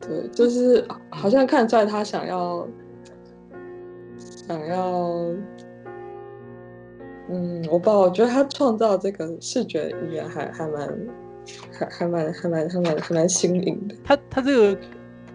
[0.00, 2.66] 对，就是好像看出来他想要。
[4.46, 5.34] 想要，
[7.28, 10.98] 嗯，我不知道，我觉得他创造这个视觉语言还还蛮，
[11.72, 13.96] 还还蛮还蛮还蛮还蛮新颖的。
[14.04, 14.80] 他他这个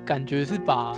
[0.05, 0.95] 感觉是把，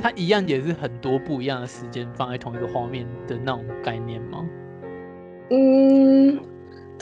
[0.00, 4.48] 他一样也是很多不一样的时间放在同一个画面的那种概念吗？
[5.50, 6.38] 嗯，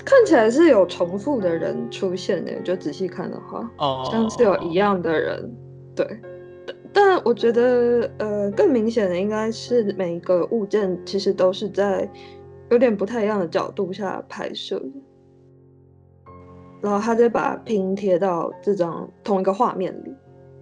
[0.05, 5.53] 看起来是有重复的人出现的，就仔细看的话，哦，像是有一样的人，
[5.95, 6.07] 对。
[6.99, 12.11] 但我觉得，呃，更明显的应该是每一个物件其实都是在
[12.71, 14.91] 有点不太一样的角度下拍摄的，
[16.81, 20.15] 然后他再把它拼贴到这张同一个画面里。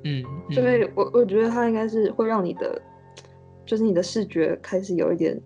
[0.03, 2.83] 嗯，嗯，所以我我觉得他应该是会让你的，
[3.65, 5.41] 就是你的视觉开始有一点，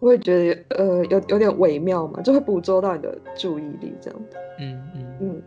[0.00, 4.20] 我会觉得呃有有点微妙嘛，就会捕捉到你的注意力这样。
[4.58, 5.20] 嗯嗯嗯。
[5.20, 5.42] 嗯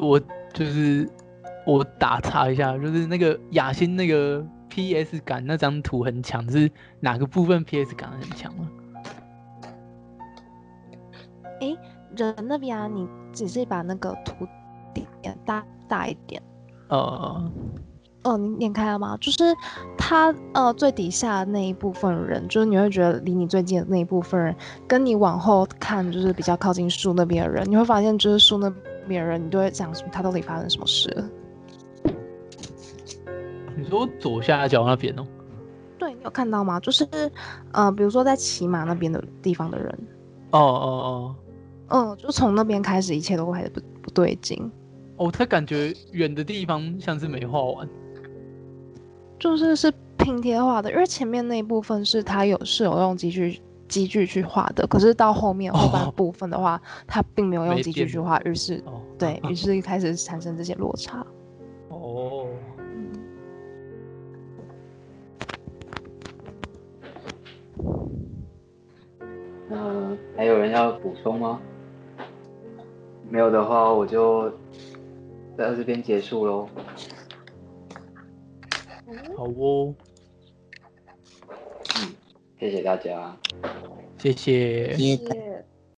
[0.00, 0.20] 我
[0.52, 1.08] 就是
[1.66, 6.70] 我打岔一下，就是那个雅欣那个 PS 感那张图很强，是
[7.00, 8.62] 哪个部分 PS 感很强啊？
[11.60, 11.78] 哎、欸，
[12.16, 14.46] 人那边啊，你只是把那个图
[14.92, 15.06] 点
[15.44, 16.42] 大大一点。
[16.88, 17.50] 呃，
[18.22, 19.16] 哦，你点开了吗？
[19.20, 19.42] 就是
[19.96, 24.54] 他呃最底下那一部分人，就是你会觉得离你最近的那一部分人，
[24.86, 28.72] 跟你往后看，就是比较靠近树那边的人，你会发现就是树那
[29.06, 31.30] 边的人，你都会想说他到底发生什么事了。
[33.76, 35.26] 你说左下角那边哦？
[35.98, 36.78] 对，你有看到吗？
[36.80, 37.06] 就是
[37.72, 39.98] 呃，比如说在骑马那边的地方的人。
[40.50, 41.36] 哦哦哦。
[41.88, 44.70] 嗯，就从那边开始，一切都开始不不对劲。
[45.16, 47.88] 哦，他感觉远的地方像是没画完，
[49.38, 61.26] 就是是拼贴画的，因为前面那一部分是他有是有用机具机具去画的，可是到后面后半部分的话，他、哦、并没有用机具去画，于是、哦、对于是开始产生这些落差。
[61.88, 62.46] 哦。
[69.68, 71.60] 嗯，还有人要补充吗？
[73.28, 74.48] 没有的话，我就
[75.58, 76.68] 在这边结束喽。
[79.36, 79.94] 好哦。
[82.56, 83.36] 嗯，谢谢大家。
[84.18, 84.96] 谢谢。
[84.96, 85.45] 谢谢。